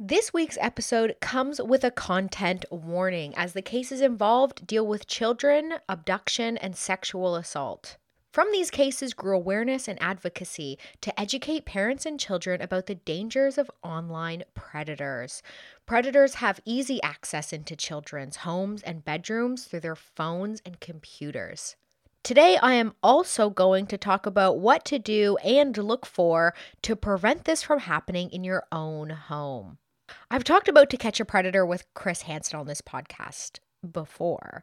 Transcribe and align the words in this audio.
This 0.00 0.32
week's 0.32 0.56
episode 0.60 1.16
comes 1.20 1.60
with 1.60 1.82
a 1.82 1.90
content 1.90 2.64
warning 2.70 3.34
as 3.34 3.52
the 3.52 3.62
cases 3.62 4.00
involved 4.00 4.64
deal 4.64 4.86
with 4.86 5.08
children, 5.08 5.74
abduction, 5.88 6.56
and 6.56 6.76
sexual 6.76 7.34
assault. 7.34 7.96
From 8.32 8.52
these 8.52 8.70
cases 8.70 9.12
grew 9.12 9.34
awareness 9.34 9.88
and 9.88 10.00
advocacy 10.00 10.78
to 11.00 11.20
educate 11.20 11.64
parents 11.64 12.06
and 12.06 12.20
children 12.20 12.62
about 12.62 12.86
the 12.86 12.94
dangers 12.94 13.58
of 13.58 13.72
online 13.82 14.44
predators. 14.54 15.42
Predators 15.84 16.34
have 16.34 16.60
easy 16.64 17.02
access 17.02 17.52
into 17.52 17.74
children's 17.74 18.36
homes 18.36 18.84
and 18.84 19.04
bedrooms 19.04 19.64
through 19.64 19.80
their 19.80 19.96
phones 19.96 20.62
and 20.64 20.78
computers. 20.78 21.74
Today, 22.22 22.56
I 22.56 22.74
am 22.74 22.94
also 23.02 23.50
going 23.50 23.88
to 23.88 23.98
talk 23.98 24.26
about 24.26 24.60
what 24.60 24.84
to 24.84 25.00
do 25.00 25.38
and 25.38 25.76
look 25.76 26.06
for 26.06 26.54
to 26.82 26.94
prevent 26.94 27.46
this 27.46 27.64
from 27.64 27.80
happening 27.80 28.30
in 28.30 28.44
your 28.44 28.62
own 28.70 29.10
home. 29.10 29.78
I've 30.30 30.44
talked 30.44 30.68
about 30.68 30.90
To 30.90 30.96
Catch 30.96 31.20
a 31.20 31.24
Predator 31.24 31.64
with 31.64 31.86
Chris 31.94 32.22
Hansen 32.22 32.58
on 32.58 32.66
this 32.66 32.80
podcast 32.80 33.58
before. 33.90 34.62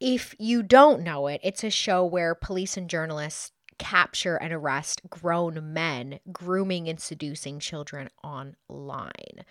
If 0.00 0.34
you 0.38 0.62
don't 0.62 1.02
know 1.02 1.28
it, 1.28 1.40
it's 1.44 1.64
a 1.64 1.70
show 1.70 2.04
where 2.04 2.34
police 2.34 2.76
and 2.76 2.90
journalists 2.90 3.52
capture 3.78 4.36
and 4.36 4.52
arrest 4.52 5.02
grown 5.08 5.72
men 5.72 6.20
grooming 6.32 6.88
and 6.88 7.00
seducing 7.00 7.58
children 7.58 8.08
online. 8.22 9.44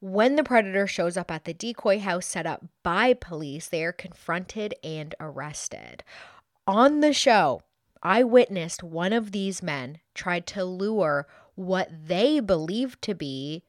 When 0.00 0.36
the 0.36 0.44
predator 0.44 0.86
shows 0.86 1.16
up 1.16 1.30
at 1.30 1.44
the 1.44 1.54
decoy 1.54 1.98
house 1.98 2.26
set 2.26 2.46
up 2.46 2.64
by 2.82 3.14
police, 3.14 3.68
they 3.68 3.84
are 3.84 3.92
confronted 3.92 4.74
and 4.84 5.14
arrested. 5.18 6.04
On 6.66 7.00
the 7.00 7.12
show, 7.12 7.62
I 8.02 8.22
witnessed 8.22 8.82
one 8.82 9.12
of 9.12 9.32
these 9.32 9.62
men 9.62 9.98
tried 10.14 10.46
to 10.48 10.64
lure 10.64 11.26
what 11.56 11.88
they 12.06 12.38
believed 12.38 13.02
to 13.02 13.14
be 13.14 13.64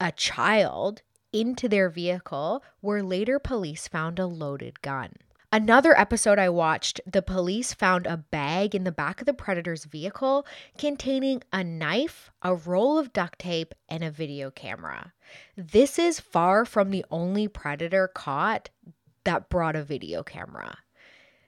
a 0.00 0.12
child 0.12 1.02
into 1.32 1.68
their 1.68 1.88
vehicle, 1.88 2.62
where 2.80 3.02
later 3.02 3.38
police 3.38 3.88
found 3.88 4.18
a 4.18 4.26
loaded 4.26 4.80
gun. 4.82 5.12
Another 5.52 5.96
episode 5.96 6.38
I 6.38 6.48
watched, 6.48 7.00
the 7.06 7.22
police 7.22 7.72
found 7.72 8.08
a 8.08 8.16
bag 8.16 8.74
in 8.74 8.82
the 8.82 8.90
back 8.90 9.20
of 9.20 9.26
the 9.26 9.32
predator's 9.32 9.84
vehicle 9.84 10.44
containing 10.78 11.42
a 11.52 11.62
knife, 11.62 12.32
a 12.42 12.56
roll 12.56 12.98
of 12.98 13.12
duct 13.12 13.38
tape, 13.38 13.72
and 13.88 14.02
a 14.02 14.10
video 14.10 14.50
camera. 14.50 15.12
This 15.56 15.96
is 15.96 16.18
far 16.18 16.64
from 16.64 16.90
the 16.90 17.04
only 17.08 17.46
predator 17.46 18.08
caught 18.08 18.70
that 19.22 19.48
brought 19.48 19.76
a 19.76 19.84
video 19.84 20.24
camera. 20.24 20.78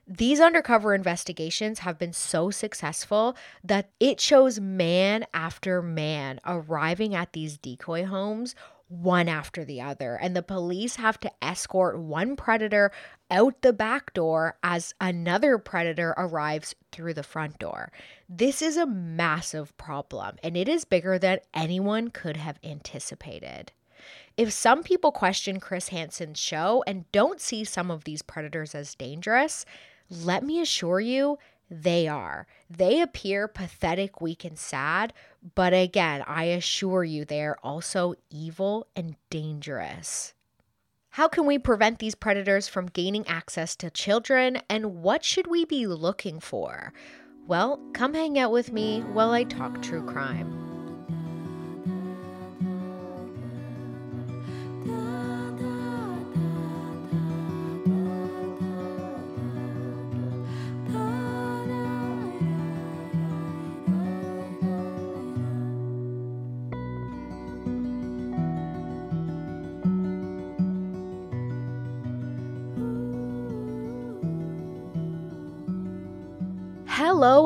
These 0.07 0.39
undercover 0.39 0.95
investigations 0.95 1.79
have 1.79 1.99
been 1.99 2.13
so 2.13 2.49
successful 2.49 3.35
that 3.61 3.89
it 3.99 4.21
shows 4.21 4.57
man 4.57 5.25
after 5.33 5.81
man 5.81 6.39
arriving 6.45 7.13
at 7.13 7.33
these 7.33 7.57
decoy 7.57 8.05
homes 8.05 8.55
one 8.87 9.27
after 9.27 9.65
the 9.65 9.81
other. 9.81 10.15
And 10.15 10.33
the 10.33 10.41
police 10.41 10.95
have 10.95 11.19
to 11.19 11.31
escort 11.41 11.99
one 11.99 12.37
predator 12.37 12.93
out 13.29 13.61
the 13.61 13.73
back 13.73 14.13
door 14.13 14.57
as 14.63 14.93
another 15.01 15.57
predator 15.57 16.13
arrives 16.15 16.73
through 16.93 17.13
the 17.13 17.21
front 17.23 17.59
door. 17.59 17.91
This 18.29 18.61
is 18.61 18.77
a 18.77 18.85
massive 18.85 19.75
problem, 19.77 20.37
and 20.41 20.55
it 20.55 20.69
is 20.69 20.85
bigger 20.85 21.19
than 21.19 21.39
anyone 21.53 22.11
could 22.11 22.37
have 22.37 22.59
anticipated. 22.63 23.73
If 24.37 24.53
some 24.53 24.83
people 24.83 25.11
question 25.11 25.59
Chris 25.59 25.89
Hansen's 25.89 26.39
show 26.39 26.83
and 26.87 27.11
don't 27.11 27.41
see 27.41 27.65
some 27.65 27.91
of 27.91 28.05
these 28.05 28.21
predators 28.21 28.73
as 28.73 28.95
dangerous, 28.95 29.65
let 30.09 30.43
me 30.43 30.61
assure 30.61 30.99
you, 30.99 31.37
they 31.69 32.07
are. 32.07 32.47
They 32.69 33.01
appear 33.01 33.47
pathetic, 33.47 34.21
weak, 34.21 34.45
and 34.45 34.57
sad, 34.57 35.13
but 35.55 35.73
again, 35.73 36.23
I 36.25 36.45
assure 36.45 37.03
you, 37.03 37.25
they 37.25 37.43
are 37.43 37.57
also 37.61 38.15
evil 38.29 38.87
and 38.95 39.15
dangerous. 39.29 40.33
How 41.11 41.27
can 41.27 41.45
we 41.45 41.57
prevent 41.57 41.99
these 41.99 42.15
predators 42.15 42.67
from 42.67 42.87
gaining 42.87 43.27
access 43.27 43.75
to 43.77 43.89
children, 43.89 44.59
and 44.69 45.01
what 45.01 45.25
should 45.25 45.47
we 45.47 45.65
be 45.65 45.87
looking 45.87 46.39
for? 46.39 46.93
Well, 47.47 47.81
come 47.93 48.13
hang 48.13 48.37
out 48.37 48.51
with 48.51 48.71
me 48.71 49.01
while 49.01 49.31
I 49.31 49.43
talk 49.43 49.81
true 49.81 50.05
crime. 50.05 50.76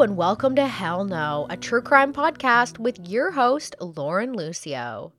And 0.02 0.18
welcome 0.18 0.56
to 0.56 0.66
Hell 0.66 1.06
No, 1.06 1.46
a 1.52 1.56
true 1.56 1.84
crime 1.84 2.12
podcast 2.12 2.80
with 2.80 3.08
your 3.08 3.30
host, 3.30 3.76
Lauren 3.80 4.34
Lucio. 4.34 5.14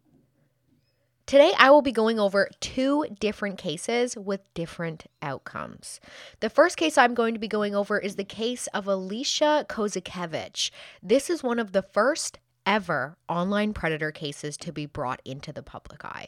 Today, 1.25 1.53
I 1.57 1.71
will 1.71 1.83
be 1.83 1.93
going 1.93 2.19
over 2.19 2.49
two 2.59 3.07
different 3.21 3.59
cases 3.59 4.17
with 4.17 4.53
different 4.55 5.05
outcomes. 5.23 6.01
The 6.41 6.51
first 6.51 6.77
case 6.77 6.99
I'm 6.99 7.15
going 7.15 7.33
to 7.35 7.39
be 7.39 7.47
going 7.47 7.77
over 7.77 7.97
is 7.97 8.17
the 8.17 8.25
case 8.25 8.67
of 8.75 8.89
Alicia 8.89 9.67
Kozakiewicz. 9.69 10.73
This 11.01 11.31
is 11.31 11.45
one 11.45 11.61
of 11.61 11.71
the 11.71 11.83
first 11.83 12.41
ever 12.67 13.17
online 13.29 13.75
predator 13.75 14.11
cases 14.11 14.57
to 14.57 14.73
be 14.73 14.87
brought 14.87 15.23
into 15.25 15.53
the 15.53 15.63
public 15.63 16.05
eye. 16.05 16.27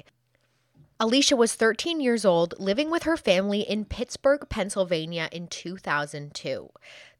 Alicia 1.04 1.36
was 1.36 1.54
13 1.54 2.00
years 2.00 2.24
old, 2.24 2.54
living 2.58 2.90
with 2.90 3.02
her 3.02 3.18
family 3.18 3.60
in 3.60 3.84
Pittsburgh, 3.84 4.48
Pennsylvania 4.48 5.28
in 5.30 5.48
2002. 5.48 6.70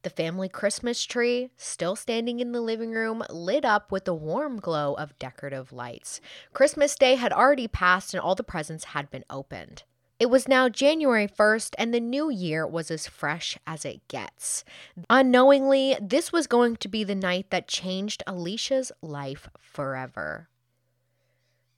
The 0.00 0.08
family 0.08 0.48
Christmas 0.48 1.04
tree, 1.04 1.50
still 1.58 1.94
standing 1.94 2.40
in 2.40 2.52
the 2.52 2.62
living 2.62 2.92
room, 2.92 3.22
lit 3.28 3.62
up 3.62 3.92
with 3.92 4.06
the 4.06 4.14
warm 4.14 4.58
glow 4.58 4.94
of 4.94 5.18
decorative 5.18 5.70
lights. 5.70 6.22
Christmas 6.54 6.96
Day 6.96 7.16
had 7.16 7.30
already 7.30 7.68
passed 7.68 8.14
and 8.14 8.22
all 8.22 8.34
the 8.34 8.42
presents 8.42 8.84
had 8.84 9.10
been 9.10 9.26
opened. 9.28 9.82
It 10.18 10.30
was 10.30 10.48
now 10.48 10.70
January 10.70 11.28
1st, 11.28 11.74
and 11.76 11.92
the 11.92 12.00
new 12.00 12.30
year 12.30 12.66
was 12.66 12.90
as 12.90 13.06
fresh 13.06 13.58
as 13.66 13.84
it 13.84 14.08
gets. 14.08 14.64
Unknowingly, 15.10 15.94
this 16.00 16.32
was 16.32 16.46
going 16.46 16.76
to 16.76 16.88
be 16.88 17.04
the 17.04 17.14
night 17.14 17.50
that 17.50 17.68
changed 17.68 18.22
Alicia's 18.26 18.92
life 19.02 19.50
forever. 19.60 20.48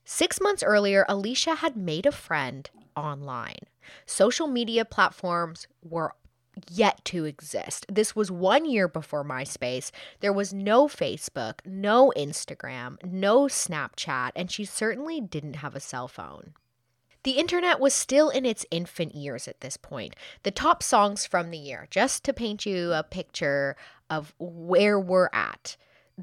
Six 0.09 0.39
months 0.39 0.63
earlier, 0.63 1.05
Alicia 1.09 1.55
had 1.55 1.75
made 1.75 2.05
a 2.05 2.13
friend 2.13 2.69
online. 2.95 3.67
Social 4.05 4.47
media 4.47 4.85
platforms 4.85 5.67
were 5.83 6.13
yet 6.69 7.03
to 7.03 7.25
exist. 7.25 7.85
This 7.91 8.15
was 8.15 8.31
one 8.31 8.63
year 8.63 8.87
before 8.87 9.25
MySpace. 9.25 9.91
There 10.21 10.31
was 10.31 10.53
no 10.53 10.87
Facebook, 10.87 11.55
no 11.65 12.13
Instagram, 12.15 13.03
no 13.03 13.47
Snapchat, 13.47 14.31
and 14.33 14.49
she 14.49 14.63
certainly 14.63 15.19
didn't 15.19 15.57
have 15.57 15.75
a 15.75 15.81
cell 15.81 16.07
phone. 16.07 16.53
The 17.23 17.31
internet 17.31 17.81
was 17.81 17.93
still 17.93 18.29
in 18.29 18.45
its 18.45 18.65
infant 18.71 19.13
years 19.13 19.45
at 19.45 19.59
this 19.59 19.75
point. 19.75 20.15
The 20.43 20.51
top 20.51 20.81
songs 20.81 21.25
from 21.25 21.51
the 21.51 21.57
year, 21.57 21.85
just 21.91 22.23
to 22.23 22.33
paint 22.33 22.65
you 22.65 22.93
a 22.93 23.03
picture 23.03 23.75
of 24.09 24.33
where 24.39 24.97
we're 24.97 25.29
at. 25.33 25.75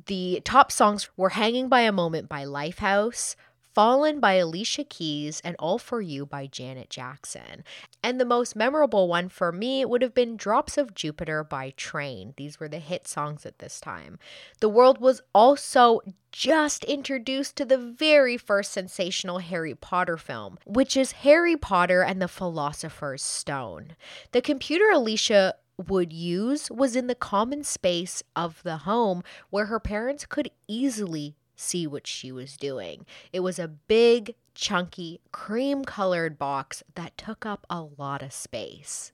The 0.07 0.41
top 0.43 0.73
songs 0.73 1.11
were 1.19 1.31
Hanging 1.31 1.69
by 1.69 1.83
a 1.83 1.93
Moment 1.93 2.31
by 2.31 2.45
Lifehouse, 2.47 3.37
Fallen 3.75 4.21
by 4.21 4.35
Alicia 4.35 4.85
Keys, 4.85 5.41
and 5.45 5.57
All 5.59 5.79
For 5.79 6.01
You 6.01 6.25
by 6.25 6.47
Janet 6.47 6.91
Jackson. 6.91 7.65
And 8.05 8.21
the 8.21 8.25
most 8.25 8.55
memorable 8.55 9.09
one 9.09 9.29
for 9.29 9.51
me 9.51 9.85
would 9.85 10.01
have 10.01 10.15
been 10.15 10.37
Drops 10.37 10.79
of 10.79 10.95
Jupiter 10.95 11.43
by 11.43 11.71
Train. 11.77 12.35
These 12.37 12.61
were 12.61 12.69
the 12.69 12.79
hit 12.79 13.09
songs 13.09 13.45
at 13.45 13.59
this 13.59 13.81
time. 13.81 14.21
The 14.61 14.69
world 14.69 15.01
was 15.01 15.23
also 15.35 16.01
just 16.31 16.85
introduced 16.85 17.57
to 17.57 17.65
the 17.65 17.79
very 17.79 18.37
first 18.37 18.71
sensational 18.71 19.39
Harry 19.39 19.75
Potter 19.75 20.19
film, 20.19 20.57
which 20.65 20.97
is 20.97 21.11
Harry 21.11 21.57
Potter 21.57 22.03
and 22.03 22.23
the 22.23 22.29
Philosopher's 22.29 23.23
Stone. 23.23 23.97
The 24.31 24.41
computer 24.41 24.89
Alicia 24.93 25.55
would 25.89 26.13
use 26.13 26.71
was 26.71 26.95
in 26.95 27.09
the 27.09 27.15
common 27.17 27.65
space 27.65 28.23
of 28.37 28.63
the 28.63 28.79
home 28.79 29.25
where 29.51 29.67
her 29.67 29.81
parents 29.81 30.25
could 30.27 30.49
easily 30.69 31.35
see 31.57 31.87
what 31.87 32.07
she 32.07 32.33
was 32.33 32.57
doing. 32.57 33.07
It 33.33 33.41
was 33.41 33.59
a 33.59 33.69
big, 33.69 34.35
chunky, 34.55 35.21
cream 35.33 35.85
colored 35.85 36.39
box 36.39 36.83
that 36.95 37.17
took 37.17 37.45
up 37.47 37.67
a 37.69 37.83
lot 37.83 38.23
of 38.23 38.33
space. 38.33 39.13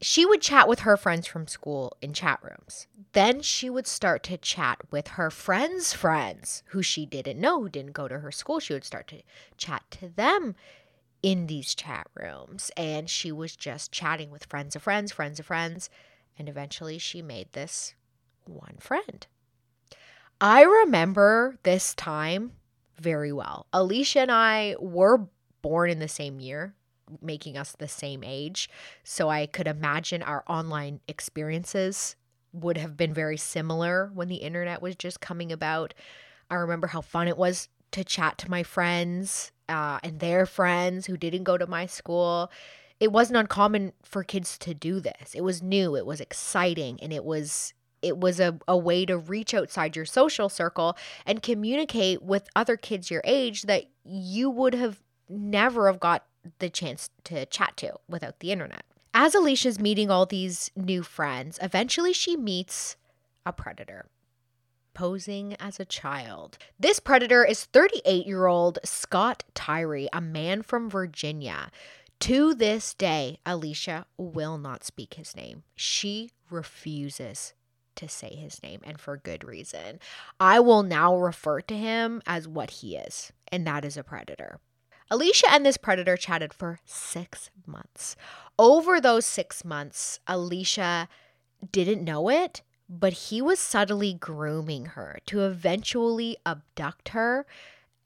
She 0.00 0.26
would 0.26 0.42
chat 0.42 0.68
with 0.68 0.80
her 0.80 0.96
friends 0.96 1.26
from 1.26 1.46
school 1.46 1.96
in 2.02 2.12
chat 2.12 2.40
rooms. 2.42 2.86
Then 3.12 3.40
she 3.40 3.70
would 3.70 3.86
start 3.86 4.22
to 4.24 4.36
chat 4.36 4.78
with 4.90 5.08
her 5.08 5.30
friends' 5.30 5.94
friends 5.94 6.62
who 6.66 6.82
she 6.82 7.06
didn't 7.06 7.40
know, 7.40 7.62
who 7.62 7.68
didn't 7.68 7.92
go 7.92 8.08
to 8.08 8.18
her 8.18 8.32
school. 8.32 8.60
She 8.60 8.74
would 8.74 8.84
start 8.84 9.06
to 9.08 9.22
chat 9.56 9.82
to 9.92 10.08
them 10.08 10.56
in 11.22 11.46
these 11.46 11.74
chat 11.74 12.06
rooms. 12.14 12.70
And 12.76 13.08
she 13.08 13.32
was 13.32 13.56
just 13.56 13.92
chatting 13.92 14.30
with 14.30 14.44
friends 14.44 14.76
of 14.76 14.82
friends, 14.82 15.10
friends 15.10 15.40
of 15.40 15.46
friends. 15.46 15.88
And 16.38 16.50
eventually 16.50 16.98
she 16.98 17.22
made 17.22 17.52
this 17.52 17.94
one 18.44 18.76
friend. 18.80 19.26
I 20.40 20.62
remember 20.62 21.56
this 21.62 21.94
time 21.94 22.52
very 22.98 23.32
well. 23.32 23.66
Alicia 23.72 24.20
and 24.20 24.32
I 24.32 24.76
were 24.78 25.26
born 25.62 25.90
in 25.90 25.98
the 25.98 26.08
same 26.08 26.40
year, 26.40 26.74
making 27.20 27.56
us 27.56 27.72
the 27.72 27.88
same 27.88 28.22
age. 28.24 28.68
So 29.02 29.28
I 29.28 29.46
could 29.46 29.66
imagine 29.66 30.22
our 30.22 30.44
online 30.46 31.00
experiences 31.08 32.16
would 32.52 32.76
have 32.76 32.96
been 32.96 33.12
very 33.12 33.36
similar 33.36 34.10
when 34.14 34.28
the 34.28 34.36
internet 34.36 34.80
was 34.80 34.94
just 34.94 35.20
coming 35.20 35.50
about. 35.50 35.94
I 36.50 36.54
remember 36.56 36.86
how 36.88 37.00
fun 37.00 37.28
it 37.28 37.36
was 37.36 37.68
to 37.92 38.04
chat 38.04 38.38
to 38.38 38.50
my 38.50 38.62
friends 38.62 39.52
uh, 39.68 39.98
and 40.02 40.20
their 40.20 40.46
friends 40.46 41.06
who 41.06 41.16
didn't 41.16 41.44
go 41.44 41.56
to 41.56 41.66
my 41.66 41.86
school. 41.86 42.50
It 43.00 43.12
wasn't 43.12 43.38
uncommon 43.38 43.92
for 44.02 44.22
kids 44.22 44.56
to 44.58 44.74
do 44.74 45.00
this. 45.00 45.34
It 45.34 45.42
was 45.42 45.62
new, 45.62 45.96
it 45.96 46.06
was 46.06 46.20
exciting, 46.20 46.98
and 47.02 47.12
it 47.12 47.24
was 47.24 47.74
it 48.04 48.18
was 48.18 48.38
a, 48.38 48.58
a 48.68 48.76
way 48.76 49.06
to 49.06 49.18
reach 49.18 49.54
outside 49.54 49.96
your 49.96 50.04
social 50.04 50.48
circle 50.48 50.96
and 51.26 51.42
communicate 51.42 52.22
with 52.22 52.48
other 52.54 52.76
kids 52.76 53.10
your 53.10 53.22
age 53.24 53.62
that 53.62 53.86
you 54.04 54.50
would 54.50 54.74
have 54.74 55.00
never 55.28 55.86
have 55.86 56.00
got 56.00 56.26
the 56.58 56.70
chance 56.70 57.10
to 57.24 57.46
chat 57.46 57.76
to 57.78 57.94
without 58.08 58.40
the 58.40 58.52
internet. 58.52 58.84
As 59.14 59.34
Alicia's 59.34 59.78
meeting 59.78 60.10
all 60.10 60.26
these 60.26 60.70
new 60.76 61.02
friends, 61.02 61.58
eventually 61.62 62.12
she 62.12 62.36
meets 62.36 62.96
a 63.46 63.52
predator 63.52 64.06
posing 64.94 65.54
as 65.60 65.78
a 65.78 65.84
child. 65.84 66.56
This 66.78 67.00
predator 67.00 67.44
is 67.44 67.64
38 67.64 68.26
year 68.26 68.46
old 68.46 68.78
Scott 68.84 69.44
Tyree, 69.54 70.08
a 70.12 70.20
man 70.20 70.62
from 70.62 70.88
Virginia. 70.88 71.70
To 72.20 72.54
this 72.54 72.94
day, 72.94 73.38
Alicia 73.44 74.06
will 74.16 74.56
not 74.56 74.84
speak 74.84 75.14
his 75.14 75.36
name. 75.36 75.64
She 75.74 76.30
refuses 76.48 77.54
to 77.96 78.08
say 78.08 78.34
his 78.34 78.62
name, 78.62 78.80
and 78.84 79.00
for 79.00 79.16
good 79.16 79.44
reason. 79.44 80.00
I 80.38 80.60
will 80.60 80.82
now 80.82 81.16
refer 81.16 81.60
to 81.62 81.76
him 81.76 82.22
as 82.26 82.48
what 82.48 82.70
he 82.70 82.96
is, 82.96 83.32
and 83.48 83.66
that 83.66 83.84
is 83.84 83.96
a 83.96 84.04
predator. 84.04 84.60
Alicia 85.10 85.46
and 85.50 85.64
this 85.64 85.76
predator 85.76 86.16
chatted 86.16 86.54
for 86.54 86.80
six 86.84 87.50
months. 87.66 88.16
Over 88.58 89.00
those 89.00 89.26
six 89.26 89.64
months, 89.64 90.18
Alicia 90.26 91.08
didn't 91.70 92.04
know 92.04 92.28
it, 92.28 92.62
but 92.88 93.12
he 93.12 93.42
was 93.42 93.58
subtly 93.58 94.14
grooming 94.14 94.86
her 94.86 95.18
to 95.26 95.44
eventually 95.44 96.36
abduct 96.44 97.10
her, 97.10 97.46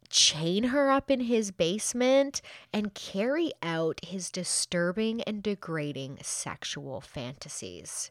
chain 0.08 0.64
her 0.64 0.90
up 0.90 1.11
in 1.11 1.20
his 1.20 1.50
basement, 1.50 2.40
and 2.73 2.94
carry 2.94 3.52
out 3.62 4.00
his 4.05 4.31
disturbing 4.31 5.23
and 5.23 5.43
degrading 5.43 6.19
sexual 6.23 7.00
fantasies. 7.00 8.11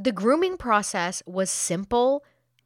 The 0.00 0.12
grooming 0.12 0.58
process 0.58 1.24
was 1.26 1.50
simple 1.50 2.22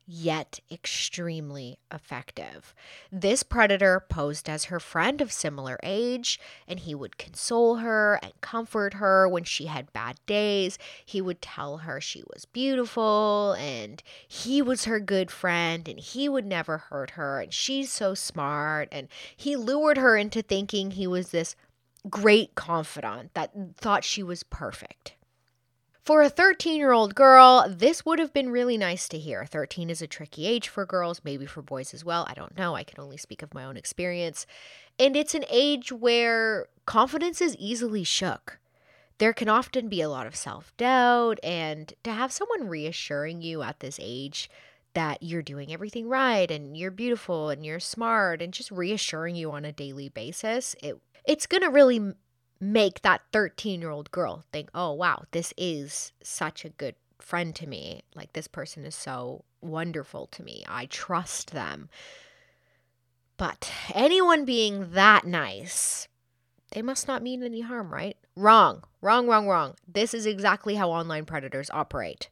yet 0.07 0.61
extremely 0.71 1.79
effective. 1.91 2.75
This 3.11 3.43
predator 3.43 4.05
posed 4.07 4.51
as 4.51 4.65
her 4.65 4.79
friend 4.79 5.23
of 5.23 5.33
similar 5.33 5.79
age, 5.83 6.39
and 6.69 6.81
he 6.81 6.95
would 6.95 7.17
console 7.17 7.77
her 7.77 8.21
and 8.23 8.39
comfort 8.43 8.95
her 8.95 9.27
when 9.27 9.45
she 9.45 9.65
had 9.65 9.95
bad 9.95 10.21
days. 10.27 10.77
He 11.07 11.23
would 11.23 11.41
tell 11.41 11.79
her 11.79 12.03
she 12.03 12.23
was 12.35 12.45
beautiful 12.45 13.57
and 13.59 14.03
he 14.29 14.61
was 14.61 14.85
her 14.85 15.01
good 15.01 15.31
friend 15.31 15.89
and 15.89 16.01
he 16.01 16.29
would 16.29 16.45
never 16.45 16.77
hurt 16.77 17.13
her 17.13 17.41
and 17.41 17.55
she's 17.55 17.91
so 17.91 18.13
smart. 18.15 18.91
And 18.93 19.09
he 19.35 19.57
lured 19.57 19.97
her 19.97 20.19
into 20.19 20.43
thinking 20.43 20.91
he 20.91 21.07
was 21.07 21.31
this 21.31 21.57
great 22.11 22.55
confidant 22.57 23.33
that 23.33 23.53
thought 23.79 24.05
she 24.05 24.23
was 24.23 24.43
perfect. 24.43 25.15
For 26.05 26.21
a 26.21 26.29
13 26.29 26.79
year 26.79 26.91
old 26.91 27.15
girl, 27.15 27.65
this 27.69 28.05
would 28.05 28.19
have 28.19 28.33
been 28.33 28.51
really 28.51 28.77
nice 28.77 29.09
to 29.09 29.19
hear. 29.19 29.45
13 29.45 29.89
is 29.89 30.03
a 30.03 30.09
tricky 30.09 30.47
age 30.47 30.69
for 30.69 30.85
girls, 30.85 31.21
maybe 31.23 31.47
for 31.47 31.63
boys 31.63 31.95
as 31.95 32.05
well. 32.05 32.27
I 32.29 32.35
don't 32.35 32.59
know. 32.59 32.75
I 32.75 32.83
can 32.83 32.99
only 33.01 33.17
speak 33.17 33.41
of 33.41 33.55
my 33.55 33.65
own 33.65 33.77
experience. 33.77 34.45
And 34.99 35.15
it's 35.15 35.37
an 35.37 35.45
age 35.49 35.93
where 35.93 36.67
confidence 36.87 37.41
is 37.41 37.55
easily 37.57 38.03
shook. 38.03 38.59
There 39.19 39.33
can 39.33 39.49
often 39.49 39.89
be 39.89 40.01
a 40.01 40.09
lot 40.09 40.27
of 40.27 40.35
self 40.35 40.77
doubt, 40.77 41.39
and 41.45 41.95
to 42.03 42.11
have 42.11 42.33
someone 42.33 42.69
reassuring 42.69 43.41
you 43.41 43.63
at 43.63 43.79
this 43.79 44.01
age 44.03 44.51
that 44.95 45.23
you're 45.23 45.41
doing 45.41 45.73
everything 45.73 46.09
right 46.09 46.51
and 46.51 46.77
you're 46.77 46.91
beautiful 46.91 47.49
and 47.49 47.65
you're 47.65 47.81
smart 47.81 48.43
and 48.43 48.53
just 48.53 48.73
reassuring 48.73 49.37
you 49.37 49.53
on 49.53 49.65
a 49.65 49.71
daily 49.71 50.09
basis, 50.09 50.75
it 50.83 50.99
it's 51.25 51.47
going 51.47 51.63
to 51.63 51.71
really 51.71 52.15
make 52.63 53.03
that 53.03 53.23
13 53.33 53.81
year 53.81 53.91
old 53.91 54.11
girl 54.13 54.45
think, 54.53 54.71
oh, 54.73 54.93
wow, 54.93 55.25
this 55.33 55.53
is 55.59 56.13
such 56.23 56.65
a 56.65 56.71
good 56.71 56.95
friend 57.19 57.57
to 57.57 57.67
me. 57.67 58.03
Like, 58.15 58.33
this 58.33 58.47
person 58.47 58.85
is 58.85 58.95
so 58.95 59.45
wonderful 59.61 60.29
to 60.29 60.45
me. 60.45 60.65
I 60.69 60.87
trust 60.87 61.51
them. 61.51 61.89
But 63.37 63.73
anyone 63.93 64.45
being 64.45 64.93
that 64.93 65.27
nice, 65.27 66.07
they 66.71 66.83
must 66.83 67.09
not 67.09 67.23
mean 67.23 67.43
any 67.43 67.63
harm, 67.63 67.93
right? 67.93 68.17
Wrong, 68.37 68.85
wrong, 69.01 69.27
wrong, 69.27 69.49
wrong. 69.49 69.75
This 69.89 70.15
is 70.15 70.25
exactly 70.25 70.77
how 70.77 70.93
online 70.93 71.25
predators 71.25 71.71
operate. 71.71 72.31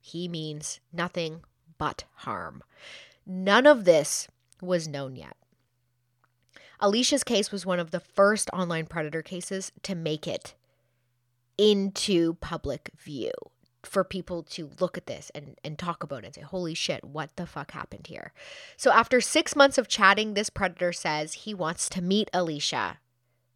He 0.00 0.28
means 0.28 0.78
nothing 0.92 1.42
but 1.76 2.04
harm. 2.14 2.62
None 3.26 3.66
of 3.66 3.84
this 3.84 4.28
was 4.60 4.86
known 4.86 5.16
yet. 5.16 5.36
Alicia's 6.82 7.22
case 7.22 7.52
was 7.52 7.64
one 7.64 7.78
of 7.78 7.92
the 7.92 8.00
first 8.00 8.50
online 8.52 8.86
predator 8.86 9.22
cases 9.22 9.70
to 9.84 9.94
make 9.94 10.26
it 10.26 10.54
into 11.56 12.34
public 12.34 12.90
view 12.98 13.30
for 13.84 14.02
people 14.02 14.42
to 14.42 14.70
look 14.80 14.98
at 14.98 15.06
this 15.06 15.30
and, 15.32 15.56
and 15.64 15.78
talk 15.78 16.02
about 16.02 16.24
it 16.24 16.26
and 16.26 16.34
say, 16.34 16.40
holy 16.40 16.74
shit, 16.74 17.04
what 17.04 17.30
the 17.36 17.46
fuck 17.46 17.70
happened 17.70 18.08
here? 18.08 18.32
So, 18.76 18.90
after 18.90 19.20
six 19.20 19.54
months 19.54 19.78
of 19.78 19.88
chatting, 19.88 20.34
this 20.34 20.50
predator 20.50 20.92
says 20.92 21.32
he 21.34 21.54
wants 21.54 21.88
to 21.90 22.02
meet 22.02 22.28
Alicia 22.32 22.98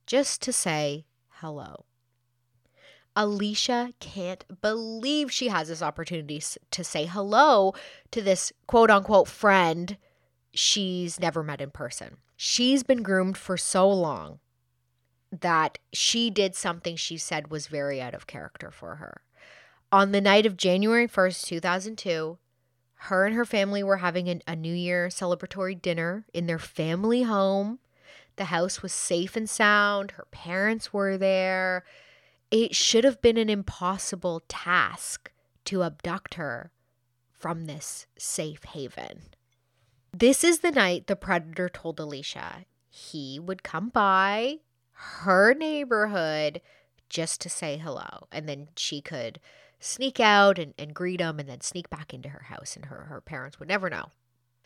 just 0.06 0.40
to 0.42 0.52
say 0.52 1.04
hello. 1.40 1.84
Alicia 3.16 3.92
can't 3.98 4.44
believe 4.60 5.32
she 5.32 5.48
has 5.48 5.68
this 5.68 5.82
opportunity 5.82 6.40
to 6.70 6.84
say 6.84 7.06
hello 7.06 7.74
to 8.12 8.22
this 8.22 8.52
quote 8.68 8.90
unquote 8.90 9.26
friend 9.26 9.96
she's 10.52 11.18
never 11.18 11.42
met 11.42 11.60
in 11.60 11.70
person. 11.70 12.18
She's 12.36 12.82
been 12.82 13.02
groomed 13.02 13.38
for 13.38 13.56
so 13.56 13.88
long 13.88 14.40
that 15.32 15.78
she 15.92 16.30
did 16.30 16.54
something 16.54 16.96
she 16.96 17.18
said 17.18 17.50
was 17.50 17.66
very 17.66 18.00
out 18.00 18.14
of 18.14 18.26
character 18.26 18.70
for 18.70 18.96
her. 18.96 19.22
On 19.90 20.12
the 20.12 20.20
night 20.20 20.46
of 20.46 20.56
January 20.56 21.08
1st, 21.08 21.46
2002, 21.46 22.38
her 22.94 23.24
and 23.24 23.34
her 23.34 23.44
family 23.44 23.82
were 23.82 23.98
having 23.98 24.28
a, 24.28 24.40
a 24.46 24.56
New 24.56 24.74
Year 24.74 25.08
celebratory 25.08 25.80
dinner 25.80 26.26
in 26.34 26.46
their 26.46 26.58
family 26.58 27.22
home. 27.22 27.78
The 28.36 28.46
house 28.46 28.82
was 28.82 28.92
safe 28.92 29.36
and 29.36 29.48
sound, 29.48 30.12
her 30.12 30.26
parents 30.30 30.92
were 30.92 31.16
there. 31.16 31.84
It 32.50 32.74
should 32.74 33.04
have 33.04 33.22
been 33.22 33.36
an 33.38 33.50
impossible 33.50 34.42
task 34.48 35.32
to 35.66 35.82
abduct 35.82 36.34
her 36.34 36.70
from 37.32 37.64
this 37.64 38.06
safe 38.18 38.64
haven. 38.64 39.22
This 40.18 40.44
is 40.44 40.60
the 40.60 40.70
night 40.70 41.08
the 41.08 41.14
predator 41.14 41.68
told 41.68 42.00
Alicia 42.00 42.64
he 42.88 43.38
would 43.38 43.62
come 43.62 43.90
by 43.90 44.60
her 44.92 45.52
neighborhood 45.52 46.62
just 47.10 47.42
to 47.42 47.50
say 47.50 47.76
hello. 47.76 48.26
And 48.32 48.48
then 48.48 48.68
she 48.78 49.02
could 49.02 49.40
sneak 49.78 50.18
out 50.18 50.58
and, 50.58 50.72
and 50.78 50.94
greet 50.94 51.20
him 51.20 51.38
and 51.38 51.46
then 51.46 51.60
sneak 51.60 51.90
back 51.90 52.14
into 52.14 52.30
her 52.30 52.44
house, 52.44 52.76
and 52.76 52.86
her, 52.86 53.08
her 53.10 53.20
parents 53.20 53.60
would 53.60 53.68
never 53.68 53.90
know. 53.90 54.06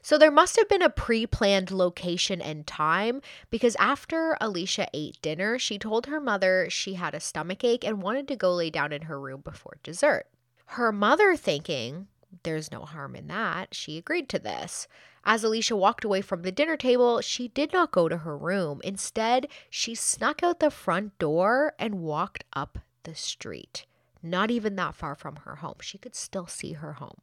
So 0.02 0.19
there 0.19 0.30
must 0.30 0.54
have 0.54 0.69
been 0.69 0.83
a 0.83 0.88
pre 0.88 1.26
planned 1.26 1.73
location 1.73 2.40
and 2.40 2.64
time 2.64 3.21
because 3.50 3.75
after 3.80 4.37
Alicia 4.40 4.87
ate 4.95 5.21
dinner, 5.21 5.59
she 5.59 5.80
told 5.80 6.07
her 6.07 6.21
mother 6.21 6.69
she 6.71 6.95
had 6.95 7.12
a 7.12 7.19
stomach 7.19 7.64
ache 7.64 7.85
and 7.85 8.00
wanted 8.00 8.28
to 8.28 8.37
go 8.37 8.54
lay 8.54 8.71
down 8.71 8.92
in 8.92 9.02
her 9.02 9.19
room 9.19 9.40
before 9.40 9.78
dessert. 9.83 10.26
Her 10.66 10.92
mother, 10.92 11.35
thinking 11.35 12.07
there's 12.42 12.70
no 12.70 12.80
harm 12.80 13.16
in 13.16 13.28
that, 13.28 13.75
she 13.75 13.99
agreed 13.99 14.28
to 14.28 14.38
this. 14.38 14.87
As 15.25 15.44
Alicia 15.44 15.76
walked 15.76 16.04
away 16.04 16.20
from 16.20 16.42
the 16.42 16.52
dinner 16.52 16.76
table, 16.76 17.20
she 17.20 17.49
did 17.49 17.72
not 17.72 17.92
go 17.92 18.08
to 18.08 18.18
her 18.18 18.37
room. 18.37 18.80
Instead, 18.82 19.49
she 19.68 19.94
snuck 19.94 20.42
out 20.42 20.60
the 20.60 20.70
front 20.70 21.18
door 21.18 21.75
and 21.78 22.02
walked 22.02 22.44
up 22.52 22.78
the 23.02 23.14
street. 23.14 23.84
Not 24.22 24.50
even 24.50 24.76
that 24.76 24.94
far 24.94 25.14
from 25.14 25.37
her 25.37 25.56
home. 25.56 25.76
She 25.80 25.99
could 25.99 26.14
still 26.14 26.46
see 26.46 26.75
her 26.75 26.94
home. 26.94 27.20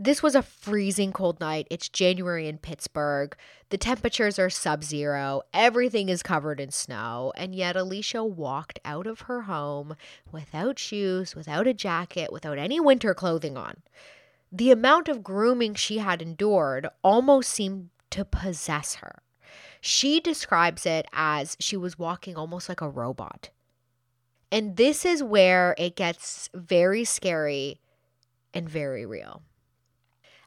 This 0.00 0.22
was 0.22 0.36
a 0.36 0.42
freezing 0.42 1.12
cold 1.12 1.40
night. 1.40 1.66
It's 1.70 1.88
January 1.88 2.46
in 2.46 2.58
Pittsburgh. 2.58 3.36
The 3.70 3.76
temperatures 3.76 4.38
are 4.38 4.48
sub 4.48 4.84
zero. 4.84 5.42
Everything 5.52 6.08
is 6.08 6.22
covered 6.22 6.60
in 6.60 6.70
snow. 6.70 7.32
And 7.36 7.52
yet, 7.52 7.74
Alicia 7.74 8.22
walked 8.24 8.78
out 8.84 9.08
of 9.08 9.22
her 9.22 9.42
home 9.42 9.96
without 10.30 10.78
shoes, 10.78 11.34
without 11.34 11.66
a 11.66 11.74
jacket, 11.74 12.32
without 12.32 12.58
any 12.58 12.78
winter 12.78 13.12
clothing 13.12 13.56
on. 13.56 13.78
The 14.52 14.70
amount 14.70 15.08
of 15.08 15.24
grooming 15.24 15.74
she 15.74 15.98
had 15.98 16.22
endured 16.22 16.86
almost 17.02 17.50
seemed 17.50 17.90
to 18.10 18.24
possess 18.24 18.96
her. 18.96 19.22
She 19.80 20.20
describes 20.20 20.86
it 20.86 21.06
as 21.12 21.56
she 21.58 21.76
was 21.76 21.98
walking 21.98 22.36
almost 22.36 22.68
like 22.68 22.80
a 22.80 22.88
robot. 22.88 23.50
And 24.52 24.76
this 24.76 25.04
is 25.04 25.24
where 25.24 25.74
it 25.76 25.96
gets 25.96 26.48
very 26.54 27.04
scary 27.04 27.80
and 28.54 28.68
very 28.68 29.04
real. 29.04 29.42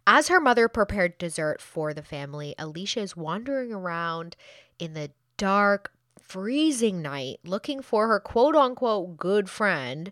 As 0.08 0.28
her 0.28 0.40
mother 0.40 0.68
prepared 0.68 1.18
dessert 1.18 1.62
for 1.62 1.94
the 1.94 2.04
family, 2.04 2.56
Alicia 2.58 3.02
is 3.02 3.16
wandering 3.16 3.72
around 3.72 4.36
in 4.80 4.94
the 4.94 5.12
dark, 5.38 5.92
freezing 6.20 7.02
night 7.02 7.40
looking 7.44 7.82
for 7.82 8.08
her 8.08 8.20
quote 8.20 8.56
unquote 8.56 9.18
good 9.18 9.50
friend. 9.50 10.12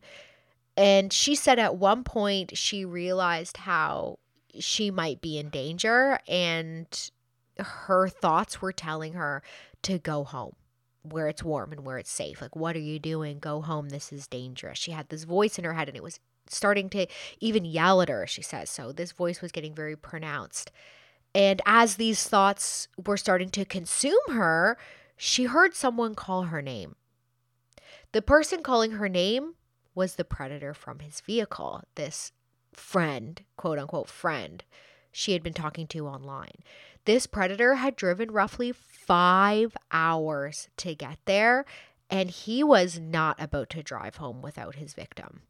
And 0.78 1.12
she 1.12 1.36
said 1.36 1.60
at 1.60 1.76
one 1.76 2.04
point 2.04 2.58
she 2.58 2.86
realized 2.86 3.58
how 3.58 4.20
she 4.60 4.92
might 4.92 5.22
be 5.22 5.38
in 5.38 5.50
danger 5.50 6.20
and 6.28 7.12
her 7.58 8.08
thoughts 8.08 8.62
were 8.62 8.72
telling 8.72 9.14
her 9.14 9.44
to 9.84 10.00
go 10.00 10.24
home 10.24 10.56
where 11.04 11.28
it's 11.28 11.44
warm 11.44 11.72
and 11.72 11.86
where 11.86 11.98
it's 11.98 12.12
safe. 12.12 12.42
Like, 12.42 12.56
what 12.56 12.76
are 12.76 12.80
you 12.80 13.00
doing? 13.00 13.40
Go 13.40 13.62
home. 13.62 13.90
This 13.90 14.12
is 14.12 14.28
dangerous. 14.28 14.78
She 14.78 14.92
had 14.92 15.10
this 15.10 15.24
voice 15.24 15.58
in 15.58 15.66
her 15.66 15.74
head 15.74 15.88
and 15.88 15.98
it 15.98 16.04
was 16.04 16.20
starting 16.50 16.90
to 16.90 17.08
even 17.40 17.64
yell 17.64 18.02
at 18.02 18.10
her, 18.10 18.28
she 18.28 18.42
says. 18.42 18.70
So 18.70 18.92
this 18.92 19.12
voice 19.12 19.42
was 19.42 19.52
getting 19.52 19.74
very 19.74 19.96
pronounced. 19.96 20.72
And 21.34 21.62
as 21.66 21.96
these 21.96 22.28
thoughts 22.28 22.88
were 23.06 23.18
starting 23.18 23.50
to 23.52 23.66
consume 23.66 24.20
her, 24.30 24.78
she 25.16 25.46
heard 25.46 25.76
someone 25.76 26.16
call 26.16 26.44
her 26.44 26.62
name. 26.62 26.96
The 28.12 28.22
person 28.22 28.64
calling 28.64 28.92
her 28.92 29.10
name 29.10 29.54
was 29.94 30.16
the 30.16 30.26
predator 30.26 30.74
from 30.74 31.00
his 31.00 31.22
vehicle, 31.22 31.84
this 31.96 32.32
friend, 32.74 33.42
quote 33.56 33.78
unquote, 33.78 34.10
friend 34.10 34.64
she 35.12 35.34
had 35.34 35.44
been 35.44 35.54
talking 35.54 35.88
to 35.88 36.08
online. 36.08 36.64
This 37.06 37.28
predator 37.28 37.76
had 37.76 37.96
driven 37.96 38.32
roughly 38.32 38.72
five 38.72 39.76
hours 39.92 40.70
to 40.78 40.96
get 40.96 41.18
there, 41.26 41.66
and 42.10 42.30
he 42.30 42.64
was 42.64 43.00
not 43.00 43.42
about 43.42 43.70
to 43.72 43.84
drive 43.84 44.18
home 44.18 44.42
without 44.42 44.76
his 44.76 44.94
victim. 44.94 45.42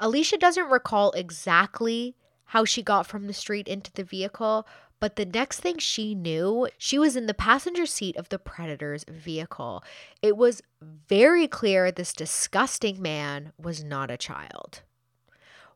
Alicia 0.00 0.38
doesn't 0.38 0.70
recall 0.70 1.12
exactly 1.12 2.16
how 2.46 2.64
she 2.64 2.82
got 2.82 3.06
from 3.06 3.26
the 3.26 3.32
street 3.32 3.68
into 3.68 3.92
the 3.92 4.02
vehicle, 4.02 4.66
but 4.98 5.16
the 5.16 5.26
next 5.26 5.60
thing 5.60 5.78
she 5.78 6.14
knew, 6.14 6.68
she 6.76 6.98
was 6.98 7.16
in 7.16 7.26
the 7.26 7.34
passenger 7.34 7.86
seat 7.86 8.16
of 8.16 8.28
the 8.28 8.38
predator's 8.38 9.04
vehicle. 9.04 9.84
It 10.20 10.36
was 10.36 10.62
very 11.08 11.46
clear 11.46 11.92
this 11.92 12.12
disgusting 12.12 13.00
man 13.00 13.52
was 13.58 13.84
not 13.84 14.10
a 14.10 14.16
child. 14.16 14.82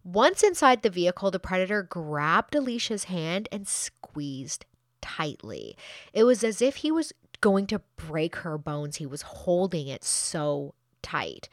Once 0.02 0.43
inside 0.43 0.83
the 0.83 0.90
vehicle, 0.90 1.31
the 1.31 1.38
predator 1.38 1.83
grabbed 1.83 2.54
Alicia's 2.54 3.04
hand 3.04 3.49
and 3.52 3.69
squeezed 3.69 4.66
tightly. 5.00 5.76
It 6.12 6.25
was 6.25 6.43
as 6.43 6.61
if 6.61 6.76
he 6.76 6.90
was 6.90 7.12
going 7.40 7.66
to 7.69 7.83
break 7.97 8.37
her 8.37 8.59
bones. 8.59 8.97
He 8.97 9.07
was 9.07 9.23
holding 9.23 9.88
it 9.88 10.02
so 10.02 10.75
tight. 11.02 11.49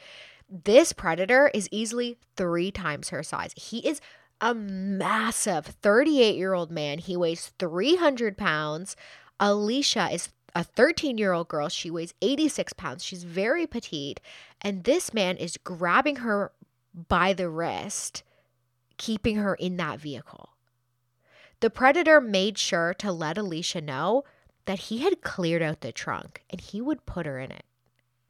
This 0.51 0.91
predator 0.91 1.49
is 1.53 1.69
easily 1.71 2.17
three 2.35 2.71
times 2.71 3.07
her 3.07 3.23
size. 3.23 3.53
He 3.55 3.87
is 3.87 4.01
a 4.41 4.53
massive 4.53 5.65
38 5.65 6.35
year 6.35 6.53
old 6.53 6.69
man. 6.69 6.97
He 6.97 7.15
weighs 7.15 7.53
300 7.57 8.37
pounds. 8.37 8.97
Alicia 9.39 10.09
is 10.11 10.29
a 10.53 10.65
13 10.65 11.17
year 11.17 11.31
old 11.31 11.47
girl. 11.47 11.69
She 11.69 11.89
weighs 11.89 12.13
86 12.21 12.73
pounds. 12.73 13.01
She's 13.01 13.23
very 13.23 13.65
petite. 13.65 14.19
And 14.59 14.83
this 14.83 15.13
man 15.13 15.37
is 15.37 15.55
grabbing 15.55 16.17
her 16.17 16.51
by 17.07 17.31
the 17.31 17.49
wrist, 17.49 18.23
keeping 18.97 19.37
her 19.37 19.55
in 19.55 19.77
that 19.77 20.01
vehicle. 20.01 20.49
The 21.61 21.69
predator 21.69 22.19
made 22.19 22.57
sure 22.57 22.93
to 22.95 23.13
let 23.13 23.37
Alicia 23.37 23.79
know 23.79 24.25
that 24.65 24.79
he 24.79 24.97
had 24.97 25.21
cleared 25.21 25.61
out 25.61 25.79
the 25.79 25.93
trunk 25.93 26.43
and 26.49 26.59
he 26.59 26.81
would 26.81 27.05
put 27.05 27.25
her 27.25 27.39
in 27.39 27.51
it. 27.51 27.63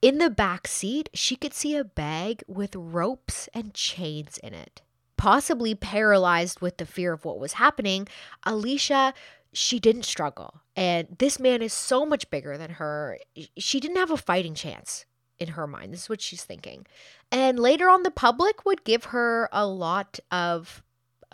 In 0.01 0.17
the 0.17 0.31
back 0.31 0.67
seat, 0.67 1.09
she 1.13 1.35
could 1.35 1.53
see 1.53 1.75
a 1.75 1.83
bag 1.83 2.43
with 2.47 2.75
ropes 2.75 3.47
and 3.53 3.73
chains 3.73 4.39
in 4.39 4.53
it. 4.53 4.81
Possibly 5.15 5.75
paralyzed 5.75 6.59
with 6.59 6.77
the 6.77 6.87
fear 6.87 7.13
of 7.13 7.23
what 7.23 7.39
was 7.39 7.53
happening, 7.53 8.07
Alicia, 8.43 9.13
she 9.53 9.79
didn't 9.79 10.05
struggle. 10.05 10.61
And 10.75 11.15
this 11.19 11.39
man 11.39 11.61
is 11.61 11.73
so 11.73 12.05
much 12.05 12.29
bigger 12.31 12.57
than 12.57 12.71
her. 12.71 13.19
She 13.57 13.79
didn't 13.79 13.97
have 13.97 14.09
a 14.09 14.17
fighting 14.17 14.55
chance 14.55 15.05
in 15.37 15.49
her 15.49 15.67
mind. 15.67 15.93
This 15.93 16.03
is 16.03 16.09
what 16.09 16.21
she's 16.21 16.43
thinking. 16.43 16.87
And 17.31 17.59
later 17.59 17.87
on, 17.87 18.01
the 18.01 18.11
public 18.11 18.65
would 18.65 18.83
give 18.83 19.05
her 19.05 19.49
a 19.51 19.67
lot 19.67 20.19
of 20.31 20.81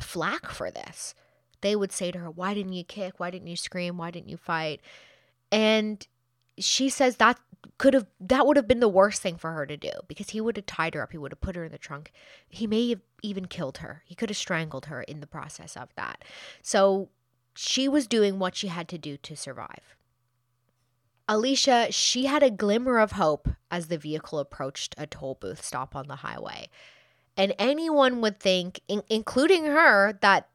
flack 0.02 0.48
for 0.48 0.70
this. 0.70 1.16
They 1.62 1.76
would 1.76 1.94
say 1.94 2.12
to 2.12 2.20
her, 2.20 2.30
Why 2.30 2.54
didn't 2.54 2.74
you 2.74 2.84
kick? 2.84 3.20
Why 3.20 3.32
didn't 3.32 3.48
you 3.48 3.56
scream? 3.56 3.98
Why 3.98 4.12
didn't 4.12 4.30
you 4.30 4.38
fight? 4.38 4.82
And 5.52 6.06
she 6.60 6.90
says 6.90 7.18
that 7.18 7.40
could 7.78 7.94
have 7.94 8.08
that 8.20 8.46
would 8.46 8.58
have 8.58 8.68
been 8.68 8.80
the 8.80 8.88
worst 8.88 9.22
thing 9.22 9.38
for 9.38 9.54
her 9.54 9.66
to 9.66 9.78
do 9.78 9.92
because 10.08 10.32
he 10.32 10.42
would 10.42 10.58
have 10.58 10.66
tied 10.66 10.96
her 10.96 11.02
up. 11.02 11.12
He 11.12 11.18
would 11.18 11.32
have 11.32 11.42
put 11.42 11.56
her 11.56 11.66
in 11.66 11.72
the 11.72 11.78
trunk. 11.78 12.12
He 12.50 12.68
may 12.68 12.90
have 12.90 13.02
even 13.22 13.46
killed 13.46 13.80
her. 13.80 14.04
He 14.06 14.16
could 14.16 14.30
have 14.30 14.38
strangled 14.38 14.88
her 14.88 15.02
in 15.02 15.20
the 15.20 15.28
process 15.28 15.78
of 15.78 15.90
that. 15.96 16.24
So 16.62 17.10
she 17.56 17.88
was 17.88 18.08
doing 18.08 18.40
what 18.40 18.56
she 18.56 18.68
had 18.68 18.88
to 18.90 18.98
do 18.98 19.18
to 19.18 19.36
survive. 19.36 19.96
Alicia 21.28 21.88
she 21.92 22.26
had 22.26 22.42
a 22.42 22.50
glimmer 22.50 23.00
of 23.00 23.14
hope 23.14 23.50
as 23.70 23.88
the 23.88 23.98
vehicle 23.98 24.40
approached 24.40 24.96
a 24.98 25.06
toll 25.06 25.38
booth 25.40 25.64
stop 25.64 25.96
on 25.96 26.08
the 26.08 26.18
highway. 26.18 26.70
And 27.36 27.54
anyone 27.60 28.22
would 28.22 28.40
think 28.40 28.82
in- 28.88 29.04
including 29.10 29.66
her 29.66 30.18
that 30.22 30.50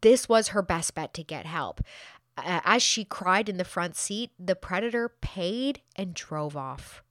this 0.00 0.28
was 0.28 0.48
her 0.48 0.62
best 0.62 0.94
bet 0.94 1.12
to 1.14 1.22
get 1.22 1.46
help 1.46 1.80
as 2.36 2.82
she 2.82 3.04
cried 3.04 3.48
in 3.48 3.56
the 3.56 3.64
front 3.64 3.96
seat, 3.96 4.30
the 4.38 4.56
predator 4.56 5.08
paid 5.08 5.80
and 5.96 6.14
drove 6.14 6.56
off. 6.56 7.02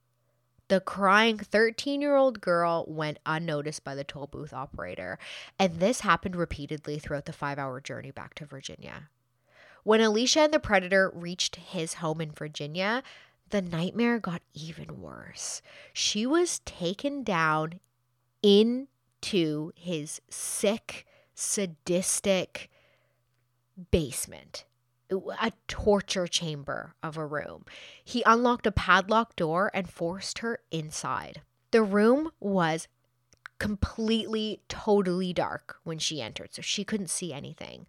The 0.68 0.80
crying 0.80 1.38
13 1.38 2.00
year 2.00 2.16
old 2.16 2.40
girl 2.40 2.84
went 2.88 3.18
unnoticed 3.26 3.84
by 3.84 3.94
the 3.94 4.04
toll 4.04 4.26
booth 4.26 4.52
operator, 4.52 5.18
and 5.58 5.78
this 5.78 6.00
happened 6.00 6.36
repeatedly 6.36 6.98
throughout 6.98 7.26
the 7.26 7.32
five 7.32 7.58
hour 7.58 7.80
journey 7.80 8.10
back 8.10 8.34
to 8.36 8.46
Virginia. 8.46 9.10
When 9.82 10.00
Alicia 10.00 10.40
and 10.40 10.54
the 10.54 10.58
predator 10.58 11.12
reached 11.14 11.56
his 11.56 11.94
home 11.94 12.20
in 12.22 12.32
Virginia, 12.32 13.02
the 13.50 13.60
nightmare 13.60 14.18
got 14.18 14.40
even 14.54 15.00
worse. 15.00 15.60
She 15.92 16.24
was 16.24 16.60
taken 16.60 17.22
down 17.22 17.80
into 18.42 19.72
his 19.76 20.22
sick, 20.30 21.06
sadistic 21.34 22.70
basement 23.90 24.64
a 25.40 25.52
torture 25.68 26.26
chamber 26.26 26.94
of 27.02 27.16
a 27.16 27.26
room. 27.26 27.64
He 28.04 28.22
unlocked 28.24 28.66
a 28.66 28.72
padlocked 28.72 29.36
door 29.36 29.70
and 29.74 29.88
forced 29.88 30.38
her 30.40 30.60
inside. 30.70 31.42
The 31.70 31.82
room 31.82 32.30
was 32.40 32.88
completely, 33.58 34.60
totally 34.68 35.32
dark 35.32 35.76
when 35.84 35.98
she 35.98 36.20
entered, 36.20 36.54
so 36.54 36.62
she 36.62 36.84
couldn't 36.84 37.10
see 37.10 37.32
anything. 37.32 37.86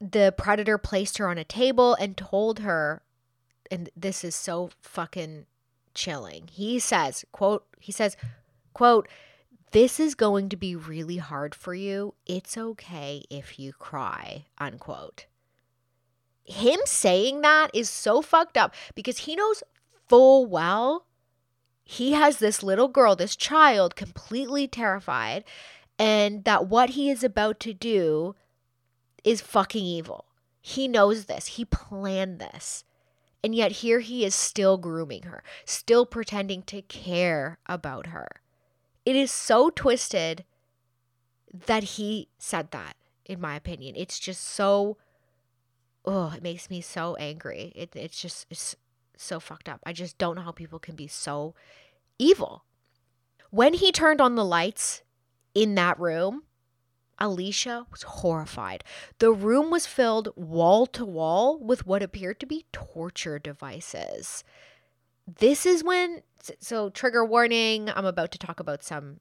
The 0.00 0.34
predator 0.36 0.78
placed 0.78 1.18
her 1.18 1.28
on 1.28 1.38
a 1.38 1.44
table 1.44 1.94
and 1.94 2.16
told 2.16 2.60
her, 2.60 3.02
and 3.70 3.90
this 3.96 4.22
is 4.24 4.36
so 4.36 4.70
fucking 4.80 5.46
chilling. 5.94 6.48
He 6.52 6.78
says, 6.78 7.24
quote, 7.32 7.66
he 7.80 7.92
says, 7.92 8.16
quote, 8.74 9.08
this 9.72 9.98
is 9.98 10.14
going 10.14 10.48
to 10.50 10.56
be 10.56 10.76
really 10.76 11.16
hard 11.16 11.54
for 11.54 11.74
you. 11.74 12.14
It's 12.24 12.56
okay 12.56 13.24
if 13.28 13.58
you 13.58 13.72
cry, 13.72 14.46
unquote 14.58 15.26
him 16.46 16.80
saying 16.84 17.40
that 17.42 17.70
is 17.74 17.90
so 17.90 18.22
fucked 18.22 18.56
up 18.56 18.74
because 18.94 19.18
he 19.18 19.36
knows 19.36 19.62
full 20.08 20.46
well 20.46 21.06
he 21.88 22.12
has 22.12 22.38
this 22.38 22.64
little 22.64 22.88
girl, 22.88 23.14
this 23.14 23.36
child, 23.36 23.94
completely 23.94 24.66
terrified, 24.66 25.44
and 26.00 26.42
that 26.42 26.66
what 26.66 26.90
he 26.90 27.08
is 27.08 27.22
about 27.22 27.60
to 27.60 27.72
do 27.72 28.34
is 29.22 29.40
fucking 29.40 29.84
evil. 29.84 30.24
He 30.60 30.88
knows 30.88 31.26
this, 31.26 31.46
he 31.46 31.64
planned 31.64 32.40
this. 32.40 32.82
And 33.44 33.54
yet 33.54 33.70
here 33.70 34.00
he 34.00 34.24
is 34.24 34.34
still 34.34 34.78
grooming 34.78 35.22
her, 35.22 35.44
still 35.64 36.04
pretending 36.04 36.62
to 36.64 36.82
care 36.82 37.58
about 37.66 38.08
her. 38.08 38.26
It 39.04 39.14
is 39.14 39.30
so 39.30 39.70
twisted 39.70 40.44
that 41.66 41.84
he 41.84 42.26
said 42.36 42.72
that, 42.72 42.96
in 43.24 43.40
my 43.40 43.54
opinion. 43.54 43.94
It's 43.96 44.18
just 44.18 44.42
so 44.42 44.96
oh, 46.06 46.32
it 46.36 46.42
makes 46.42 46.70
me 46.70 46.80
so 46.80 47.16
angry. 47.16 47.72
It, 47.74 47.94
it's 47.96 48.20
just 48.20 48.46
it's 48.50 48.76
so 49.16 49.40
fucked 49.40 49.68
up. 49.68 49.80
I 49.84 49.92
just 49.92 50.18
don't 50.18 50.36
know 50.36 50.42
how 50.42 50.52
people 50.52 50.78
can 50.78 50.94
be 50.94 51.08
so 51.08 51.54
evil. 52.18 52.64
When 53.50 53.74
he 53.74 53.92
turned 53.92 54.20
on 54.20 54.34
the 54.34 54.44
lights 54.44 55.02
in 55.54 55.74
that 55.76 55.98
room, 55.98 56.42
Alicia 57.18 57.86
was 57.90 58.02
horrified. 58.02 58.84
The 59.18 59.32
room 59.32 59.70
was 59.70 59.86
filled 59.86 60.28
wall 60.36 60.86
to 60.88 61.04
wall 61.04 61.58
with 61.58 61.86
what 61.86 62.02
appeared 62.02 62.40
to 62.40 62.46
be 62.46 62.66
torture 62.72 63.38
devices. 63.38 64.44
This 65.26 65.64
is 65.64 65.82
when, 65.82 66.22
so 66.60 66.90
trigger 66.90 67.24
warning, 67.24 67.88
I'm 67.94 68.04
about 68.04 68.32
to 68.32 68.38
talk 68.38 68.60
about 68.60 68.84
some 68.84 69.20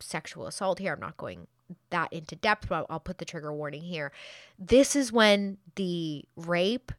sexual 0.00 0.46
assault 0.46 0.78
here. 0.78 0.94
I'm 0.94 1.00
not 1.00 1.16
going 1.16 1.46
that 1.90 2.12
into 2.12 2.36
depth, 2.36 2.68
but 2.68 2.86
I'll 2.88 3.00
put 3.00 3.18
the 3.18 3.24
trigger 3.24 3.52
warning 3.52 3.82
here. 3.82 4.12
This 4.58 4.96
is 4.96 5.12
when 5.12 5.58
the 5.76 6.24
rape, 6.36 6.92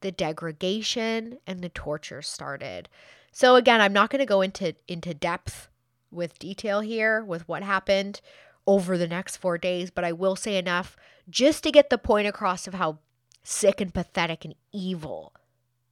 the 0.00 0.12
degradation, 0.12 1.38
and 1.46 1.62
the 1.62 1.68
torture 1.68 2.22
started. 2.22 2.88
So 3.32 3.56
again, 3.56 3.80
I'm 3.80 3.92
not 3.92 4.10
going 4.10 4.20
to 4.20 4.26
go 4.26 4.40
into 4.40 4.74
into 4.88 5.14
depth 5.14 5.68
with 6.10 6.38
detail 6.38 6.80
here 6.80 7.24
with 7.24 7.46
what 7.46 7.62
happened 7.62 8.20
over 8.66 8.98
the 8.98 9.08
next 9.08 9.36
four 9.36 9.58
days, 9.58 9.90
but 9.90 10.04
I 10.04 10.12
will 10.12 10.36
say 10.36 10.56
enough 10.56 10.96
just 11.28 11.62
to 11.64 11.70
get 11.70 11.90
the 11.90 11.98
point 11.98 12.26
across 12.26 12.66
of 12.66 12.74
how 12.74 12.98
sick 13.42 13.80
and 13.80 13.94
pathetic 13.94 14.44
and 14.44 14.54
evil 14.72 15.32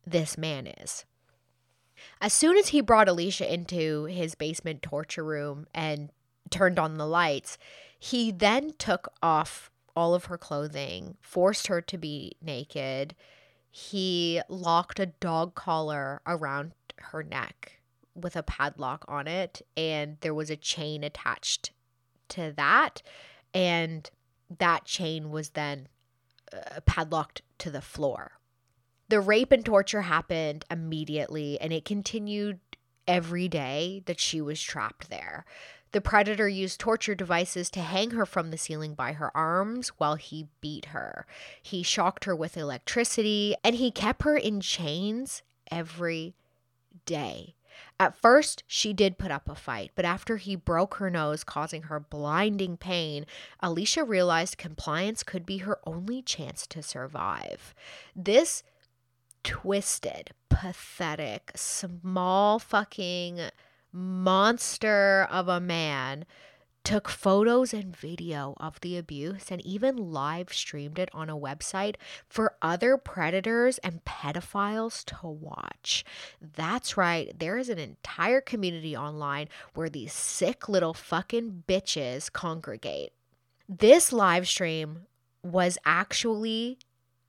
this 0.07 0.37
man 0.37 0.67
is. 0.67 1.05
As 2.21 2.33
soon 2.33 2.57
as 2.57 2.69
he 2.69 2.81
brought 2.81 3.09
Alicia 3.09 3.53
into 3.53 4.05
his 4.05 4.35
basement 4.35 4.83
torture 4.83 5.25
room 5.25 5.67
and 5.75 6.11
turned 6.51 6.79
on 6.79 6.97
the 6.97 7.07
lights, 7.07 7.59
he 7.99 8.31
then 8.31 8.73
took 8.79 9.13
off 9.23 9.71
all 9.97 10.15
of 10.15 10.27
her 10.27 10.39
clothing, 10.39 11.17
forced 11.21 11.67
her 11.67 11.81
to 11.81 11.99
be 11.99 12.37
naked. 12.41 13.17
He 13.71 14.41
locked 14.49 15.01
a 15.01 15.07
dog 15.07 15.55
collar 15.55 16.23
around 16.27 16.73
her 16.99 17.23
neck 17.23 17.81
with 18.15 18.37
a 18.37 18.43
padlock 18.43 19.05
on 19.09 19.27
it, 19.27 19.63
and 19.77 20.17
there 20.21 20.35
was 20.35 20.51
a 20.51 20.57
chain 20.57 21.03
attached 21.03 21.73
to 22.29 22.53
that. 22.57 23.03
And 23.53 24.09
that 24.59 24.85
chain 24.85 25.31
was 25.31 25.51
then 25.51 25.89
uh, 26.53 26.81
padlocked 26.87 27.43
to 27.59 27.71
the 27.71 27.81
floor. 27.81 28.33
The 29.09 29.21
rape 29.21 29.53
and 29.53 29.65
torture 29.65 30.03
happened 30.03 30.65
immediately, 30.71 31.61
and 31.61 31.73
it 31.73 31.85
continued 31.85 32.61
every 33.07 33.49
day 33.49 34.03
that 34.07 34.21
she 34.21 34.41
was 34.41 34.61
trapped 34.61 35.11
there. 35.11 35.45
The 35.93 36.01
predator 36.01 36.49
used 36.49 36.81
torture 36.81 37.15
devices 37.15 37.71
to 37.71 37.81
hang 37.81 38.11
her 38.11 38.27
from 38.27 38.51
the 38.51 38.59
ceiling 38.59 38.95
by 38.95 39.13
her 39.13 39.35
arms 39.37 39.89
while 39.99 40.17
he 40.17 40.49
beat 40.61 40.87
her. 40.87 41.27
He 41.63 41.83
shocked 41.83 42.25
her 42.25 42.37
with 42.37 42.57
electricity, 42.57 43.55
and 43.65 43.77
he 43.77 43.91
kept 43.91 44.23
her 44.23 44.37
in 44.37 44.61
chains 44.61 45.43
every 45.71 46.35
day. 47.07 47.55
At 48.01 48.17
first, 48.17 48.65
she 48.67 48.93
did 48.93 49.19
put 49.19 49.31
up 49.31 49.49
a 49.49 49.55
fight, 49.55 49.93
but 49.95 50.05
after 50.05 50.37
he 50.37 50.57
broke 50.57 50.97
her 50.97 51.11
nose, 51.11 51.45
causing 51.45 51.83
her 51.85 52.01
blinding 52.01 52.77
pain, 52.77 53.25
Alicia 53.61 54.05
realized 54.05 54.59
compliance 54.59 55.23
could 55.23 55.47
be 55.47 55.59
her 55.59 55.79
only 55.87 56.23
chance 56.23 56.67
to 56.69 56.83
survive. 56.83 57.75
This 58.15 58.63
twisted, 59.45 60.31
pathetic, 60.49 61.53
small 61.55 62.59
fucking 62.59 63.41
monster 63.93 65.27
of 65.31 65.49
a 65.49 65.61
man 65.61 66.25
took 66.85 67.09
photos 67.09 67.75
and 67.75 67.95
video 67.95 68.55
of 68.59 68.81
the 68.81 68.97
abuse 68.97 69.51
and 69.51 69.61
even 69.61 69.97
live 69.97 70.51
streamed 70.51 70.99
it 70.99 71.11
on 71.13 71.29
a 71.29 71.37
website 71.37 71.97
for 72.27 72.55
other 72.63 72.97
predators 72.97 73.77
and 73.79 74.05
pedophiles 74.07 75.05
to 75.05 75.27
watch. 75.27 76.03
That's 76.41 76.97
right, 76.97 77.31
there 77.39 77.59
is 77.59 77.69
an 77.69 77.79
entire 77.79 78.41
community 78.41 78.97
online 78.97 79.49
where 79.75 79.91
these 79.91 80.15
sick 80.15 80.67
little 80.67 80.95
fucking 80.95 81.65
bitches 81.69 82.33
congregate. 82.33 83.13
This 83.69 84.11
live 84.11 84.49
stream 84.49 85.01
was 85.43 85.77
actually 85.85 86.79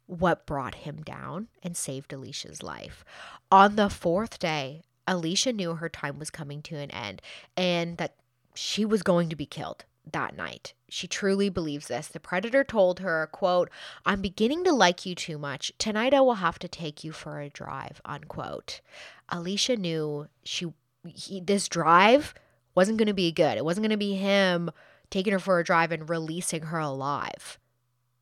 what 0.05 0.45
brought 0.45 0.75
him 0.75 1.01
down 1.03 1.49
and 1.61 1.75
saved 1.75 2.13
Alicia's 2.13 2.63
life. 2.63 3.03
On 3.51 3.75
the 3.75 3.89
fourth 3.89 4.39
day, 4.39 4.83
Alicia 5.09 5.51
knew 5.51 5.73
her 5.73 5.89
time 5.89 6.19
was 6.19 6.29
coming 6.29 6.61
to 6.61 6.77
an 6.77 6.91
end 6.91 7.21
and 7.57 7.97
that 7.97 8.15
she 8.53 8.85
was 8.85 9.01
going 9.01 9.27
to 9.29 9.35
be 9.35 9.47
killed 9.47 9.83
that 10.11 10.37
night. 10.37 10.73
She 10.87 11.07
truly 11.07 11.49
believes 11.49 11.87
this. 11.87 12.07
The 12.07 12.19
predator 12.19 12.63
told 12.63 12.99
her, 12.99 13.27
quote, 13.31 13.69
I'm 14.05 14.21
beginning 14.21 14.63
to 14.65 14.71
like 14.71 15.05
you 15.05 15.15
too 15.15 15.39
much. 15.39 15.71
Tonight 15.79 16.13
I 16.13 16.21
will 16.21 16.35
have 16.35 16.59
to 16.59 16.67
take 16.67 17.03
you 17.03 17.11
for 17.11 17.39
a 17.39 17.49
drive, 17.49 18.01
unquote. 18.05 18.81
Alicia 19.29 19.75
knew 19.75 20.27
she 20.43 20.67
he, 21.05 21.39
this 21.39 21.67
drive 21.67 22.35
wasn't 22.75 22.97
going 22.97 23.07
to 23.07 23.13
be 23.13 23.31
good. 23.31 23.57
It 23.57 23.65
wasn't 23.65 23.83
going 23.83 23.91
to 23.91 23.97
be 23.97 24.15
him 24.15 24.69
taking 25.09 25.33
her 25.33 25.39
for 25.39 25.59
a 25.59 25.63
drive 25.63 25.91
and 25.91 26.07
releasing 26.07 26.63
her 26.63 26.79
alive. 26.79 27.57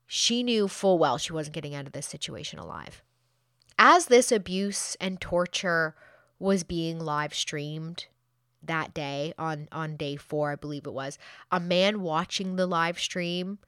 She 0.05 0.41
knew 0.41 0.69
full 0.69 0.97
well 0.97 1.17
she 1.17 1.33
wasn't 1.33 1.55
getting 1.55 1.75
out 1.75 1.85
of 1.85 1.91
this 1.91 2.05
situation 2.05 2.59
alive. 2.59 3.03
As 3.77 4.05
this 4.05 4.31
abuse 4.31 4.95
and 5.01 5.19
torture 5.19 5.95
was 6.39 6.63
being 6.63 6.99
live 6.99 7.33
streamed 7.33 8.07
that 8.63 8.93
day 8.93 9.33
on 9.37 9.67
on 9.71 9.95
day 9.95 10.15
4 10.15 10.51
I 10.51 10.55
believe 10.55 10.85
it 10.85 10.93
was 10.93 11.17
a 11.51 11.59
man 11.59 12.01
watching 12.01 12.55
the 12.55 12.65
live 12.65 12.99
stream 12.99 13.59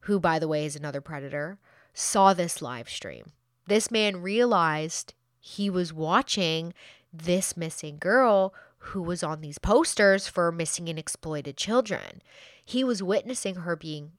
who 0.00 0.20
by 0.20 0.38
the 0.38 0.48
way 0.48 0.64
is 0.64 0.76
another 0.76 1.00
predator 1.00 1.58
saw 1.96 2.34
this 2.34 2.60
live 2.60 2.90
stream. 2.90 3.32
This 3.66 3.90
man 3.90 4.22
realized 4.22 5.14
he 5.40 5.70
was 5.70 5.92
watching 5.92 6.74
this 7.12 7.56
missing 7.56 7.96
girl 7.98 8.52
who 8.78 9.02
was 9.02 9.22
on 9.22 9.40
these 9.40 9.58
posters 9.58 10.28
for 10.28 10.52
missing 10.52 10.88
and 10.90 10.98
exploited 10.98 11.56
children. 11.56 12.20
He 12.62 12.84
was 12.84 13.02
witnessing 13.02 13.56
her 13.56 13.74
being 13.74 14.12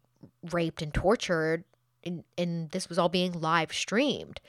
raped 0.52 0.82
and 0.82 0.94
tortured 0.94 1.64
and, 2.04 2.24
and 2.38 2.72
this 2.72 2.90
was 2.90 2.98
all 2.98 3.10
being 3.10 3.40
live 3.40 3.72
streamed. 3.72 4.42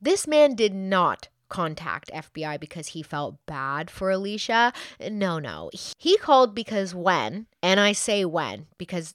This 0.00 0.26
man 0.26 0.54
did 0.54 0.74
not 0.74 1.28
contact 1.54 2.10
FBI 2.12 2.58
because 2.58 2.88
he 2.88 3.02
felt 3.02 3.36
bad 3.46 3.88
for 3.88 4.10
Alicia. 4.10 4.72
No, 5.08 5.38
no. 5.38 5.70
He 5.98 6.18
called 6.18 6.52
because 6.52 6.96
when, 6.96 7.46
and 7.62 7.78
I 7.78 7.92
say 7.92 8.24
when 8.24 8.66
because 8.76 9.14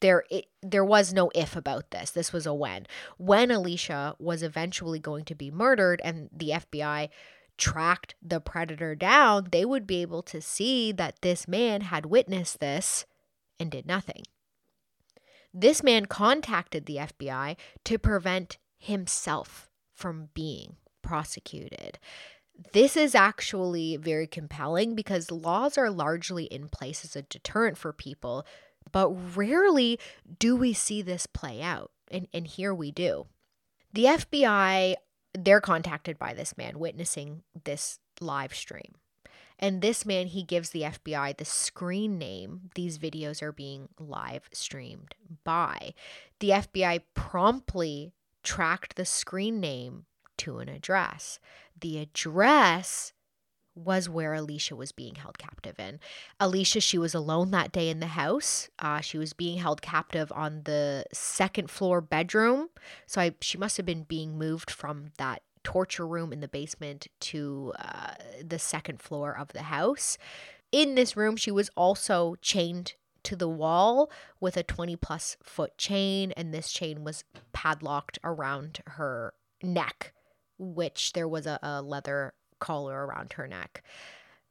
there 0.00 0.24
it, 0.30 0.44
there 0.62 0.84
was 0.84 1.14
no 1.14 1.30
if 1.34 1.56
about 1.56 1.90
this. 1.90 2.10
This 2.10 2.34
was 2.34 2.44
a 2.44 2.52
when. 2.52 2.86
When 3.16 3.50
Alicia 3.50 4.14
was 4.18 4.42
eventually 4.42 4.98
going 4.98 5.24
to 5.24 5.34
be 5.34 5.50
murdered 5.50 6.02
and 6.04 6.28
the 6.30 6.50
FBI 6.50 7.08
tracked 7.56 8.14
the 8.20 8.40
predator 8.40 8.94
down, 8.94 9.48
they 9.50 9.64
would 9.64 9.86
be 9.86 10.02
able 10.02 10.22
to 10.24 10.42
see 10.42 10.92
that 10.92 11.22
this 11.22 11.48
man 11.48 11.80
had 11.80 12.04
witnessed 12.04 12.60
this 12.60 13.06
and 13.58 13.70
did 13.70 13.86
nothing. 13.86 14.24
This 15.54 15.82
man 15.82 16.04
contacted 16.04 16.84
the 16.84 16.96
FBI 16.96 17.56
to 17.84 17.98
prevent 17.98 18.58
himself 18.78 19.70
from 19.94 20.28
being 20.34 20.76
prosecuted. 21.10 21.98
This 22.72 22.96
is 22.96 23.16
actually 23.16 23.96
very 23.96 24.28
compelling 24.28 24.94
because 24.94 25.32
laws 25.32 25.76
are 25.76 25.90
largely 25.90 26.44
in 26.44 26.68
place 26.68 27.04
as 27.04 27.16
a 27.16 27.22
deterrent 27.22 27.76
for 27.76 27.92
people, 27.92 28.46
but 28.92 29.10
rarely 29.36 29.98
do 30.38 30.54
we 30.54 30.72
see 30.72 31.02
this 31.02 31.26
play 31.26 31.62
out. 31.62 31.90
And, 32.12 32.28
and 32.32 32.46
here 32.46 32.72
we 32.72 32.92
do. 32.92 33.26
The 33.92 34.04
FBI, 34.04 34.94
they're 35.36 35.60
contacted 35.60 36.16
by 36.16 36.32
this 36.32 36.56
man 36.56 36.78
witnessing 36.78 37.42
this 37.64 37.98
live 38.20 38.54
stream. 38.54 38.94
And 39.58 39.82
this 39.82 40.06
man, 40.06 40.28
he 40.28 40.44
gives 40.44 40.70
the 40.70 40.82
FBI 40.82 41.38
the 41.38 41.44
screen 41.44 42.18
name 42.18 42.70
these 42.76 42.98
videos 42.98 43.42
are 43.42 43.52
being 43.52 43.88
live 43.98 44.48
streamed 44.52 45.16
by. 45.42 45.92
The 46.38 46.50
FBI 46.50 47.00
promptly 47.14 48.12
tracked 48.44 48.94
the 48.94 49.04
screen 49.04 49.58
name 49.58 50.06
to 50.40 50.58
an 50.58 50.68
address. 50.68 51.38
The 51.78 51.98
address 51.98 53.12
was 53.74 54.08
where 54.08 54.34
Alicia 54.34 54.74
was 54.74 54.92
being 54.92 55.16
held 55.16 55.38
captive 55.38 55.78
in. 55.78 56.00
Alicia, 56.38 56.80
she 56.80 56.98
was 56.98 57.14
alone 57.14 57.50
that 57.50 57.72
day 57.72 57.88
in 57.88 58.00
the 58.00 58.06
house. 58.06 58.68
Uh, 58.78 59.00
she 59.00 59.18
was 59.18 59.32
being 59.32 59.58
held 59.58 59.80
captive 59.82 60.32
on 60.34 60.62
the 60.64 61.04
second 61.12 61.70
floor 61.70 62.00
bedroom. 62.00 62.68
So 63.06 63.20
I, 63.20 63.34
she 63.40 63.58
must 63.58 63.76
have 63.76 63.86
been 63.86 64.04
being 64.04 64.38
moved 64.38 64.70
from 64.70 65.12
that 65.18 65.42
torture 65.62 66.06
room 66.06 66.32
in 66.32 66.40
the 66.40 66.48
basement 66.48 67.06
to 67.20 67.72
uh, 67.78 68.14
the 68.42 68.58
second 68.58 69.00
floor 69.00 69.36
of 69.36 69.48
the 69.48 69.62
house. 69.62 70.18
In 70.72 70.94
this 70.94 71.16
room, 71.16 71.36
she 71.36 71.50
was 71.50 71.70
also 71.76 72.36
chained 72.40 72.94
to 73.24 73.36
the 73.36 73.48
wall 73.48 74.10
with 74.40 74.56
a 74.56 74.62
20 74.62 74.96
plus 74.96 75.36
foot 75.42 75.76
chain, 75.76 76.32
and 76.32 76.54
this 76.54 76.72
chain 76.72 77.04
was 77.04 77.24
padlocked 77.52 78.18
around 78.24 78.80
her 78.86 79.34
neck 79.62 80.12
which 80.60 81.14
there 81.14 81.26
was 81.26 81.46
a, 81.46 81.58
a 81.62 81.82
leather 81.82 82.34
collar 82.58 83.06
around 83.06 83.32
her 83.32 83.48
neck. 83.48 83.82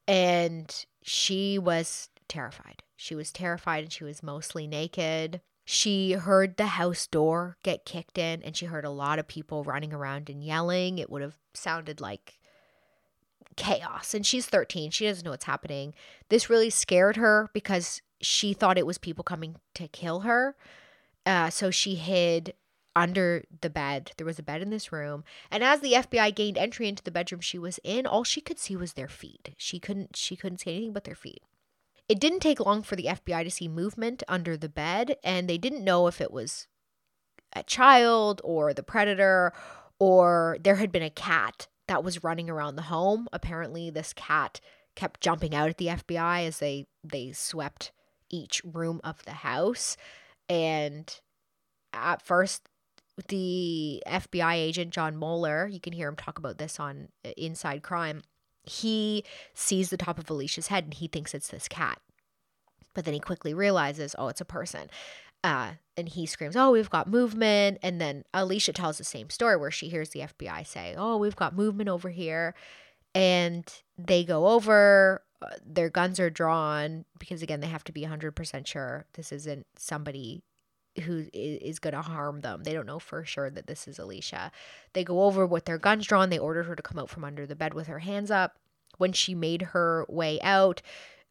And 0.07 0.85
she 1.03 1.59
was 1.59 2.09
terrified. 2.27 2.83
She 2.97 3.15
was 3.15 3.31
terrified 3.31 3.83
and 3.83 3.93
she 3.93 4.03
was 4.03 4.23
mostly 4.23 4.67
naked. 4.67 5.41
She 5.65 6.13
heard 6.13 6.57
the 6.57 6.65
house 6.65 7.05
door 7.05 7.57
get 7.63 7.85
kicked 7.85 8.17
in 8.17 8.41
and 8.41 8.57
she 8.57 8.65
heard 8.65 8.85
a 8.85 8.89
lot 8.89 9.19
of 9.19 9.27
people 9.27 9.63
running 9.63 9.93
around 9.93 10.29
and 10.29 10.43
yelling. 10.43 10.97
It 10.97 11.09
would 11.09 11.21
have 11.21 11.37
sounded 11.53 12.01
like 12.01 12.39
chaos. 13.55 14.13
And 14.13 14.25
she's 14.25 14.47
13. 14.47 14.91
She 14.91 15.05
doesn't 15.05 15.23
know 15.23 15.31
what's 15.31 15.45
happening. 15.45 15.93
This 16.29 16.49
really 16.49 16.69
scared 16.69 17.17
her 17.17 17.49
because 17.53 18.01
she 18.21 18.53
thought 18.53 18.77
it 18.77 18.87
was 18.87 18.97
people 18.97 19.23
coming 19.23 19.57
to 19.75 19.87
kill 19.87 20.21
her. 20.21 20.55
Uh, 21.25 21.49
so 21.49 21.69
she 21.69 21.95
hid 21.95 22.53
under 22.95 23.43
the 23.61 23.69
bed. 23.69 24.11
There 24.17 24.25
was 24.25 24.39
a 24.39 24.43
bed 24.43 24.61
in 24.61 24.69
this 24.69 24.91
room. 24.91 25.23
And 25.51 25.63
as 25.63 25.79
the 25.79 25.93
FBI 25.93 26.35
gained 26.35 26.57
entry 26.57 26.87
into 26.87 27.03
the 27.03 27.11
bedroom 27.11 27.41
she 27.41 27.57
was 27.57 27.79
in, 27.83 28.05
all 28.05 28.23
she 28.23 28.41
could 28.41 28.59
see 28.59 28.75
was 28.75 28.93
their 28.93 29.07
feet. 29.07 29.53
She 29.57 29.79
couldn't 29.79 30.15
she 30.15 30.35
couldn't 30.35 30.59
see 30.59 30.71
anything 30.71 30.93
but 30.93 31.03
their 31.03 31.15
feet. 31.15 31.43
It 32.07 32.19
didn't 32.19 32.39
take 32.39 32.59
long 32.59 32.81
for 32.81 32.95
the 32.95 33.05
FBI 33.05 33.43
to 33.43 33.51
see 33.51 33.67
movement 33.67 34.23
under 34.27 34.57
the 34.57 34.69
bed, 34.69 35.17
and 35.23 35.47
they 35.47 35.59
didn't 35.59 35.83
know 35.83 36.07
if 36.07 36.19
it 36.19 36.31
was 36.31 36.67
a 37.53 37.63
child 37.63 38.41
or 38.43 38.73
the 38.73 38.83
predator 38.83 39.53
or 39.99 40.57
there 40.63 40.77
had 40.77 40.91
been 40.91 41.03
a 41.03 41.09
cat 41.09 41.67
that 41.87 42.03
was 42.03 42.23
running 42.23 42.49
around 42.49 42.75
the 42.75 42.83
home. 42.83 43.27
Apparently 43.31 43.89
this 43.89 44.13
cat 44.13 44.59
kept 44.95 45.21
jumping 45.21 45.53
out 45.53 45.69
at 45.69 45.77
the 45.77 45.87
FBI 45.87 46.45
as 46.47 46.59
they 46.59 46.87
they 47.03 47.31
swept 47.31 47.91
each 48.29 48.61
room 48.63 48.99
of 49.03 49.23
the 49.25 49.31
house. 49.31 49.97
And 50.47 51.13
at 51.93 52.21
first, 52.21 52.67
the 53.27 54.01
FBI 54.07 54.53
agent, 54.55 54.91
Jon 54.91 55.15
Moeller, 55.15 55.67
you 55.67 55.79
can 55.79 55.93
hear 55.93 56.07
him 56.07 56.15
talk 56.15 56.37
about 56.37 56.57
this 56.57 56.79
on 56.79 57.09
uh, 57.25 57.29
Inside 57.37 57.83
Crime. 57.83 58.21
He 58.63 59.23
sees 59.53 59.89
the 59.89 59.97
top 59.97 60.19
of 60.19 60.29
Alicia's 60.29 60.67
head 60.67 60.83
and 60.85 60.93
he 60.93 61.07
thinks 61.07 61.33
it's 61.33 61.49
this 61.49 61.67
cat. 61.67 61.99
But 62.93 63.05
then 63.05 63.13
he 63.13 63.19
quickly 63.19 63.53
realizes, 63.53 64.15
oh, 64.17 64.27
it's 64.27 64.41
a 64.41 64.45
person. 64.45 64.89
Uh, 65.43 65.71
and 65.95 66.09
he 66.09 66.25
screams, 66.25 66.55
Oh, 66.55 66.71
we've 66.71 66.89
got 66.89 67.07
movement. 67.07 67.77
And 67.81 68.01
then 68.01 68.23
Alicia 68.33 68.73
tells 68.73 68.97
the 68.97 69.03
same 69.03 69.29
story 69.29 69.55
where 69.55 69.71
she 69.71 69.89
hears 69.89 70.09
the 70.09 70.21
FBI 70.21 70.67
say, 70.67 70.95
Oh, 70.97 71.17
we've 71.17 71.35
got 71.35 71.55
movement 71.55 71.89
over 71.89 72.09
here. 72.09 72.55
And 73.15 73.65
they 73.97 74.23
go 74.23 74.47
over, 74.47 75.23
uh, 75.41 75.47
their 75.65 75.89
guns 75.89 76.19
are 76.19 76.29
drawn 76.29 77.05
because, 77.17 77.41
again, 77.41 77.59
they 77.59 77.67
have 77.67 77.83
to 77.85 77.91
be 77.91 78.03
100% 78.03 78.67
sure 78.67 79.05
this 79.13 79.31
isn't 79.31 79.65
somebody 79.77 80.43
who 81.01 81.25
is 81.33 81.79
going 81.79 81.93
to 81.93 82.01
harm 82.01 82.41
them. 82.41 82.63
They 82.63 82.73
don't 82.73 82.85
know 82.85 82.99
for 82.99 83.23
sure 83.25 83.49
that 83.49 83.67
this 83.67 83.87
is 83.87 83.99
Alicia. 83.99 84.51
They 84.93 85.03
go 85.03 85.23
over 85.23 85.45
with 85.45 85.65
their 85.65 85.77
guns 85.77 86.05
drawn. 86.07 86.29
They 86.29 86.39
ordered 86.39 86.65
her 86.65 86.75
to 86.75 86.83
come 86.83 86.99
out 86.99 87.09
from 87.09 87.23
under 87.23 87.45
the 87.45 87.55
bed 87.55 87.73
with 87.73 87.87
her 87.87 87.99
hands 87.99 88.31
up. 88.31 88.57
When 88.97 89.13
she 89.13 89.33
made 89.35 89.61
her 89.61 90.05
way 90.09 90.39
out, 90.41 90.81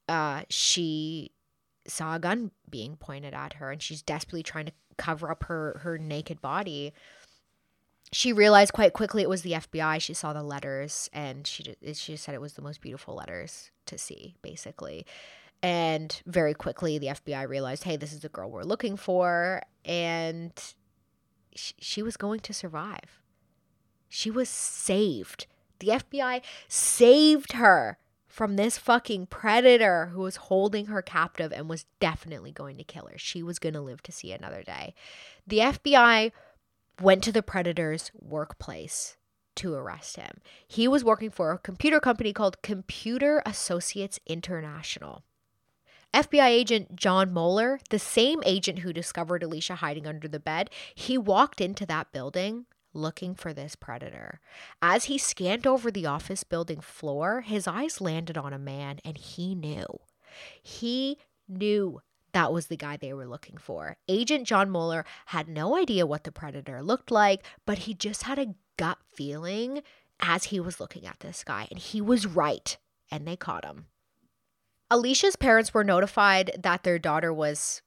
uh, 0.08 0.42
she 0.48 1.32
saw 1.86 2.14
a 2.14 2.18
gun 2.18 2.50
being 2.68 2.96
pointed 2.96 3.34
at 3.34 3.54
her 3.54 3.70
and 3.70 3.82
she's 3.82 4.02
desperately 4.02 4.42
trying 4.42 4.66
to 4.66 4.72
cover 4.96 5.30
up 5.30 5.44
her 5.44 5.80
her 5.84 5.96
naked 5.96 6.40
body 6.42 6.92
she 8.12 8.32
realized 8.32 8.72
quite 8.72 8.92
quickly 8.92 9.22
it 9.22 9.28
was 9.28 9.42
the 9.42 9.52
FBI. 9.52 10.00
She 10.00 10.14
saw 10.14 10.32
the 10.32 10.42
letters 10.42 11.10
and 11.12 11.46
she 11.46 11.74
she 11.94 12.16
said 12.16 12.34
it 12.34 12.40
was 12.40 12.54
the 12.54 12.62
most 12.62 12.80
beautiful 12.80 13.14
letters 13.14 13.70
to 13.86 13.98
see 13.98 14.34
basically. 14.42 15.06
And 15.62 16.20
very 16.24 16.54
quickly 16.54 16.98
the 16.98 17.08
FBI 17.08 17.48
realized, 17.48 17.84
"Hey, 17.84 17.96
this 17.96 18.12
is 18.12 18.20
the 18.20 18.28
girl 18.28 18.50
we're 18.50 18.62
looking 18.62 18.96
for." 18.96 19.62
And 19.84 20.52
she, 21.54 21.74
she 21.78 22.02
was 22.02 22.16
going 22.16 22.40
to 22.40 22.54
survive. 22.54 23.20
She 24.08 24.30
was 24.30 24.48
saved. 24.48 25.46
The 25.80 25.88
FBI 25.88 26.42
saved 26.68 27.52
her 27.52 27.98
from 28.26 28.56
this 28.56 28.78
fucking 28.78 29.26
predator 29.26 30.10
who 30.12 30.20
was 30.20 30.36
holding 30.36 30.86
her 30.86 31.02
captive 31.02 31.52
and 31.52 31.68
was 31.68 31.86
definitely 31.98 32.52
going 32.52 32.76
to 32.76 32.84
kill 32.84 33.06
her. 33.06 33.18
She 33.18 33.42
was 33.42 33.58
going 33.58 33.74
to 33.74 33.80
live 33.80 34.02
to 34.04 34.12
see 34.12 34.32
another 34.32 34.62
day. 34.62 34.94
The 35.46 35.58
FBI 35.58 36.32
went 37.00 37.24
to 37.24 37.32
the 37.32 37.42
predator's 37.42 38.10
workplace 38.14 39.16
to 39.56 39.74
arrest 39.74 40.16
him. 40.16 40.40
He 40.66 40.86
was 40.86 41.02
working 41.02 41.30
for 41.30 41.50
a 41.50 41.58
computer 41.58 41.98
company 41.98 42.32
called 42.32 42.62
Computer 42.62 43.42
Associates 43.44 44.20
International. 44.26 45.24
FBI 46.14 46.48
agent 46.48 46.96
Jon 46.96 47.32
Moeller, 47.32 47.80
the 47.90 47.98
same 47.98 48.42
agent 48.44 48.80
who 48.80 48.92
discovered 48.92 49.42
Alicia 49.42 49.76
hiding 49.76 50.06
under 50.06 50.26
the 50.28 50.40
bed, 50.40 50.70
he 50.94 51.18
walked 51.18 51.60
into 51.60 51.84
that 51.86 52.12
building 52.12 52.66
looking 52.94 53.34
for 53.34 53.52
this 53.52 53.76
predator. 53.76 54.40
As 54.80 55.04
he 55.04 55.18
scanned 55.18 55.66
over 55.66 55.90
the 55.90 56.06
office 56.06 56.44
building 56.44 56.80
floor, 56.80 57.42
his 57.42 57.66
eyes 57.66 58.00
landed 58.00 58.36
on 58.38 58.52
a 58.52 58.58
man 58.58 58.98
and 59.04 59.16
he 59.16 59.54
knew. 59.54 59.86
He 60.62 61.18
knew 61.48 62.00
that 62.32 62.52
was 62.52 62.66
the 62.66 62.76
guy 62.76 62.96
they 62.96 63.12
were 63.12 63.26
looking 63.26 63.56
for. 63.56 63.96
Agent 64.08 64.46
Jon 64.46 64.70
Moeller 64.70 65.04
had 65.26 65.48
no 65.48 65.76
idea 65.76 66.06
what 66.06 66.24
the 66.24 66.32
predator 66.32 66.82
looked 66.82 67.10
like, 67.10 67.44
but 67.66 67.78
he 67.78 67.94
just 67.94 68.24
had 68.24 68.38
a 68.38 68.54
gut 68.76 68.98
feeling 69.14 69.82
as 70.20 70.44
he 70.44 70.60
was 70.60 70.80
looking 70.80 71.06
at 71.06 71.20
this 71.20 71.44
guy, 71.44 71.68
and 71.70 71.78
he 71.78 72.00
was 72.00 72.26
right, 72.26 72.76
and 73.10 73.26
they 73.26 73.36
caught 73.36 73.64
him. 73.64 73.86
Alicia's 74.90 75.36
parents 75.36 75.74
were 75.74 75.84
notified 75.84 76.50
that 76.58 76.82
their 76.82 76.98
daughter 76.98 77.32
was 77.32 77.82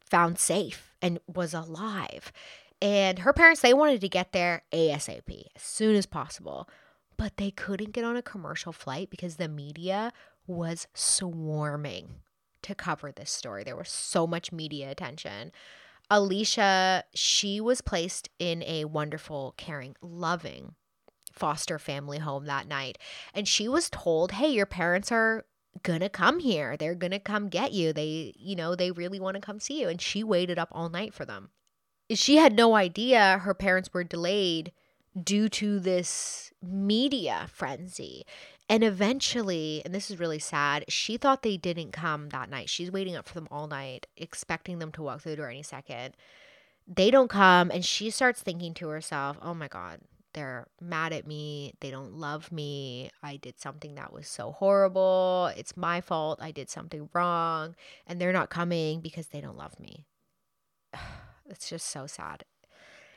found 0.00 0.38
safe 0.38 0.94
and 1.02 1.20
was 1.26 1.52
alive. 1.52 2.32
And 2.80 3.20
her 3.20 3.32
parents, 3.32 3.60
they 3.60 3.74
wanted 3.74 4.00
to 4.00 4.08
get 4.08 4.32
there 4.32 4.62
ASAP, 4.72 5.44
as 5.54 5.62
soon 5.62 5.94
as 5.94 6.06
possible. 6.06 6.68
But 7.16 7.36
they 7.36 7.50
couldn't 7.50 7.92
get 7.92 8.04
on 8.04 8.16
a 8.16 8.22
commercial 8.22 8.72
flight 8.72 9.10
because 9.10 9.36
the 9.36 9.48
media 9.48 10.12
was 10.46 10.86
swarming 10.94 12.20
to 12.62 12.74
cover 12.74 13.12
this 13.12 13.30
story. 13.30 13.64
There 13.64 13.76
was 13.76 13.88
so 13.88 14.26
much 14.26 14.52
media 14.52 14.90
attention. 14.90 15.52
Alicia, 16.10 17.04
she 17.14 17.60
was 17.60 17.80
placed 17.80 18.30
in 18.38 18.62
a 18.62 18.86
wonderful, 18.86 19.54
caring, 19.56 19.96
loving 20.00 20.74
foster 21.32 21.78
family 21.78 22.18
home 22.18 22.46
that 22.46 22.66
night. 22.66 22.98
And 23.34 23.46
she 23.46 23.68
was 23.68 23.90
told, 23.90 24.32
hey, 24.32 24.48
your 24.48 24.66
parents 24.66 25.12
are 25.12 25.44
gonna 25.82 26.08
come 26.08 26.38
here. 26.40 26.76
They're 26.76 26.94
gonna 26.94 27.20
come 27.20 27.48
get 27.48 27.72
you. 27.72 27.92
They, 27.92 28.34
you 28.36 28.56
know, 28.56 28.74
they 28.74 28.90
really 28.90 29.20
want 29.20 29.36
to 29.36 29.40
come 29.40 29.60
see 29.60 29.80
you. 29.80 29.88
And 29.88 30.00
she 30.00 30.22
waited 30.22 30.58
up 30.58 30.68
all 30.72 30.88
night 30.88 31.14
for 31.14 31.24
them 31.24 31.50
she 32.10 32.36
had 32.36 32.54
no 32.54 32.74
idea 32.74 33.38
her 33.42 33.54
parents 33.54 33.92
were 33.92 34.04
delayed 34.04 34.72
due 35.22 35.48
to 35.48 35.78
this 35.78 36.52
media 36.62 37.46
frenzy. 37.52 38.24
And 38.70 38.84
eventually, 38.84 39.82
and 39.84 39.94
this 39.94 40.10
is 40.10 40.18
really 40.20 40.38
sad, 40.38 40.84
she 40.88 41.16
thought 41.16 41.42
they 41.42 41.56
didn't 41.56 41.92
come 41.92 42.28
that 42.30 42.50
night. 42.50 42.68
She's 42.68 42.92
waiting 42.92 43.16
up 43.16 43.26
for 43.26 43.34
them 43.34 43.48
all 43.50 43.66
night, 43.66 44.06
expecting 44.16 44.78
them 44.78 44.92
to 44.92 45.02
walk 45.02 45.22
through 45.22 45.32
the 45.32 45.36
door 45.36 45.48
any 45.48 45.62
second. 45.62 46.14
They 46.86 47.10
don't 47.10 47.28
come, 47.28 47.70
and 47.70 47.84
she 47.84 48.10
starts 48.10 48.42
thinking 48.42 48.74
to 48.74 48.88
herself, 48.88 49.38
oh 49.42 49.54
my 49.54 49.68
God, 49.68 50.00
they're 50.38 50.68
mad 50.80 51.12
at 51.12 51.26
me. 51.26 51.74
They 51.80 51.90
don't 51.90 52.14
love 52.14 52.52
me. 52.52 53.10
I 53.24 53.36
did 53.36 53.58
something 53.58 53.96
that 53.96 54.12
was 54.12 54.28
so 54.28 54.52
horrible. 54.52 55.50
It's 55.56 55.76
my 55.76 56.00
fault. 56.00 56.38
I 56.40 56.52
did 56.52 56.70
something 56.70 57.08
wrong. 57.12 57.74
And 58.06 58.20
they're 58.20 58.32
not 58.32 58.48
coming 58.48 59.00
because 59.00 59.26
they 59.26 59.40
don't 59.40 59.58
love 59.58 59.78
me. 59.80 60.06
It's 61.50 61.70
just 61.70 61.88
so 61.88 62.06
sad. 62.06 62.44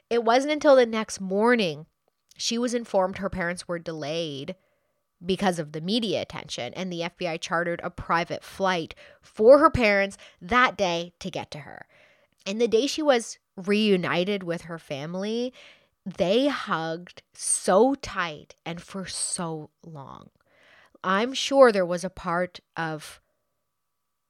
It 0.10 0.24
wasn't 0.24 0.54
until 0.54 0.78
the 0.78 0.86
next 0.86 1.20
morning 1.20 1.86
she 2.38 2.58
was 2.58 2.74
informed 2.74 3.18
her 3.18 3.30
parents 3.30 3.68
were 3.68 3.78
delayed 3.78 4.56
because 5.24 5.60
of 5.60 5.74
the 5.74 5.82
media 5.82 6.22
attention, 6.22 6.74
and 6.76 6.92
the 6.92 7.02
FBI 7.02 7.42
chartered 7.42 7.82
a 7.84 7.90
private 7.90 8.42
flight 8.42 8.96
for 9.22 9.60
her 9.60 9.70
parents 9.70 10.18
that 10.42 10.78
day 10.78 11.12
to 11.20 11.30
get 11.30 11.52
to 11.52 11.60
her. 11.60 11.86
And 12.46 12.60
the 12.60 12.70
day 12.70 12.88
she 12.88 13.02
was 13.02 13.38
reunited 13.58 14.44
with 14.44 14.62
her 14.62 14.80
family, 14.80 15.54
they 16.06 16.48
hugged 16.48 17.22
so 17.34 17.96
tight 17.96 18.56
and 18.66 18.82
for 18.82 19.06
so 19.06 19.70
long. 19.86 20.30
I'm 21.04 21.34
sure 21.34 21.72
there 21.72 21.86
was 21.86 22.04
a 22.04 22.10
part 22.10 22.60
of 22.76 23.22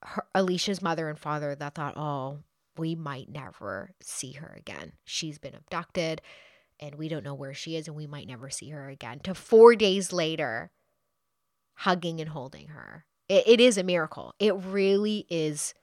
her, 0.01 0.25
Alicia's 0.33 0.81
mother 0.81 1.09
and 1.09 1.19
father 1.19 1.55
that 1.55 1.75
thought, 1.75 1.97
oh, 1.97 2.39
we 2.77 2.95
might 2.95 3.29
never 3.29 3.91
see 4.01 4.33
her 4.33 4.55
again. 4.57 4.93
She's 5.03 5.37
been 5.37 5.55
abducted 5.55 6.21
and 6.79 6.95
we 6.95 7.07
don't 7.07 7.23
know 7.23 7.33
where 7.33 7.53
she 7.53 7.75
is 7.75 7.87
and 7.87 7.95
we 7.95 8.07
might 8.07 8.27
never 8.27 8.49
see 8.49 8.69
her 8.69 8.89
again. 8.89 9.19
To 9.21 9.35
four 9.35 9.75
days 9.75 10.11
later, 10.11 10.71
hugging 11.75 12.19
and 12.19 12.29
holding 12.29 12.69
her. 12.69 13.05
it, 13.29 13.47
it 13.47 13.59
is 13.61 13.77
a 13.77 13.83
miracle. 13.83 14.33
It 14.39 14.55
really 14.55 15.25
is 15.29 15.73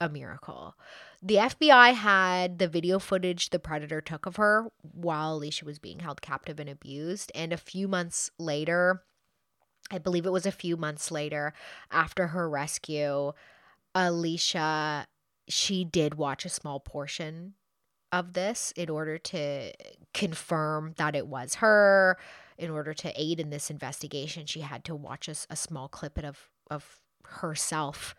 a 0.00 0.08
miracle. 0.08 0.74
The 1.20 1.34
FBI 1.34 1.94
had 1.94 2.58
the 2.58 2.68
video 2.68 2.98
footage 2.98 3.50
the 3.50 3.58
predator 3.58 4.00
took 4.00 4.26
of 4.26 4.36
her 4.36 4.68
while 4.80 5.34
Alicia 5.34 5.64
was 5.64 5.78
being 5.78 6.00
held 6.00 6.22
captive 6.22 6.60
and 6.60 6.68
abused. 6.68 7.32
And 7.34 7.52
a 7.52 7.56
few 7.56 7.88
months 7.88 8.30
later, 8.38 9.02
I 9.90 9.98
believe 9.98 10.26
it 10.26 10.32
was 10.32 10.46
a 10.46 10.52
few 10.52 10.76
months 10.76 11.10
later 11.10 11.54
after 11.90 12.28
her 12.28 12.48
rescue, 12.48 13.32
Alicia 13.94 15.06
she 15.48 15.84
did 15.84 16.14
watch 16.14 16.44
a 16.44 16.50
small 16.50 16.78
portion 16.78 17.54
of 18.12 18.34
this 18.34 18.72
in 18.76 18.88
order 18.88 19.18
to 19.18 19.72
confirm 20.14 20.94
that 20.96 21.16
it 21.16 21.26
was 21.26 21.56
her. 21.56 22.18
In 22.58 22.70
order 22.70 22.92
to 22.92 23.12
aid 23.20 23.38
in 23.38 23.50
this 23.50 23.70
investigation, 23.70 24.44
she 24.46 24.60
had 24.60 24.84
to 24.84 24.94
watch 24.94 25.28
a, 25.28 25.34
a 25.50 25.56
small 25.56 25.88
clip 25.88 26.18
of 26.18 26.50
of 26.70 27.00
herself 27.24 28.14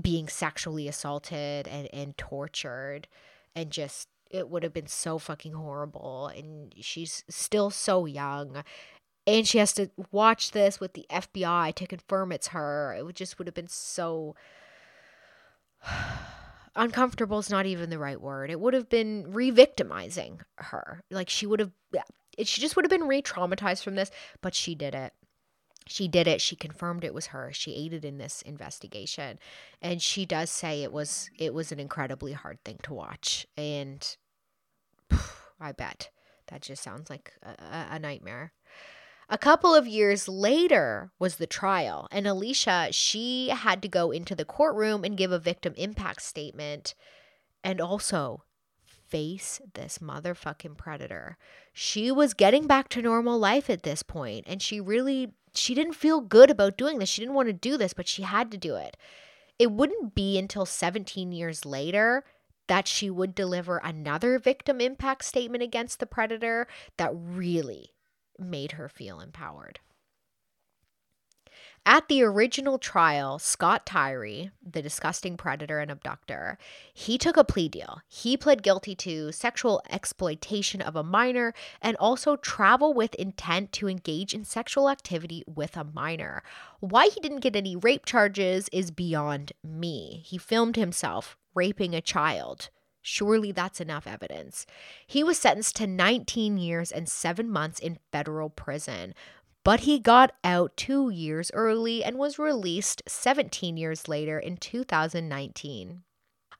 being 0.00 0.28
sexually 0.28 0.88
assaulted 0.88 1.68
and, 1.68 1.88
and 1.92 2.16
tortured 2.16 3.08
and 3.54 3.70
just 3.70 4.08
it 4.30 4.48
would 4.48 4.62
have 4.62 4.72
been 4.72 4.86
so 4.86 5.18
fucking 5.18 5.52
horrible 5.52 6.28
and 6.28 6.74
she's 6.80 7.24
still 7.28 7.68
so 7.68 8.06
young 8.06 8.64
and 9.26 9.46
she 9.46 9.58
has 9.58 9.72
to 9.74 9.90
watch 10.10 10.52
this 10.52 10.80
with 10.80 10.94
the 10.94 11.06
FBI 11.10 11.74
to 11.74 11.86
confirm 11.86 12.32
it's 12.32 12.48
her 12.48 12.94
it 12.98 13.04
would 13.04 13.16
just 13.16 13.38
would 13.38 13.46
have 13.46 13.54
been 13.54 13.68
so 13.68 14.34
uncomfortable 16.76 17.38
is 17.38 17.50
not 17.50 17.66
even 17.66 17.90
the 17.90 17.98
right 17.98 18.20
word. 18.20 18.50
It 18.50 18.60
would 18.60 18.74
have 18.74 18.88
been 18.88 19.32
re-victimizing 19.32 20.40
her. 20.56 21.02
Like 21.10 21.28
she 21.28 21.46
would 21.46 21.60
have 21.60 21.72
she 22.42 22.62
just 22.62 22.76
would 22.76 22.84
have 22.84 22.90
been 22.90 23.06
re-traumatized 23.06 23.82
from 23.82 23.94
this, 23.94 24.10
but 24.40 24.54
she 24.54 24.74
did 24.74 24.94
it. 24.94 25.12
She 25.86 26.08
did 26.08 26.26
it. 26.26 26.40
She 26.40 26.56
confirmed 26.56 27.04
it 27.04 27.14
was 27.14 27.26
her. 27.26 27.52
She 27.52 27.74
aided 27.74 28.04
in 28.04 28.18
this 28.18 28.42
investigation. 28.42 29.38
And 29.80 30.00
she 30.00 30.24
does 30.24 30.50
say 30.50 30.82
it 30.82 30.92
was 30.92 31.30
it 31.38 31.54
was 31.54 31.72
an 31.72 31.80
incredibly 31.80 32.32
hard 32.32 32.62
thing 32.64 32.78
to 32.84 32.94
watch. 32.94 33.46
And 33.56 34.16
I 35.60 35.72
bet 35.72 36.10
that 36.48 36.62
just 36.62 36.82
sounds 36.82 37.10
like 37.10 37.32
a, 37.42 37.86
a 37.92 37.98
nightmare. 37.98 38.52
A 39.28 39.38
couple 39.38 39.74
of 39.74 39.86
years 39.86 40.28
later 40.28 41.10
was 41.18 41.36
the 41.36 41.46
trial, 41.46 42.06
and 42.10 42.26
Alicia, 42.26 42.88
she 42.90 43.48
had 43.48 43.80
to 43.80 43.88
go 43.88 44.10
into 44.10 44.34
the 44.34 44.44
courtroom 44.44 45.04
and 45.04 45.16
give 45.16 45.32
a 45.32 45.38
victim 45.38 45.72
impact 45.78 46.20
statement 46.20 46.94
and 47.64 47.80
also 47.80 48.42
face 48.84 49.60
this 49.74 49.98
motherfucking 49.98 50.76
predator. 50.76 51.38
She 51.72 52.10
was 52.10 52.34
getting 52.34 52.66
back 52.66 52.88
to 52.90 53.00
normal 53.00 53.38
life 53.38 53.70
at 53.70 53.84
this 53.84 54.02
point, 54.02 54.44
and 54.46 54.60
she 54.60 54.80
really 54.80 55.32
she 55.54 55.74
didn't 55.74 55.94
feel 55.94 56.20
good 56.20 56.50
about 56.50 56.76
doing 56.76 56.98
this. 56.98 57.08
She 57.08 57.20
didn't 57.20 57.34
want 57.34 57.48
to 57.48 57.52
do 57.52 57.76
this, 57.76 57.92
but 57.92 58.08
she 58.08 58.22
had 58.22 58.50
to 58.50 58.56
do 58.56 58.76
it. 58.76 58.96
It 59.58 59.70
wouldn't 59.70 60.14
be 60.14 60.38
until 60.38 60.66
17 60.66 61.32
years 61.32 61.64
later 61.64 62.24
that 62.68 62.88
she 62.88 63.10
would 63.10 63.34
deliver 63.34 63.78
another 63.78 64.38
victim 64.38 64.80
impact 64.80 65.24
statement 65.24 65.62
against 65.62 66.00
the 66.00 66.06
predator 66.06 66.66
that 66.96 67.12
really 67.14 67.92
made 68.38 68.72
her 68.72 68.88
feel 68.88 69.20
empowered. 69.20 69.80
At 71.84 72.06
the 72.06 72.22
original 72.22 72.78
trial, 72.78 73.40
Scott 73.40 73.84
Tyree, 73.84 74.52
the 74.64 74.82
disgusting 74.82 75.36
predator 75.36 75.80
and 75.80 75.90
abductor, 75.90 76.56
he 76.94 77.18
took 77.18 77.36
a 77.36 77.42
plea 77.42 77.68
deal. 77.68 78.00
He 78.06 78.36
pled 78.36 78.62
guilty 78.62 78.94
to 78.96 79.32
sexual 79.32 79.82
exploitation 79.90 80.80
of 80.80 80.94
a 80.94 81.02
minor 81.02 81.52
and 81.80 81.96
also 81.96 82.36
travel 82.36 82.94
with 82.94 83.16
intent 83.16 83.72
to 83.72 83.88
engage 83.88 84.32
in 84.32 84.44
sexual 84.44 84.88
activity 84.88 85.42
with 85.44 85.76
a 85.76 85.82
minor. 85.82 86.44
Why 86.78 87.08
he 87.08 87.18
didn't 87.18 87.40
get 87.40 87.56
any 87.56 87.74
rape 87.74 88.06
charges 88.06 88.68
is 88.70 88.92
beyond 88.92 89.50
me. 89.64 90.22
He 90.24 90.38
filmed 90.38 90.76
himself 90.76 91.36
raping 91.52 91.96
a 91.96 92.00
child. 92.00 92.70
Surely 93.04 93.50
that's 93.50 93.80
enough 93.80 94.06
evidence. 94.06 94.64
He 95.04 95.24
was 95.24 95.36
sentenced 95.36 95.74
to 95.76 95.88
19 95.88 96.56
years 96.56 96.92
and 96.92 97.08
seven 97.08 97.50
months 97.50 97.80
in 97.80 97.98
federal 98.12 98.48
prison, 98.48 99.14
but 99.64 99.80
he 99.80 99.98
got 99.98 100.32
out 100.42 100.76
two 100.76 101.10
years 101.10 101.50
early 101.54 102.02
and 102.02 102.18
was 102.18 102.38
released 102.38 103.02
17 103.06 103.76
years 103.76 104.08
later 104.08 104.38
in 104.38 104.56
2019. 104.56 106.02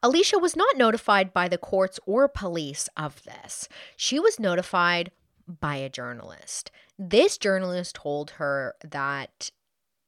Alicia 0.01 0.37
was 0.37 0.55
not 0.55 0.77
notified 0.77 1.33
by 1.33 1.47
the 1.47 1.57
courts 1.57 1.99
or 2.05 2.27
police 2.27 2.89
of 2.97 3.23
this. 3.23 3.69
She 3.95 4.19
was 4.19 4.39
notified 4.39 5.11
by 5.47 5.75
a 5.77 5.89
journalist. 5.89 6.71
This 6.99 7.37
journalist 7.37 7.95
told 7.95 8.31
her 8.31 8.75
that 8.83 9.51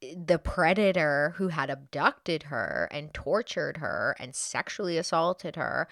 the 0.02 0.38
predator 0.38 1.34
who 1.38 1.48
had 1.48 1.70
abducted 1.70 2.44
her 2.44 2.88
and 2.92 3.14
tortured 3.14 3.78
her 3.78 4.16
and 4.20 4.36
sexually 4.36 4.98
assaulted 4.98 5.56
her 5.56 5.88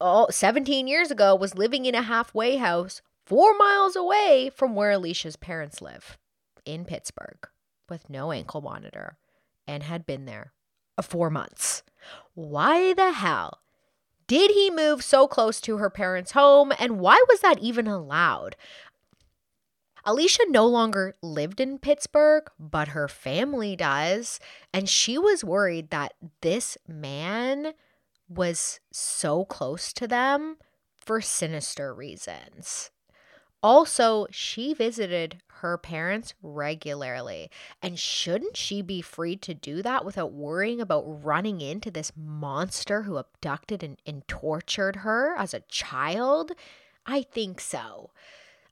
oh, 0.00 0.26
17 0.30 0.86
years 0.86 1.10
ago 1.10 1.34
was 1.34 1.54
living 1.54 1.86
in 1.86 1.94
a 1.94 2.02
halfway 2.02 2.56
house 2.56 3.02
four 3.24 3.54
miles 3.56 3.96
away 3.96 4.50
from 4.54 4.74
where 4.74 4.90
Alicia's 4.90 5.36
parents 5.36 5.80
live 5.80 6.18
in 6.64 6.84
Pittsburgh 6.84 7.48
with 7.88 8.10
no 8.10 8.32
ankle 8.32 8.60
monitor 8.60 9.16
and 9.66 9.82
had 9.82 10.06
been 10.06 10.24
there 10.24 10.52
uh, 10.98 11.02
four 11.02 11.30
months. 11.30 11.82
Why 12.34 12.92
the 12.94 13.12
hell 13.12 13.60
did 14.26 14.50
he 14.50 14.70
move 14.70 15.02
so 15.02 15.26
close 15.26 15.60
to 15.62 15.78
her 15.78 15.90
parents' 15.90 16.32
home 16.32 16.72
and 16.78 16.98
why 16.98 17.22
was 17.28 17.40
that 17.40 17.58
even 17.58 17.86
allowed? 17.86 18.56
Alicia 20.06 20.44
no 20.48 20.66
longer 20.66 21.14
lived 21.22 21.60
in 21.60 21.78
Pittsburgh, 21.78 22.50
but 22.58 22.88
her 22.88 23.08
family 23.08 23.74
does. 23.74 24.38
And 24.72 24.88
she 24.88 25.16
was 25.16 25.42
worried 25.42 25.90
that 25.90 26.12
this 26.42 26.76
man 26.86 27.72
was 28.28 28.80
so 28.92 29.46
close 29.46 29.92
to 29.94 30.06
them 30.06 30.56
for 30.98 31.20
sinister 31.22 31.94
reasons. 31.94 32.90
Also, 33.64 34.26
she 34.30 34.74
visited 34.74 35.40
her 35.60 35.78
parents 35.78 36.34
regularly. 36.42 37.50
And 37.80 37.98
shouldn't 37.98 38.58
she 38.58 38.82
be 38.82 39.00
free 39.00 39.36
to 39.36 39.54
do 39.54 39.80
that 39.80 40.04
without 40.04 40.34
worrying 40.34 40.82
about 40.82 41.24
running 41.24 41.62
into 41.62 41.90
this 41.90 42.12
monster 42.14 43.04
who 43.04 43.16
abducted 43.16 43.82
and, 43.82 43.96
and 44.04 44.28
tortured 44.28 44.96
her 44.96 45.34
as 45.34 45.54
a 45.54 45.60
child? 45.60 46.52
I 47.06 47.22
think 47.22 47.58
so. 47.58 48.10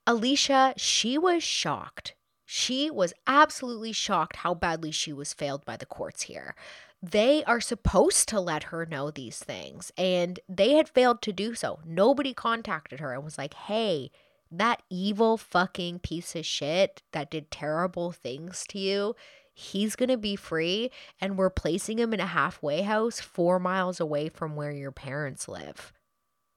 Alicia, 0.07 0.75
she 0.77 1.17
was 1.17 1.43
shocked. 1.43 2.15
She 2.45 2.91
was 2.91 3.15
absolutely 3.27 3.93
shocked 3.93 4.37
how 4.37 4.53
badly 4.53 4.91
she 4.91 5.15
was 5.15 5.33
failed 5.33 5.65
by 5.65 5.79
the 5.79 5.87
courts 5.87 6.25
here. 6.25 6.55
They 7.03 7.43
are 7.45 7.63
supposed 7.63 8.29
to 8.29 8.41
let 8.41 8.65
her 8.65 8.85
know 8.85 9.11
these 9.11 9.39
things, 9.39 9.91
and 9.97 10.39
they 10.51 10.75
had 10.75 10.87
failed 10.91 11.23
to 11.23 11.33
do 11.33 11.55
so. 11.55 11.81
Nobody 11.87 12.35
contacted 12.35 13.01
her 13.01 13.15
and 13.15 13.25
was 13.25 13.39
like, 13.39 13.55
hey, 13.55 14.11
that 14.53 14.83
evil 14.91 15.37
fucking 15.37 16.01
piece 16.01 16.37
of 16.37 16.45
shit 16.45 17.03
that 17.13 17.31
did 17.31 17.51
terrible 17.51 18.13
things 18.13 18.65
to 18.69 18.79
you, 18.79 19.17
he's 19.55 19.97
going 19.97 20.11
to 20.11 20.19
be 20.19 20.37
free. 20.37 20.91
And 21.21 21.37
we're 21.37 21.51
placing 21.51 21.99
him 21.99 22.13
in 22.13 22.21
a 22.21 22.27
halfway 22.27 22.83
house 22.83 23.21
four 23.21 23.59
miles 23.59 23.99
away 23.99 24.29
from 24.29 24.55
where 24.55 24.73
your 24.73 24.93
parents 24.93 25.49
live. 25.49 25.93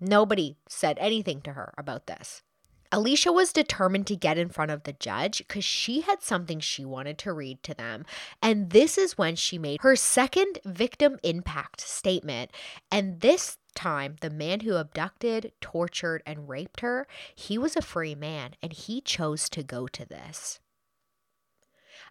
Nobody 0.01 0.58
said 0.67 0.97
anything 0.99 1.41
to 1.41 1.53
her 1.53 1.73
about 1.77 2.08
this. 2.08 2.43
Alicia 2.91 3.31
was 3.31 3.51
determined 3.51 4.08
to 4.08 4.15
get 4.15 4.38
in 4.38 4.49
front 4.49 4.71
of 4.71 4.84
the 4.84 4.93
judge 4.93 5.39
because 5.39 5.65
she 5.65 6.01
had 6.01 6.21
something 6.21 6.60
she 6.60 6.86
wanted 6.86 7.17
to 7.19 7.34
read 7.34 7.62
to 7.63 7.73
them. 7.73 8.05
And 8.41 8.69
this 8.69 8.97
is 8.97 9.17
when 9.17 9.36
she 9.36 9.58
made 9.58 9.81
her 9.81 9.95
second 9.95 10.60
victim 10.63 11.17
impact 11.23 11.81
statement. 11.81 12.51
And 12.91 13.21
this 13.21 13.58
time, 13.75 14.15
the 14.21 14.29
man 14.29 14.61
who 14.61 14.75
abducted, 14.75 15.51
tortured, 15.61 16.23
and 16.25 16.49
raped 16.49 16.79
her, 16.79 17.07
he 17.35 17.57
was 17.57 17.75
a 17.75 17.81
free 17.81 18.15
man 18.15 18.55
and 18.61 18.73
he 18.73 19.01
chose 19.01 19.49
to 19.49 19.63
go 19.63 19.88
to 19.88 20.05
this. 20.05 20.59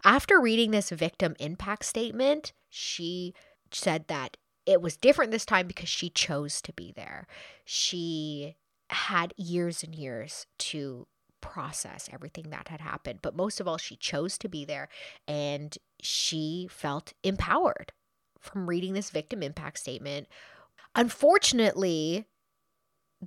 After 0.04 0.40
reading 0.40 0.70
this 0.70 0.90
victim 0.90 1.34
impact 1.38 1.84
statement, 1.84 2.52
she 2.68 3.34
said 3.70 4.06
that 4.08 4.36
it 4.66 4.80
was 4.80 4.96
different 4.96 5.30
this 5.30 5.46
time 5.46 5.66
because 5.66 5.88
she 5.88 6.10
chose 6.10 6.60
to 6.62 6.72
be 6.72 6.92
there. 6.94 7.26
She 7.64 8.56
had 8.90 9.34
years 9.36 9.82
and 9.82 9.94
years 9.94 10.46
to 10.58 11.06
process 11.40 12.08
everything 12.12 12.50
that 12.50 12.68
had 12.68 12.80
happened, 12.80 13.20
but 13.22 13.36
most 13.36 13.60
of 13.60 13.68
all, 13.68 13.78
she 13.78 13.96
chose 13.96 14.38
to 14.38 14.48
be 14.48 14.64
there 14.64 14.88
and 15.28 15.76
she 16.00 16.68
felt 16.70 17.12
empowered 17.22 17.92
from 18.40 18.68
reading 18.68 18.92
this 18.92 19.10
victim 19.10 19.42
impact 19.42 19.78
statement 19.78 20.28
Unfortunately, 20.94 22.26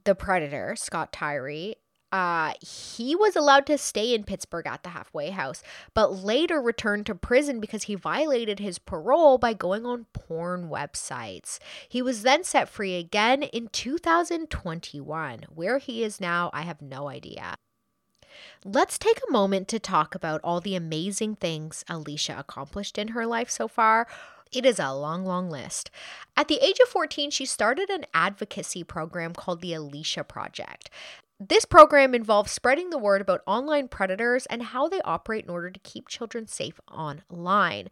the 0.04 0.16
predator, 0.16 0.76
Scott 0.76 1.12
Tyree, 1.12 1.76
uh, 2.12 2.54
he 2.62 3.16
was 3.16 3.36
allowed 3.36 3.66
to 3.66 3.78
stay 3.78 4.14
in 4.14 4.24
Pittsburgh 4.24 4.66
at 4.66 4.84
the 4.84 4.90
halfway 4.90 5.32
house, 5.32 5.62
but 5.94 6.24
later 6.24 6.62
returned 6.62 7.06
to 7.08 7.16
prison 7.16 7.60
because 7.60 7.84
he 7.84 7.96
violated 7.96 8.60
his 8.60 8.80
parole 8.80 9.38
by 9.38 9.54
going 9.54 9.86
on 9.86 10.06
porn 10.14 10.70
websites. 10.70 11.60
He 11.90 12.02
was 12.02 12.22
then 12.22 12.46
set 12.46 12.70
free 12.70 12.96
again 12.96 13.44
in 13.44 13.68
2021. 13.68 15.46
Where 15.54 15.78
he 15.80 16.04
is 16.04 16.22
now, 16.22 16.50
I 16.54 16.62
have 16.62 16.82
no 16.82 17.10
idea. 17.10 17.56
Let's 18.64 18.98
take 18.98 19.20
a 19.28 19.32
moment 19.32 19.68
to 19.70 19.80
talk 19.80 20.16
about 20.16 20.42
all 20.44 20.62
the 20.62 20.76
amazing 20.76 21.36
things 21.36 21.84
Alicia 21.90 22.38
accomplished 22.38 22.98
in 22.98 23.10
her 23.10 23.26
life 23.26 23.50
so 23.50 23.68
far. 23.68 24.08
It 24.52 24.66
is 24.66 24.80
a 24.80 24.94
long, 24.94 25.26
long 25.26 25.50
list. 25.50 25.90
At 26.36 26.48
the 26.48 26.64
age 26.64 26.80
of 26.80 26.90
14, 26.90 27.32
she 27.32 27.46
started 27.46 27.90
an 27.90 28.06
advocacy 28.14 28.84
program 28.84 29.34
called 29.34 29.62
the 29.62 29.74
Alicia 29.74 30.24
Project. 30.24 30.90
This 31.40 31.66
program 31.66 32.16
involves 32.16 32.52
spreading 32.52 32.90
the 32.90 32.98
word 32.98 33.22
about 33.22 33.44
online 33.46 33.90
predators 33.90 34.48
and 34.48 34.64
how 34.64 34.88
they 34.88 35.02
operate 35.02 35.46
in 35.46 35.52
order 35.52 35.70
to 35.70 35.80
keep 35.82 36.08
children 36.08 36.48
safe 36.48 36.80
online. 36.92 37.90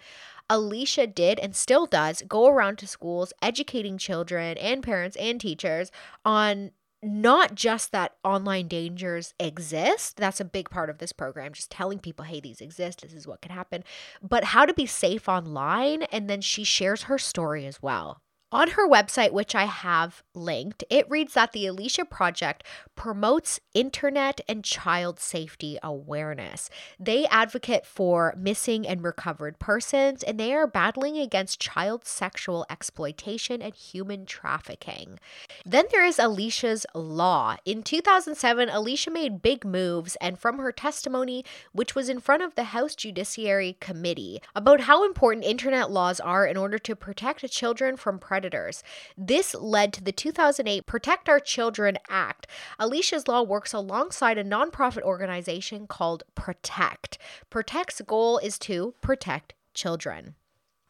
Alicia 0.50 1.06
did 1.06 1.38
and 1.40 1.56
still 1.56 1.86
does 1.86 2.24
go 2.28 2.48
around 2.48 2.78
to 2.80 2.88
schools 2.88 3.34
educating 3.44 4.00
children 4.00 4.58
and 4.58 4.82
parents 4.82 5.16
and 5.18 5.40
teachers 5.40 5.92
on 6.24 6.72
not 7.06 7.56
just 7.56 7.92
that 7.92 8.16
online 8.24 8.68
dangers 8.68 9.34
exist, 9.40 10.18
that's 10.18 10.40
a 10.40 10.46
big 10.46 10.70
part 10.70 10.90
of 10.90 10.98
this 10.98 11.14
program, 11.14 11.54
just 11.54 11.72
telling 11.72 12.00
people, 12.00 12.26
hey, 12.26 12.40
these 12.40 12.62
exist, 12.62 13.02
this 13.02 13.14
is 13.14 13.28
what 13.28 13.42
can 13.42 13.52
happen, 13.52 13.84
but 14.22 14.44
how 14.44 14.66
to 14.66 14.74
be 14.74 14.86
safe 14.86 15.30
online. 15.30 16.04
And 16.04 16.30
then 16.30 16.42
she 16.42 16.64
shares 16.64 17.04
her 17.04 17.18
story 17.18 17.66
as 17.66 17.82
well. 17.82 18.22
On 18.52 18.70
her 18.70 18.88
website, 18.88 19.32
which 19.32 19.56
I 19.56 19.66
have 19.66 20.24
linked, 20.36 20.84
it 20.90 21.10
reads 21.10 21.34
that 21.34 21.52
the 21.52 21.66
Alicia 21.66 22.06
Project 22.06 22.64
promotes 22.96 23.60
internet 23.74 24.40
and 24.48 24.64
child 24.64 25.20
safety 25.20 25.80
awareness. 25.82 26.70
They 27.00 27.26
advocate 27.26 27.88
for 27.88 28.36
missing 28.38 28.88
and 28.88 29.04
recovered 29.04 29.58
persons, 29.58 30.22
and 30.22 30.40
they 30.40 30.54
are 30.54 30.68
battling 30.68 31.18
against 31.18 31.60
child 31.60 32.06
sexual 32.06 32.68
exploitation 32.70 33.64
and 33.64 33.74
human 33.74 34.28
trafficking. 34.28 35.20
Then 35.66 35.86
there 35.92 36.06
is 36.06 36.20
Alicia's 36.20 36.86
Law. 36.94 37.58
In 37.66 37.82
2007, 37.82 38.70
Alicia 38.70 39.10
made 39.10 39.42
big 39.42 39.66
moves, 39.66 40.18
and 40.22 40.38
from 40.40 40.60
her 40.60 40.72
testimony, 40.72 41.44
which 41.74 41.96
was 41.96 42.10
in 42.10 42.20
front 42.20 42.44
of 42.44 42.54
the 42.54 42.66
House 42.66 42.96
Judiciary 42.96 43.76
Committee, 43.80 44.40
about 44.56 44.82
how 44.82 45.04
important 45.04 45.44
internet 45.44 45.90
laws 45.90 46.20
are 46.20 46.46
in 46.46 46.58
order 46.58 46.78
to 46.78 46.96
protect 46.96 47.50
children 47.52 47.98
from 47.98 48.20
predators 48.20 48.45
predators. 48.46 48.84
This 49.18 49.56
led 49.56 49.92
to 49.94 50.04
the 50.04 50.12
2008 50.12 50.86
Protect 50.86 51.28
Our 51.28 51.40
Children 51.40 51.98
Act. 52.10 52.48
Alicia's 52.78 53.28
Law 53.28 53.42
works 53.42 53.74
alongside 53.74 54.38
a 54.38 54.44
nonprofit 54.44 55.02
organization 55.02 55.88
called 55.88 56.24
Protect. 56.36 57.18
Protect's 57.50 58.02
goal 58.02 58.38
is 58.38 58.60
to 58.60 58.94
protect 59.02 59.56
children. 59.74 60.36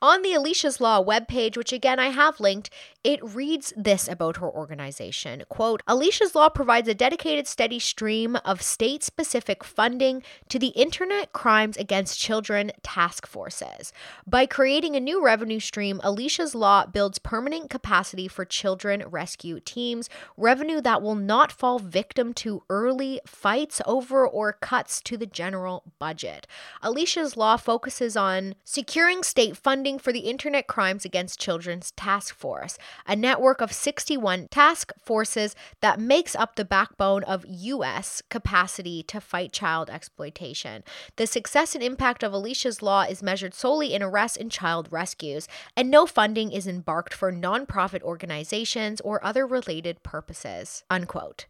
On 0.05 0.21
the 0.21 0.35
Alicia's 0.35 0.79
Law 0.79 1.03
webpage, 1.03 1.57
which 1.57 1.73
again 1.73 1.97
I 1.97 2.09
have 2.09 2.39
linked, 2.39 2.69
it 3.03 3.23
reads 3.23 3.73
this 3.75 4.07
about 4.07 4.37
her 4.37 4.47
organization. 4.47 5.43
Quote, 5.49 5.81
Alicia's 5.87 6.35
Law 6.35 6.47
provides 6.49 6.87
a 6.87 6.93
dedicated 6.93 7.47
steady 7.47 7.79
stream 7.79 8.35
of 8.45 8.61
state-specific 8.61 9.63
funding 9.63 10.21
to 10.49 10.59
the 10.59 10.67
Internet 10.67 11.33
Crimes 11.33 11.75
Against 11.77 12.19
Children 12.19 12.71
task 12.83 13.25
forces. 13.25 13.91
By 14.27 14.45
creating 14.45 14.95
a 14.95 14.99
new 14.99 15.25
revenue 15.25 15.59
stream, 15.59 15.99
Alicia's 16.03 16.53
Law 16.53 16.85
builds 16.85 17.17
permanent 17.17 17.71
capacity 17.71 18.27
for 18.27 18.45
children 18.45 19.03
rescue 19.07 19.59
teams, 19.59 20.07
revenue 20.37 20.81
that 20.81 21.01
will 21.01 21.15
not 21.15 21.51
fall 21.51 21.79
victim 21.79 22.31
to 22.35 22.61
early 22.69 23.21
fights 23.25 23.81
over 23.87 24.27
or 24.27 24.53
cuts 24.53 25.01
to 25.01 25.17
the 25.17 25.25
general 25.25 25.81
budget. 25.97 26.45
Alicia's 26.83 27.35
Law 27.35 27.57
focuses 27.57 28.15
on 28.15 28.53
securing 28.63 29.23
state 29.23 29.57
funding 29.57 29.94
for 29.99 30.11
the 30.11 30.19
Internet 30.21 30.67
Crimes 30.67 31.05
Against 31.05 31.39
Children's 31.39 31.91
Task 31.91 32.35
Force, 32.35 32.77
a 33.07 33.15
network 33.15 33.61
of 33.61 33.71
61 33.71 34.47
task 34.49 34.91
forces 34.97 35.55
that 35.81 35.99
makes 35.99 36.35
up 36.35 36.55
the 36.55 36.65
backbone 36.65 37.23
of 37.23 37.45
U.S. 37.47 38.21
capacity 38.29 39.03
to 39.03 39.21
fight 39.21 39.51
child 39.51 39.89
exploitation. 39.89 40.83
The 41.15 41.27
success 41.27 41.75
and 41.75 41.83
impact 41.83 42.23
of 42.23 42.33
Alicia's 42.33 42.81
Law 42.81 43.03
is 43.03 43.23
measured 43.23 43.53
solely 43.53 43.93
in 43.93 44.03
arrests 44.03 44.37
and 44.37 44.51
child 44.51 44.87
rescues, 44.91 45.47
and 45.75 45.89
no 45.89 46.05
funding 46.05 46.51
is 46.51 46.67
embarked 46.67 47.13
for 47.13 47.31
nonprofit 47.31 48.01
organizations 48.01 49.01
or 49.01 49.23
other 49.23 49.47
related 49.47 50.03
purposes. 50.03 50.83
Unquote. 50.89 51.45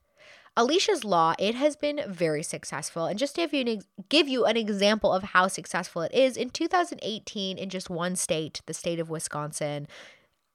Alicia's 0.58 1.04
Law, 1.04 1.34
it 1.38 1.56
has 1.56 1.76
been 1.76 2.02
very 2.08 2.42
successful. 2.42 3.06
And 3.06 3.20
just 3.20 3.36
to 3.36 3.42
give 3.42 3.54
you, 3.54 3.62
an, 3.62 3.82
give 4.08 4.28
you 4.28 4.46
an 4.46 4.56
example 4.56 5.12
of 5.12 5.24
how 5.24 5.48
successful 5.48 6.02
it 6.02 6.14
is, 6.14 6.38
in 6.38 6.50
2018, 6.50 7.58
in 7.58 7.70
just 7.70 7.90
one 7.90 8.16
state, 8.16 8.62
the 8.66 8.74
state 8.74 9.00
of 9.00 9.10
Wisconsin, 9.10 9.88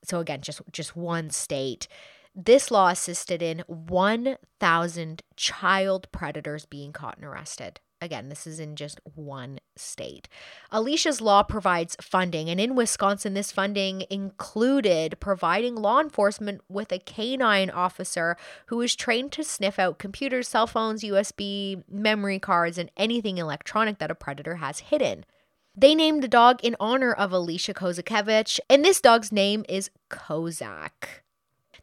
so 0.03 0.21
again, 0.21 0.41
just, 0.41 0.63
just 0.73 0.97
one 0.97 1.29
state, 1.29 1.87
this 2.35 2.71
law 2.71 2.89
assisted 2.89 3.43
in 3.43 3.63
1,000 3.67 5.23
child 5.37 6.11
predators 6.13 6.65
being 6.65 6.93
caught 6.93 7.17
and 7.17 7.27
arrested. 7.27 7.81
Again, 8.03 8.31
this 8.31 8.47
is 8.47 8.59
in 8.59 8.77
just 8.77 8.99
one 9.15 9.59
state. 9.77 10.27
Alicia's 10.71 11.21
Law 11.21 11.43
provides 11.43 11.97
funding, 12.01 12.49
and 12.49 12.59
in 12.59 12.75
Wisconsin, 12.75 13.35
this 13.35 13.53
funding 13.53 14.05
included 14.09 15.21
providing 15.21 15.75
law 15.75 16.01
enforcement 16.01 16.63
with 16.67 16.93
a 16.93 16.99
canine 16.99 17.69
officer 17.69 18.39
who 18.67 18.81
is 18.81 18.97
trained 18.97 19.33
to 19.33 19.45
sniff 19.45 19.79
out 19.79 19.99
computers, 19.99 20.49
cell 20.49 20.67
phones, 20.67 21.05
USB, 21.05 21.83
memory 21.91 22.39
cards, 22.39 22.79
and 22.79 22.91
anything 22.97 23.37
electronic 23.37 23.99
that 23.99 24.11
a 24.11 24.15
predator 24.15 24.57
has 24.57 24.79
hidden. 24.79 25.27
They 25.77 25.95
named 25.95 26.23
the 26.23 26.29
dog 26.29 26.61
in 26.63 26.77
honor 26.81 27.13
of 27.13 27.33
Alicia 27.33 27.75
Kozakiewicz, 27.75 28.61
and 28.71 28.83
this 28.83 29.03
dog's 29.03 29.31
name 29.31 29.65
is 29.69 29.91
Kozak. 30.11 31.21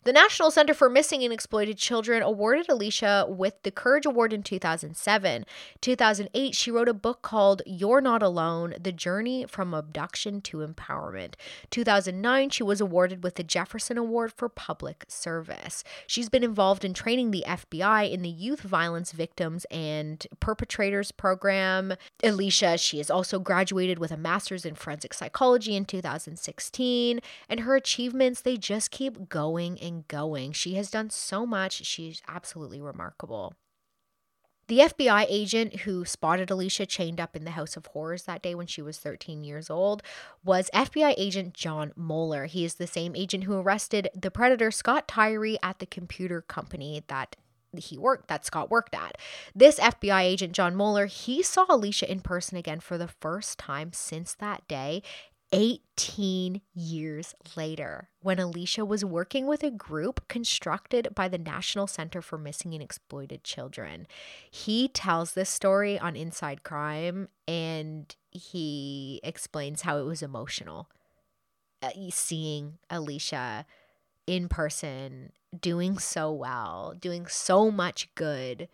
The 0.08 0.14
National 0.14 0.52
Center 0.52 0.74
for 0.74 0.90
Missing 0.90 1.26
and 1.26 1.34
Exploited 1.34 1.78
Children 1.78 2.24
awarded 2.24 2.70
Alicia 2.70 3.26
with 3.28 3.62
the 3.64 3.72
Courage 3.72 4.06
Award 4.06 4.32
in 4.32 4.42
2007. 4.42 5.46
2008, 5.82 6.56
she 6.56 6.72
wrote 6.72 6.88
a 6.88 6.94
book 6.94 7.22
called 7.22 7.62
You're 7.66 8.00
Not 8.00 8.24
Alone 8.24 8.76
The 8.80 8.94
Journey 8.94 9.46
from 9.50 9.74
Abduction 9.74 10.40
to 10.44 10.66
Empowerment. 10.66 11.34
2009, 11.72 12.52
she 12.52 12.64
was 12.64 12.80
awarded 12.80 13.22
with 13.22 13.36
the 13.36 13.44
Jefferson 13.44 13.98
Award 13.98 14.32
for 14.32 14.48
Public 14.48 15.04
Service. 15.10 15.84
She's 16.08 16.30
been 16.30 16.42
involved 16.42 16.86
in 16.86 16.94
training 16.94 17.32
the 17.32 17.44
FBI 17.46 18.10
in 18.10 18.22
the 18.22 18.30
Youth 18.30 18.62
Violence 18.62 19.12
Victims 19.12 19.66
and 19.70 20.26
Perpetrators 20.40 21.12
Program. 21.12 21.96
Alicia, 22.24 22.78
she 22.78 23.00
has 23.00 23.10
also 23.10 23.40
graduated 23.40 24.00
with 24.00 24.12
a 24.12 24.18
master's 24.18 24.66
in 24.66 24.76
forensic 24.76 25.14
psychology 25.14 25.76
in 25.76 25.84
2016, 25.84 27.20
and 27.50 27.60
her 27.60 27.76
achievements, 27.76 28.40
they 28.40 28.56
just 28.56 28.90
keep 28.90 29.28
going 29.28 29.78
and 29.82 29.97
going. 30.08 30.52
She 30.52 30.76
has 30.76 30.92
done 30.92 31.10
so 31.10 31.46
much. 31.46 31.86
She's 31.86 32.22
absolutely 32.28 32.82
remarkable. 32.82 33.54
The 34.68 34.80
FBI 34.80 35.26
agent 35.30 35.82
who 35.82 36.04
spotted 36.04 36.52
Alicia 36.52 36.86
chained 36.86 37.22
up 37.22 37.38
in 37.38 37.46
the 37.46 37.52
House 37.52 37.78
of 37.78 37.86
Horrors 37.86 38.24
that 38.24 38.42
day 38.42 38.54
when 38.54 38.68
she 38.68 38.82
was 38.82 38.98
13 38.98 39.46
years 39.46 39.70
old 39.70 40.04
was 40.44 40.70
FBI 40.74 41.14
agent 41.18 41.54
Jon 41.54 41.94
Moeller. 41.96 42.48
He 42.48 42.66
is 42.66 42.74
the 42.74 42.86
same 42.86 43.16
agent 43.16 43.46
who 43.46 43.54
arrested 43.54 44.10
the 44.14 44.30
predator 44.30 44.70
Scott 44.70 45.08
Tyree 45.08 45.58
at 45.64 45.80
the 45.80 45.86
computer 45.86 46.42
company 46.42 47.02
that 47.08 47.38
he 47.78 47.98
worked 47.98 48.28
that 48.28 48.46
Scott 48.46 48.70
worked 48.70 48.94
at. 48.94 49.18
This 49.56 49.80
FBI 49.80 50.24
agent 50.24 50.52
Jon 50.52 50.76
Moeller, 50.76 51.06
he 51.06 51.42
saw 51.42 51.66
Alicia 51.70 52.12
in 52.12 52.20
person 52.20 52.58
again 52.58 52.82
for 52.82 52.98
the 52.98 53.08
first 53.08 53.58
time 53.58 53.94
since 53.94 54.34
that 54.36 54.68
day 54.68 55.02
18 55.54 56.62
years 56.74 57.34
later, 57.56 58.10
when 58.22 58.38
Alicia 58.38 58.84
was 58.84 59.06
working 59.06 59.48
with 59.48 59.64
a 59.64 59.72
group 59.72 60.28
constructed 60.28 61.10
by 61.16 61.28
the 61.28 61.38
National 61.38 61.88
Center 61.88 62.22
for 62.22 62.38
Missing 62.38 62.74
and 62.74 62.84
Exploited 62.84 63.44
Children. 63.44 64.08
He 64.52 64.90
tells 64.90 65.34
this 65.34 65.50
story 65.50 65.98
on 65.98 66.16
Inside 66.16 66.64
Crime 66.64 67.30
and 67.48 68.14
he 68.30 69.22
explains 69.24 69.84
how 69.84 69.98
it 69.98 70.06
was 70.06 70.22
emotional 70.22 70.90
uh, 71.82 71.90
seeing 72.10 72.78
Alicia 72.90 73.66
in 74.26 74.50
person 74.50 75.32
doing 75.60 75.98
so 75.98 76.32
well, 76.32 76.94
doing 77.00 77.28
so 77.28 77.72
much 77.72 78.14
good. 78.16 78.68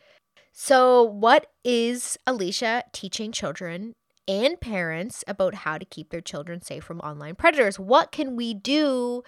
So, 0.52 1.04
what 1.04 1.52
is 1.64 2.18
Alicia 2.28 2.84
teaching 2.92 3.32
children 3.32 3.96
and 4.28 4.60
parents 4.60 5.24
about 5.28 5.56
how 5.56 5.78
to 5.78 5.86
keep 5.86 6.10
their 6.10 6.22
children 6.22 6.62
safe 6.62 6.84
from 6.84 7.00
online 7.02 7.36
predators. 7.36 7.80
What 7.80 8.12
can 8.12 8.36
we 8.36 8.54
do 8.54 9.24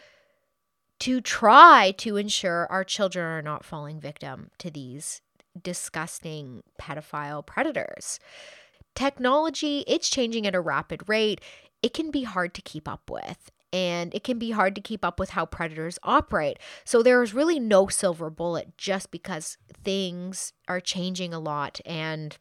to 0.99 1.21
try 1.21 1.93
to 1.97 2.17
ensure 2.17 2.67
our 2.71 2.83
children 2.83 3.25
are 3.25 3.41
not 3.41 3.65
falling 3.65 3.99
victim 3.99 4.49
to 4.59 4.71
these 4.71 5.21
disgusting 5.61 6.63
pedophile 6.79 7.45
predators? 7.45 8.19
Technology, 8.95 9.83
it's 9.87 10.09
changing 10.09 10.47
at 10.47 10.55
a 10.55 10.61
rapid 10.61 11.07
rate. 11.09 11.41
It 11.81 11.93
can 11.93 12.11
be 12.11 12.23
hard 12.23 12.53
to 12.53 12.61
keep 12.61 12.87
up 12.87 13.09
with 13.09 13.51
and 13.73 14.15
it 14.15 14.23
can 14.23 14.39
be 14.39 14.51
hard 14.51 14.73
to 14.75 14.81
keep 14.81 15.03
up 15.03 15.19
with 15.19 15.31
how 15.31 15.45
predators 15.45 15.99
operate. 16.01 16.57
So 16.85 17.03
there 17.03 17.21
is 17.21 17.33
really 17.33 17.59
no 17.59 17.87
silver 17.87 18.29
bullet 18.29 18.77
just 18.77 19.11
because 19.11 19.57
things 19.83 20.53
are 20.69 20.79
changing 20.79 21.33
a 21.33 21.39
lot 21.39 21.81
and 21.85 22.37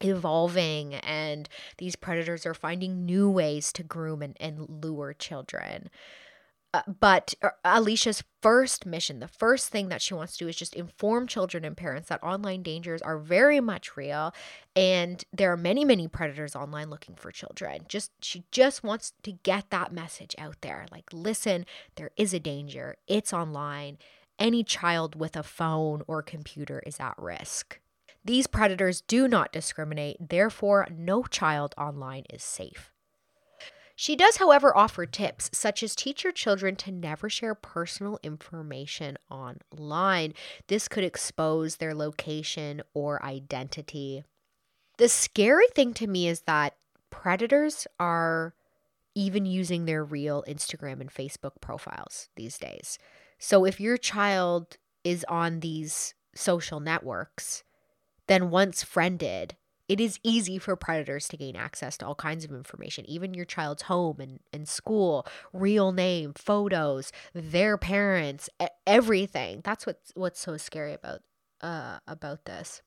evolving 0.00 0.94
and 0.94 1.48
these 1.78 1.96
predators 1.96 2.46
are 2.46 2.54
finding 2.54 3.04
new 3.04 3.30
ways 3.30 3.72
to 3.74 3.82
groom 3.82 4.22
and, 4.22 4.36
and 4.40 4.84
lure 4.84 5.14
children. 5.14 5.90
Uh, 6.72 6.82
but 7.00 7.34
uh, 7.42 7.48
Alicia's 7.64 8.22
first 8.42 8.86
mission, 8.86 9.18
the 9.18 9.26
first 9.26 9.70
thing 9.70 9.88
that 9.88 10.00
she 10.00 10.14
wants 10.14 10.34
to 10.36 10.44
do 10.44 10.48
is 10.48 10.54
just 10.54 10.74
inform 10.74 11.26
children 11.26 11.64
and 11.64 11.76
parents 11.76 12.08
that 12.08 12.22
online 12.22 12.62
dangers 12.62 13.02
are 13.02 13.18
very 13.18 13.60
much 13.60 13.96
real 13.96 14.32
and 14.76 15.24
there 15.32 15.50
are 15.52 15.56
many 15.56 15.84
many 15.84 16.06
predators 16.06 16.54
online 16.54 16.88
looking 16.88 17.16
for 17.16 17.32
children. 17.32 17.80
Just 17.88 18.12
she 18.22 18.44
just 18.52 18.84
wants 18.84 19.12
to 19.24 19.32
get 19.32 19.70
that 19.70 19.92
message 19.92 20.36
out 20.38 20.60
there. 20.60 20.86
Like 20.92 21.06
listen, 21.12 21.66
there 21.96 22.12
is 22.16 22.32
a 22.32 22.40
danger. 22.40 22.96
It's 23.08 23.32
online. 23.32 23.98
Any 24.38 24.62
child 24.62 25.16
with 25.16 25.36
a 25.36 25.42
phone 25.42 26.02
or 26.06 26.22
computer 26.22 26.82
is 26.86 27.00
at 27.00 27.14
risk. 27.18 27.80
These 28.24 28.46
predators 28.46 29.00
do 29.00 29.26
not 29.26 29.52
discriminate, 29.52 30.28
therefore, 30.28 30.86
no 30.90 31.22
child 31.24 31.74
online 31.78 32.24
is 32.30 32.42
safe. 32.42 32.92
She 33.96 34.16
does, 34.16 34.36
however, 34.36 34.74
offer 34.74 35.04
tips 35.04 35.50
such 35.52 35.82
as 35.82 35.94
teach 35.94 36.24
your 36.24 36.32
children 36.32 36.74
to 36.76 36.90
never 36.90 37.28
share 37.28 37.54
personal 37.54 38.18
information 38.22 39.18
online. 39.30 40.32
This 40.68 40.88
could 40.88 41.04
expose 41.04 41.76
their 41.76 41.94
location 41.94 42.82
or 42.94 43.22
identity. 43.22 44.24
The 44.96 45.08
scary 45.08 45.66
thing 45.74 45.92
to 45.94 46.06
me 46.06 46.28
is 46.28 46.42
that 46.42 46.76
predators 47.10 47.86
are 47.98 48.54
even 49.14 49.44
using 49.44 49.84
their 49.84 50.04
real 50.04 50.44
Instagram 50.48 51.00
and 51.00 51.12
Facebook 51.12 51.60
profiles 51.60 52.30
these 52.36 52.56
days. 52.56 52.98
So 53.38 53.66
if 53.66 53.80
your 53.80 53.98
child 53.98 54.78
is 55.04 55.24
on 55.28 55.60
these 55.60 56.14
social 56.34 56.80
networks, 56.80 57.64
then 58.30 58.48
once 58.48 58.84
friended, 58.84 59.56
it 59.88 59.98
is 60.00 60.20
easy 60.22 60.56
for 60.56 60.76
predators 60.76 61.26
to 61.26 61.36
gain 61.36 61.56
access 61.56 61.96
to 61.98 62.06
all 62.06 62.14
kinds 62.14 62.44
of 62.44 62.52
information, 62.52 63.04
even 63.10 63.34
your 63.34 63.44
child's 63.44 63.82
home 63.82 64.20
and, 64.20 64.38
and 64.52 64.68
school, 64.68 65.26
real 65.52 65.90
name, 65.90 66.32
photos, 66.36 67.10
their 67.34 67.76
parents, 67.76 68.48
everything. 68.86 69.62
That's 69.64 69.84
what's 69.84 70.12
what's 70.14 70.38
so 70.38 70.56
scary 70.56 70.92
about 70.92 71.22
uh, 71.60 71.98
about 72.06 72.44
this. 72.44 72.82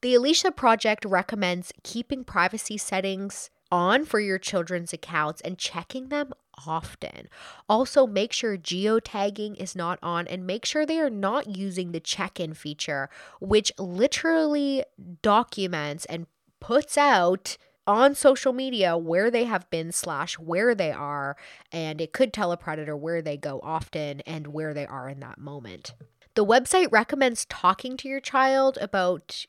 The 0.00 0.14
Alicia 0.14 0.52
Project 0.52 1.04
recommends 1.04 1.70
keeping 1.82 2.24
privacy 2.24 2.78
settings 2.78 3.50
on 3.70 4.06
for 4.06 4.20
your 4.20 4.38
children's 4.38 4.94
accounts 4.94 5.42
and 5.42 5.58
checking 5.58 6.08
them 6.08 6.32
often. 6.66 7.28
Also, 7.68 8.06
make 8.06 8.32
sure 8.32 8.56
geotagging 8.56 9.56
is 9.56 9.74
not 9.76 9.98
on 10.02 10.26
and 10.26 10.46
make 10.46 10.64
sure 10.64 10.84
they 10.84 11.00
are 11.00 11.10
not 11.10 11.56
using 11.56 11.92
the 11.92 12.00
check 12.00 12.38
in 12.38 12.54
feature, 12.54 13.08
which 13.40 13.72
literally 13.78 14.84
documents 15.22 16.04
and 16.06 16.26
puts 16.60 16.96
out 16.96 17.56
on 17.86 18.14
social 18.14 18.52
media 18.52 18.96
where 18.96 19.30
they 19.30 19.44
have 19.44 19.68
been 19.70 19.90
slash 19.90 20.38
where 20.38 20.74
they 20.74 20.92
are 20.92 21.36
and 21.72 22.00
it 22.00 22.12
could 22.12 22.32
tell 22.32 22.52
a 22.52 22.56
predator 22.56 22.96
where 22.96 23.20
they 23.20 23.36
go 23.36 23.60
often 23.62 24.20
and 24.20 24.46
where 24.48 24.72
they 24.72 24.86
are 24.86 25.08
in 25.08 25.20
that 25.20 25.38
moment 25.38 25.92
the 26.34 26.44
website 26.44 26.86
recommends 26.92 27.44
talking 27.46 27.96
to 27.96 28.08
your 28.08 28.20
child 28.20 28.78
about 28.80 29.46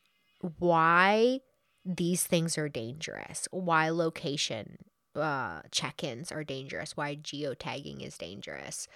why 0.58 1.40
these 1.86 2.24
things 2.24 2.58
are 2.58 2.68
dangerous 2.68 3.48
why 3.52 3.90
location 3.90 4.78
uh, 5.16 5.62
check-ins 5.72 6.32
are 6.32 6.44
dangerous 6.44 6.98
why 6.98 7.16
geotagging 7.16 8.06
is 8.06 8.18
dangerous 8.18 8.88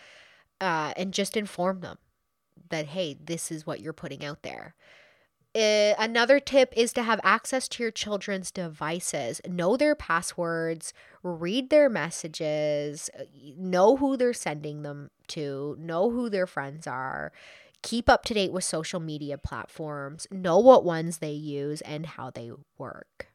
uh, 0.61 0.93
and 0.97 1.13
just 1.13 1.37
inform 1.37 1.81
them 1.81 1.97
that 2.69 2.87
hey 2.87 3.15
this 3.23 3.51
is 3.51 3.65
what 3.65 3.79
you're 3.79 3.93
putting 3.93 4.25
out 4.25 4.41
there 4.43 4.75
uh, 5.57 5.95
another 5.97 6.39
tip 6.39 6.71
is 6.75 6.93
to 6.93 7.01
have 7.01 7.19
access 7.23 7.67
to 7.67 7.81
your 7.81 7.91
children's 7.91 8.51
devices. 8.51 9.41
Know 9.47 9.75
their 9.75 9.95
passwords, 9.95 10.93
read 11.23 11.71
their 11.71 11.89
messages, 11.89 13.09
uh, 13.17 13.23
know 13.57 13.97
who 13.97 14.17
they're 14.17 14.33
sending 14.33 14.83
them 14.83 15.09
to, 15.29 15.75
know 15.79 16.11
who 16.11 16.29
their 16.29 16.45
friends 16.45 16.85
are. 16.85 17.31
Keep 17.81 18.07
up 18.07 18.23
to 18.25 18.35
date 18.35 18.51
with 18.51 18.65
social 18.65 18.99
media 18.99 19.37
platforms, 19.37 20.27
know 20.29 20.59
what 20.59 20.85
ones 20.85 21.19
they 21.19 21.31
use 21.31 21.81
and 21.81 22.05
how 22.05 22.29
they 22.29 22.51
work. 22.77 23.27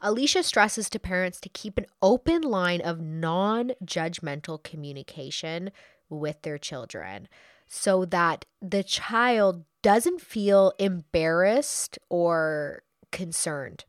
Alicia 0.00 0.42
stresses 0.42 0.88
to 0.90 0.98
parents 0.98 1.40
to 1.40 1.48
keep 1.48 1.78
an 1.78 1.86
open 2.02 2.42
line 2.42 2.80
of 2.80 3.00
non 3.00 3.72
judgmental 3.84 4.62
communication 4.62 5.70
with 6.08 6.42
their 6.42 6.58
children 6.58 7.28
so 7.66 8.04
that 8.04 8.44
the 8.62 8.82
child 8.82 9.64
doesn't 9.82 10.20
feel 10.20 10.72
embarrassed 10.78 11.98
or 12.08 12.82
concerned 13.12 13.84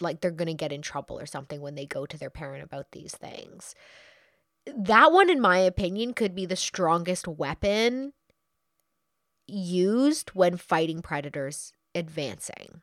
like 0.00 0.20
they're 0.20 0.30
going 0.30 0.48
to 0.48 0.54
get 0.54 0.72
in 0.72 0.82
trouble 0.82 1.18
or 1.18 1.26
something 1.26 1.60
when 1.60 1.74
they 1.74 1.86
go 1.86 2.06
to 2.06 2.18
their 2.18 2.30
parent 2.30 2.64
about 2.64 2.92
these 2.92 3.14
things. 3.14 3.74
That 4.66 5.12
one, 5.12 5.30
in 5.30 5.40
my 5.40 5.58
opinion, 5.58 6.14
could 6.14 6.34
be 6.34 6.46
the 6.46 6.56
strongest 6.56 7.26
weapon 7.26 8.12
used 9.46 10.30
when 10.30 10.56
fighting 10.56 11.02
predators 11.02 11.72
advancing. 11.94 12.82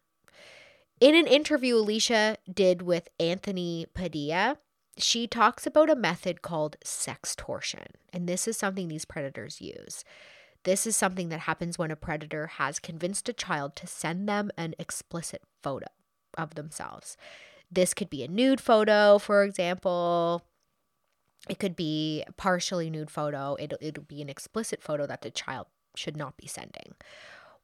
In 0.99 1.13
an 1.13 1.27
interview 1.27 1.75
Alicia 1.75 2.37
did 2.51 2.81
with 2.81 3.07
Anthony 3.19 3.85
Padilla, 3.93 4.57
she 4.97 5.27
talks 5.27 5.67
about 5.67 5.91
a 5.91 5.95
method 5.95 6.41
called 6.41 6.77
sextortion. 6.83 7.85
And 8.11 8.27
this 8.27 8.47
is 8.47 8.57
something 8.57 8.87
these 8.87 9.05
predators 9.05 9.61
use. 9.61 10.03
This 10.63 10.87
is 10.87 10.97
something 10.97 11.29
that 11.29 11.41
happens 11.41 11.77
when 11.77 11.91
a 11.91 11.95
predator 11.95 12.47
has 12.47 12.79
convinced 12.79 13.29
a 13.29 13.33
child 13.33 13.75
to 13.75 13.85
send 13.85 14.27
them 14.27 14.49
an 14.57 14.73
explicit 14.79 15.43
photo 15.61 15.85
of 16.35 16.55
themselves. 16.55 17.15
This 17.71 17.93
could 17.93 18.09
be 18.09 18.23
a 18.23 18.27
nude 18.27 18.59
photo, 18.59 19.19
for 19.19 19.43
example. 19.43 20.41
It 21.47 21.59
could 21.59 21.75
be 21.75 22.23
a 22.27 22.31
partially 22.31 22.89
nude 22.89 23.11
photo. 23.11 23.55
It'll, 23.59 23.77
it'll 23.79 24.03
be 24.03 24.23
an 24.23 24.29
explicit 24.29 24.81
photo 24.81 25.05
that 25.05 25.21
the 25.21 25.29
child 25.29 25.67
should 25.95 26.17
not 26.17 26.37
be 26.37 26.47
sending. 26.47 26.95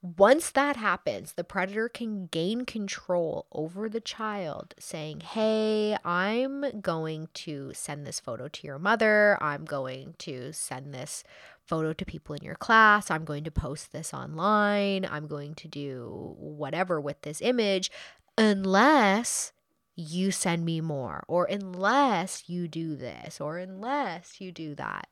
Once 0.03 0.51
that 0.51 0.75
happens, 0.75 1.31
the 1.31 1.45
predator 1.45 1.87
can 1.87 2.27
gain 2.27 2.65
control 2.65 3.47
over 3.53 3.87
the 3.87 4.01
child, 4.01 4.75
saying, 4.77 5.21
Hey, 5.21 5.95
I'm 6.03 6.81
going 6.81 7.29
to 7.35 7.71
send 7.73 8.05
this 8.05 8.19
photo 8.19 8.49
to 8.49 8.67
your 8.67 8.77
mother. 8.77 9.37
I'm 9.41 9.63
going 9.63 10.15
to 10.19 10.51
send 10.51 10.93
this 10.93 11.23
photo 11.65 11.93
to 11.93 12.03
people 12.03 12.35
in 12.35 12.43
your 12.43 12.55
class. 12.55 13.09
I'm 13.09 13.23
going 13.23 13.45
to 13.45 13.51
post 13.51 13.93
this 13.93 14.13
online. 14.13 15.07
I'm 15.09 15.25
going 15.25 15.55
to 15.55 15.69
do 15.69 16.35
whatever 16.37 16.99
with 16.99 17.21
this 17.21 17.41
image, 17.41 17.89
unless 18.37 19.53
you 19.95 20.31
send 20.31 20.65
me 20.65 20.81
more, 20.81 21.23
or 21.29 21.45
unless 21.45 22.49
you 22.49 22.67
do 22.67 22.97
this, 22.97 23.39
or 23.39 23.57
unless 23.57 24.41
you 24.41 24.51
do 24.51 24.75
that 24.75 25.07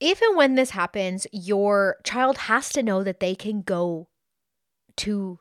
if 0.00 0.22
and 0.22 0.36
when 0.36 0.54
this 0.54 0.70
happens, 0.70 1.26
your 1.32 1.96
child 2.04 2.38
has 2.38 2.70
to 2.70 2.82
know 2.82 3.02
that 3.02 3.20
they 3.20 3.34
can 3.34 3.62
go 3.62 4.08
to 4.96 5.38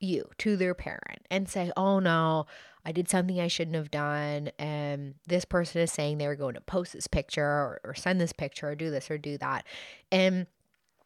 you, 0.00 0.30
to 0.38 0.56
their 0.56 0.74
parent, 0.74 1.26
and 1.30 1.48
say, 1.48 1.72
Oh 1.76 1.98
no, 1.98 2.46
I 2.84 2.92
did 2.92 3.08
something 3.08 3.40
I 3.40 3.48
shouldn't 3.48 3.76
have 3.76 3.90
done. 3.90 4.50
And 4.58 5.14
this 5.26 5.44
person 5.44 5.82
is 5.82 5.92
saying 5.92 6.18
they 6.18 6.28
were 6.28 6.36
going 6.36 6.54
to 6.54 6.60
post 6.60 6.92
this 6.92 7.06
picture 7.06 7.44
or, 7.44 7.80
or 7.84 7.94
send 7.94 8.20
this 8.20 8.32
picture 8.32 8.68
or 8.68 8.74
do 8.74 8.90
this 8.90 9.10
or 9.10 9.18
do 9.18 9.36
that. 9.38 9.66
And 10.12 10.46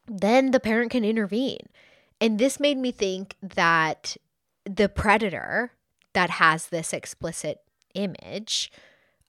then 0.07 0.51
the 0.51 0.61
parent 0.61 0.91
can 0.91 1.05
intervene. 1.05 1.69
And 2.21 2.39
this 2.39 2.61
made 2.61 2.77
me 2.77 2.93
think 2.93 3.37
that 3.43 4.17
the 4.65 4.89
predator 4.89 5.73
that 6.13 6.31
has 6.31 6.67
this 6.67 6.93
explicit 6.93 7.61
image 7.95 8.71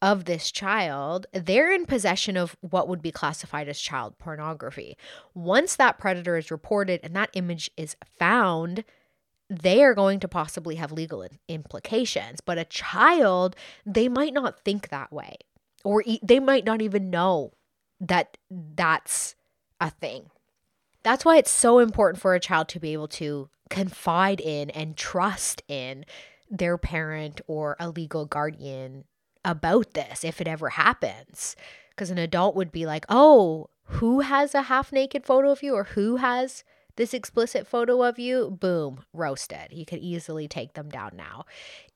of 0.01 0.25
this 0.25 0.51
child, 0.51 1.27
they're 1.31 1.71
in 1.71 1.85
possession 1.85 2.35
of 2.35 2.55
what 2.61 2.87
would 2.87 3.01
be 3.01 3.11
classified 3.11 3.69
as 3.69 3.79
child 3.79 4.17
pornography. 4.17 4.97
Once 5.33 5.75
that 5.75 5.99
predator 5.99 6.37
is 6.37 6.49
reported 6.49 6.99
and 7.03 7.15
that 7.15 7.29
image 7.33 7.69
is 7.77 7.95
found, 8.17 8.83
they 9.49 9.83
are 9.83 9.93
going 9.93 10.19
to 10.19 10.27
possibly 10.27 10.75
have 10.75 10.91
legal 10.91 11.25
implications. 11.47 12.41
But 12.41 12.57
a 12.57 12.65
child, 12.65 13.55
they 13.85 14.07
might 14.07 14.33
not 14.33 14.63
think 14.63 14.89
that 14.89 15.11
way, 15.11 15.35
or 15.83 16.03
e- 16.05 16.19
they 16.23 16.39
might 16.39 16.65
not 16.65 16.81
even 16.81 17.09
know 17.09 17.51
that 17.99 18.37
that's 18.49 19.35
a 19.79 19.89
thing. 19.89 20.31
That's 21.03 21.25
why 21.25 21.37
it's 21.37 21.51
so 21.51 21.79
important 21.79 22.21
for 22.21 22.33
a 22.33 22.39
child 22.39 22.69
to 22.69 22.79
be 22.79 22.93
able 22.93 23.07
to 23.09 23.49
confide 23.69 24.39
in 24.39 24.69
and 24.71 24.95
trust 24.97 25.63
in 25.67 26.05
their 26.49 26.77
parent 26.77 27.41
or 27.47 27.75
a 27.79 27.89
legal 27.89 28.25
guardian 28.25 29.05
about 29.43 29.93
this 29.93 30.23
if 30.23 30.41
it 30.41 30.47
ever 30.47 30.69
happens. 30.69 31.55
Because 31.89 32.09
an 32.09 32.17
adult 32.17 32.55
would 32.55 32.71
be 32.71 32.85
like, 32.85 33.05
oh, 33.09 33.69
who 33.85 34.21
has 34.21 34.55
a 34.55 34.63
half 34.63 34.91
naked 34.91 35.25
photo 35.25 35.51
of 35.51 35.61
you 35.61 35.75
or 35.75 35.83
who 35.83 36.17
has 36.17 36.63
this 36.95 37.13
explicit 37.13 37.67
photo 37.67 38.03
of 38.03 38.19
you? 38.19 38.49
Boom, 38.49 39.03
roasted. 39.13 39.67
You 39.71 39.85
could 39.85 39.99
easily 39.99 40.47
take 40.47 40.73
them 40.73 40.89
down 40.89 41.11
now. 41.15 41.45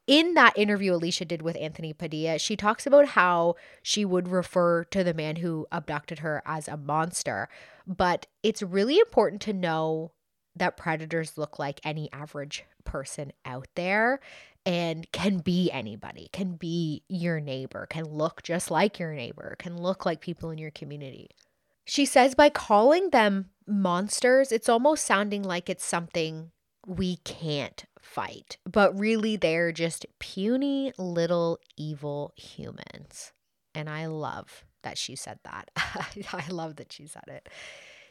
In 0.08 0.36
that 0.36 0.58
interview 0.58 0.94
Alicia 0.94 1.26
did 1.26 1.42
with 1.42 1.58
Anthony 1.58 1.92
Padilla, 1.92 2.38
she 2.38 2.56
talks 2.56 2.86
about 2.86 3.10
how 3.10 3.56
she 3.82 4.06
would 4.06 4.28
refer 4.28 4.84
to 4.86 5.04
the 5.04 5.14
man 5.14 5.38
who 5.38 5.66
abducted 5.72 6.20
her 6.20 6.44
as 6.46 6.68
a 6.68 6.78
monster. 6.78 7.50
But 7.88 8.28
it's 8.44 8.62
really 8.62 9.00
important 9.00 9.42
to 9.44 9.54
know 9.54 10.12
that 10.56 10.78
predators 10.78 11.38
look 11.38 11.58
like 11.58 11.82
any 11.84 12.12
average 12.14 12.66
person 12.84 13.34
out 13.46 13.68
there 13.76 14.20
and 14.66 15.10
can 15.12 15.40
be 15.40 15.70
anybody, 15.72 16.30
can 16.34 16.56
be 16.56 17.04
your 17.08 17.40
neighbor, 17.40 17.86
can 17.86 18.06
look 18.06 18.42
just 18.42 18.72
like 18.72 18.98
your 19.00 19.14
neighbor, 19.14 19.56
can 19.60 19.78
look 19.78 20.06
like 20.06 20.22
people 20.22 20.50
in 20.50 20.58
your 20.58 20.72
community. 20.72 21.30
She 21.86 22.06
says 22.06 22.34
by 22.34 22.50
calling 22.50 23.12
them 23.12 23.52
monsters, 23.68 24.52
it's 24.52 24.70
almost 24.70 25.06
sounding 25.06 25.44
like 25.44 25.70
it's 25.70 25.86
something 25.86 26.52
we 26.88 27.18
can't 27.18 27.86
fight, 28.00 28.58
but 28.70 28.98
really 29.00 29.36
they're 29.36 29.72
just 29.72 30.06
puny 30.20 30.94
little 30.98 31.60
evil 31.78 32.34
humans. 32.36 33.34
And 33.76 33.90
I 33.90 34.08
love 34.08 34.66
that 34.82 34.98
she 34.98 35.16
said 35.16 35.40
that. 35.44 35.70
I 36.34 36.46
love 36.50 36.78
that 36.78 36.92
she 36.92 37.06
said 37.06 37.24
it. 37.28 37.50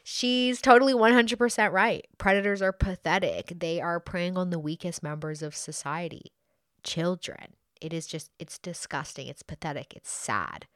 She's 0.03 0.61
totally 0.61 0.93
100% 0.93 1.71
right. 1.71 2.05
Predators 2.19 2.61
are 2.61 2.71
pathetic. 2.71 3.53
They 3.59 3.81
are 3.81 3.99
preying 3.99 4.37
on 4.37 4.51
the 4.51 4.59
weakest 4.59 5.01
members 5.01 5.41
of 5.41 5.55
society 5.55 6.31
children. 6.85 7.55
It 7.81 7.91
is 7.91 8.07
just, 8.07 8.31
it's 8.39 8.57
disgusting. 8.57 9.27
It's 9.27 9.43
pathetic. 9.43 9.93
It's 9.95 10.09
sad. 10.09 10.67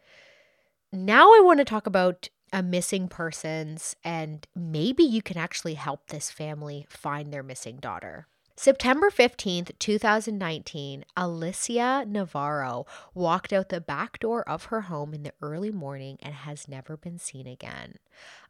Now 0.91 1.33
I 1.33 1.39
want 1.41 1.59
to 1.59 1.65
talk 1.65 1.87
about 1.87 2.29
a 2.51 2.61
missing 2.61 3.07
persons 3.07 3.95
and 4.03 4.45
maybe 4.55 5.03
you 5.03 5.21
can 5.21 5.37
actually 5.37 5.75
help 5.75 6.07
this 6.07 6.31
family 6.31 6.85
find 6.89 7.31
their 7.31 7.43
missing 7.43 7.77
daughter. 7.77 8.27
September 8.59 9.09
15th, 9.09 9.71
2019, 9.79 11.05
Alicia 11.15 12.03
Navarro 12.05 12.85
walked 13.13 13.53
out 13.53 13.69
the 13.69 13.79
back 13.79 14.19
door 14.19 14.43
of 14.49 14.65
her 14.65 14.81
home 14.81 15.13
in 15.13 15.23
the 15.23 15.31
early 15.41 15.71
morning 15.71 16.17
and 16.21 16.33
has 16.33 16.67
never 16.67 16.97
been 16.97 17.17
seen 17.17 17.47
again. 17.47 17.93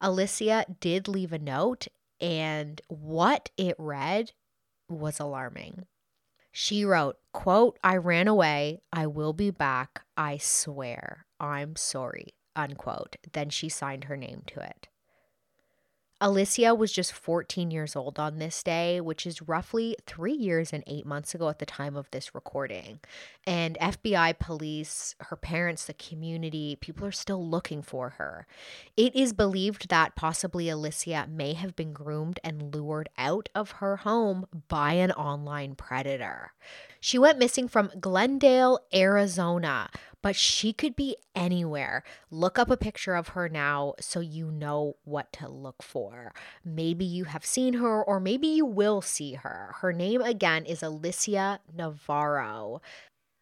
Alicia 0.02 0.66
did 0.80 1.08
leave 1.08 1.32
a 1.32 1.38
note, 1.38 1.88
and 2.20 2.82
what 2.88 3.52
it 3.56 3.76
read 3.78 4.32
was 4.90 5.20
alarming. 5.20 5.86
She 6.62 6.84
wrote, 6.84 7.16
quote, 7.32 7.80
I 7.86 7.96
ran 7.96 8.28
away. 8.28 8.82
I 8.92 9.08
will 9.08 9.32
be 9.32 9.50
back. 9.50 10.02
I 10.18 10.36
swear. 10.40 11.26
I'm 11.40 11.78
sorry, 11.78 12.34
unquote. 12.54 13.16
Then 13.32 13.50
she 13.50 13.70
signed 13.70 14.04
her 14.04 14.18
name 14.18 14.44
to 14.48 14.60
it. 14.60 14.90
Alicia 16.22 16.76
was 16.76 16.92
just 16.92 17.14
14 17.14 17.72
years 17.72 17.96
old 17.96 18.20
on 18.20 18.40
this 18.40 18.62
day, 18.62 19.00
which 19.00 19.26
is 19.26 19.42
roughly 19.42 19.96
three 20.06 20.34
years 20.34 20.74
and 20.74 20.84
eight 20.86 21.06
months 21.06 21.34
ago 21.34 21.48
at 21.48 21.60
the 21.60 21.66
time 21.66 21.96
of 21.96 22.12
this 22.12 22.36
recording. 22.36 23.00
And 23.48 23.78
FBI, 23.80 24.38
police, 24.38 25.16
her 25.20 25.38
parents, 25.38 25.86
the 25.86 25.94
community, 25.94 26.78
people 26.82 27.08
are 27.08 27.14
still 27.14 27.48
looking 27.48 27.82
for 27.82 28.10
her. 28.12 28.48
It 28.98 29.16
is 29.16 29.32
believed 29.32 29.88
that 29.88 30.18
possibly 30.18 30.68
Alicia 30.68 31.28
may 31.30 31.54
have 31.54 31.74
been 31.78 31.94
groomed 31.94 32.42
and 32.44 32.76
lured 32.76 33.08
out 33.18 33.48
of 33.56 33.72
her 33.72 33.98
home 33.98 34.46
by 34.68 34.94
an 34.94 35.14
online 35.14 35.76
predator. 35.76 36.52
She 37.00 37.18
went 37.18 37.40
missing 37.40 37.68
from 37.68 37.92
Glendale, 38.00 38.80
Arizona, 38.94 39.90
but 40.22 40.36
she 40.36 40.74
could 40.74 40.96
be 40.96 41.16
anywhere. 41.34 42.04
Look 42.30 42.60
up 42.60 42.70
a 42.70 42.78
picture 42.78 43.16
of 43.16 43.30
her 43.30 43.48
now 43.48 43.94
so 44.00 44.20
you 44.20 44.52
know 44.52 44.98
what 45.06 45.32
to 45.34 45.48
look 45.48 45.82
for. 45.82 46.34
Maybe 46.64 47.06
you 47.06 47.26
have 47.26 47.46
seen 47.46 47.76
her, 47.76 48.04
or 48.04 48.20
maybe 48.20 48.48
you 48.48 48.66
will 48.66 49.02
see 49.02 49.34
her. 49.36 49.76
Her 49.80 49.94
name 49.94 50.22
again 50.22 50.66
is 50.66 50.84
Alicia 50.84 51.62
Navarro. 51.74 52.82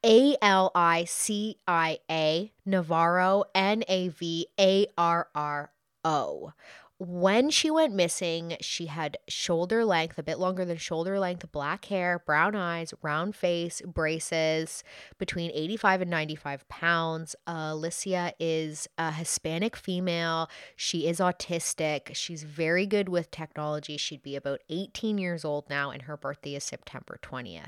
A 0.06 0.38
L 0.42 0.72
I 0.76 1.06
C 1.06 1.58
I 1.68 1.98
A 2.10 2.52
Navarro, 2.66 3.46
N 3.56 3.84
A 3.88 4.10
V 4.10 4.48
A 4.60 4.86
R 4.96 5.28
R 5.34 5.72
O 6.06 6.54
when 7.00 7.52
she 7.52 7.70
went 7.70 7.94
missing, 7.94 8.58
she 8.60 8.88
had 8.88 9.18
shoulder 9.28 9.86
length, 9.86 10.18
a 10.18 10.24
bit 10.24 10.40
longer 10.40 10.66
than 10.66 10.78
shoulder 10.78 11.20
length, 11.20 11.52
black 11.52 11.86
hair, 11.86 12.24
brown 12.26 12.56
eyes, 12.56 12.92
round 13.04 13.36
face, 13.36 13.84
braces, 13.86 14.84
between 15.20 15.52
85 15.52 16.02
and 16.02 16.10
95 16.12 16.68
pounds. 16.70 17.36
Uh, 17.46 17.70
Alicia 17.74 18.34
is 18.40 18.88
a 18.98 19.12
Hispanic 19.12 19.76
female. 19.76 20.50
She 20.76 21.08
is 21.08 21.20
autistic. 21.20 22.16
She's 22.16 22.42
very 22.42 22.88
good 22.88 23.10
with 23.10 23.30
technology. 23.30 23.98
She'd 23.98 24.24
be 24.24 24.36
about 24.36 24.62
18 24.70 25.20
years 25.20 25.46
old 25.46 25.70
now, 25.70 25.92
and 25.92 26.04
her 26.04 26.18
birthday 26.18 26.56
is 26.56 26.64
September 26.64 27.20
20th. 27.22 27.68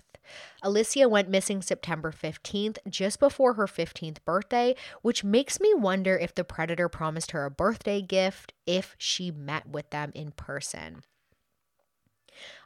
Alicia 0.62 1.08
went 1.08 1.30
missing 1.30 1.62
September 1.62 2.12
15th, 2.12 2.78
just 2.88 3.20
before 3.20 3.54
her 3.54 3.66
15th 3.66 4.18
birthday, 4.26 4.76
which 5.02 5.24
makes 5.24 5.60
me 5.60 5.74
wonder 5.74 6.18
if 6.18 6.36
the 6.36 6.44
predator 6.44 6.90
promised 6.90 7.32
her 7.32 7.46
a 7.46 7.52
birthday 7.52 8.02
gift 8.02 8.54
if 8.66 8.96
she 9.00 9.19
met 9.20 9.68
with 9.68 9.90
them 9.90 10.12
in 10.16 10.32
person. 10.32 11.04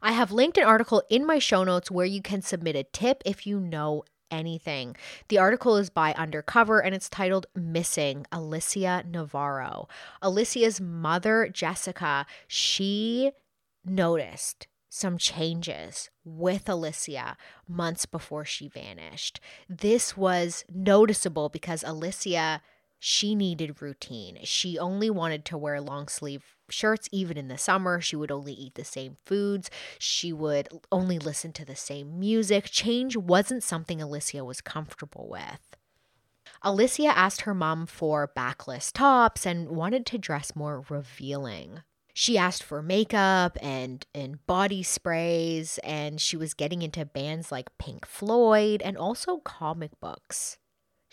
I 0.02 0.12
have 0.12 0.32
linked 0.32 0.58
an 0.58 0.66
article 0.66 1.04
in 1.10 1.26
my 1.26 1.40
show 1.40 1.64
notes 1.64 1.90
where 1.90 2.06
you 2.06 2.22
can 2.22 2.42
submit 2.42 2.76
a 2.76 2.84
tip 2.84 3.24
if 3.26 3.48
you 3.48 3.60
know 3.60 4.04
anything. 4.30 4.96
The 5.30 5.38
article 5.38 5.78
is 5.78 5.90
by 5.90 6.14
Undercover 6.14 6.80
and 6.82 6.94
it's 6.94 7.10
titled 7.10 7.46
Missing 7.56 8.26
Alicia 8.32 9.04
Navarro. 9.10 9.88
Alicia's 10.22 10.82
mother, 10.82 11.50
Jessica, 11.52 12.26
she 12.48 13.32
noticed 13.86 14.68
some 14.90 15.18
changes 15.18 16.10
with 16.24 16.70
Alicia 16.70 17.36
months 17.68 18.06
before 18.06 18.46
she 18.46 18.68
vanished. 18.68 19.40
This 19.68 20.16
was 20.16 20.66
noticeable 20.72 21.50
because 21.50 21.84
Alicia 21.84 22.62
she 23.06 23.36
needed 23.36 23.82
routine. 23.82 24.38
She 24.44 24.80
only 24.80 25.10
wanted 25.10 25.44
to 25.46 25.58
wear 25.58 25.82
long 25.82 26.08
sleeve 26.08 26.56
shirts 26.70 27.10
even 27.12 27.38
in 27.38 27.50
the 27.50 27.58
summer. 27.58 28.00
She 28.00 28.16
would 28.16 28.32
only 28.32 28.54
eat 28.54 28.76
the 28.76 28.86
same 28.86 29.18
foods. 29.26 29.70
She 30.00 30.32
would 30.32 30.70
only 30.90 31.20
listen 31.20 31.52
to 31.52 31.66
the 31.66 31.76
same 31.76 32.18
music. 32.18 32.70
Change 32.72 33.18
wasn't 33.18 33.62
something 33.62 34.02
Alicia 34.02 34.46
was 34.46 34.62
comfortable 34.62 35.28
with. 35.30 35.76
Alicia 36.62 37.08
asked 37.08 37.42
her 37.42 37.54
mom 37.54 37.88
for 37.88 38.32
backless 38.34 38.90
tops 38.90 39.46
and 39.46 39.68
wanted 39.68 40.06
to 40.06 40.18
dress 40.18 40.56
more 40.56 40.86
revealing 40.88 41.82
she 42.14 42.38
asked 42.38 42.62
for 42.62 42.84
makeup 42.84 43.58
and 43.60 44.06
and 44.14 44.46
body 44.46 44.84
sprays 44.84 45.80
and 45.84 46.22
she 46.22 46.38
was 46.38 46.54
getting 46.54 46.84
into 46.84 47.04
bands 47.04 47.52
like 47.52 47.76
Pink 47.80 48.06
Floyd 48.06 48.84
and 48.86 48.96
also 48.96 49.38
comic 49.38 50.00
books. 50.00 50.60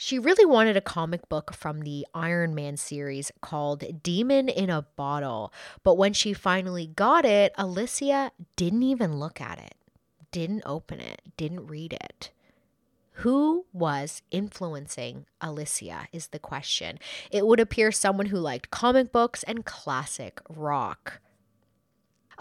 She 0.03 0.19
really 0.19 0.47
wanted 0.47 0.79
a 0.79 0.81
comic 0.81 1.29
book 1.29 1.53
from 1.53 1.83
the 1.83 2.07
Iron 2.15 2.55
Man 2.55 2.79
series 2.79 3.31
called 3.43 4.03
Demon 4.03 4.49
in 4.49 4.71
a 4.71 4.87
Bottle, 4.97 5.53
but 5.83 5.99
when 5.99 6.15
she 6.15 6.33
finally 6.33 6.87
got 6.87 7.27
it, 7.27 7.53
Alicia 7.59 8.33
didn't 8.57 8.83
even 8.83 9.19
look 9.19 9.43
at 9.43 9.59
it, 9.59 9.75
didn't 10.33 10.63
open 10.65 11.01
it, 11.01 11.21
didn't 11.37 11.67
read 11.67 11.93
it. 11.93 12.31
Who 13.17 13.67
was 13.75 14.23
influencing 14.31 15.27
Alicia 15.39 16.09
is 16.15 16.29
the 16.29 16.39
question. 16.39 16.99
It 17.31 17.47
would 17.47 17.61
appear 17.61 17.93
someone 17.93 18.27
who 18.27 18.39
liked 18.39 18.71
comic 18.71 19.13
books 19.13 19.43
and 19.43 19.67
classic 19.67 20.41
rock. 20.49 21.21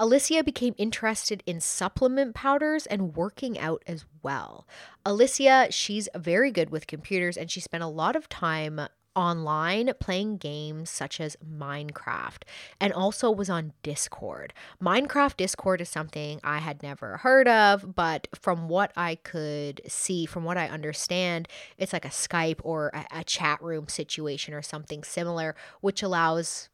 Alicia 0.01 0.45
became 0.45 0.73
interested 0.77 1.43
in 1.45 1.59
supplement 1.59 2.33
powders 2.33 2.85
and 2.85 3.17
working 3.17 3.59
out 3.59 3.83
as 3.85 4.05
well. 4.23 4.65
Alicia, 5.05 5.67
she's 5.71 6.07
very 6.15 6.51
good 6.51 6.69
with 6.69 6.87
computers 6.87 7.35
and 7.35 7.51
she 7.51 7.59
spent 7.59 7.83
a 7.83 7.87
lot 7.87 8.15
of 8.15 8.29
time 8.29 8.79
online 9.13 9.91
playing 9.99 10.37
games 10.37 10.89
such 10.89 11.19
as 11.19 11.35
Minecraft 11.45 12.43
and 12.79 12.93
also 12.93 13.29
was 13.29 13.49
on 13.49 13.73
Discord. 13.83 14.53
Minecraft 14.81 15.35
Discord 15.35 15.81
is 15.81 15.89
something 15.89 16.39
I 16.45 16.59
had 16.59 16.81
never 16.81 17.17
heard 17.17 17.49
of, 17.49 17.93
but 17.93 18.29
from 18.33 18.69
what 18.69 18.93
I 18.95 19.15
could 19.15 19.81
see, 19.85 20.25
from 20.25 20.45
what 20.45 20.57
I 20.57 20.69
understand, 20.69 21.49
it's 21.77 21.91
like 21.91 22.05
a 22.05 22.09
Skype 22.09 22.61
or 22.63 22.91
a, 22.93 23.19
a 23.19 23.23
chat 23.25 23.61
room 23.61 23.89
situation 23.89 24.53
or 24.53 24.61
something 24.61 25.03
similar, 25.03 25.57
which 25.81 26.01
allows 26.01 26.69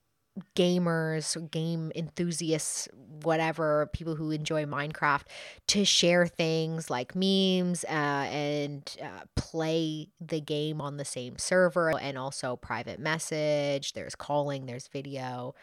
gamers, 0.55 1.49
game 1.51 1.91
enthusiasts, 1.95 2.87
whatever, 3.23 3.89
people 3.93 4.15
who 4.15 4.31
enjoy 4.31 4.65
Minecraft 4.65 5.23
to 5.67 5.85
share 5.85 6.27
things 6.27 6.89
like 6.89 7.15
memes 7.15 7.85
uh, 7.85 8.27
and 8.29 8.97
uh, 9.01 9.23
play 9.35 10.09
the 10.19 10.41
game 10.41 10.81
on 10.81 10.97
the 10.97 11.05
same 11.05 11.37
server 11.37 11.97
and 11.97 12.17
also 12.17 12.55
private 12.55 12.99
message. 12.99 13.93
There's 13.93 14.15
calling, 14.15 14.65
there's 14.65 14.87
video, 14.87 15.55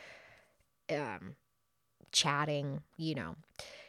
um, 0.91 1.37
chatting, 2.11 2.81
you 2.97 3.15
know. 3.15 3.37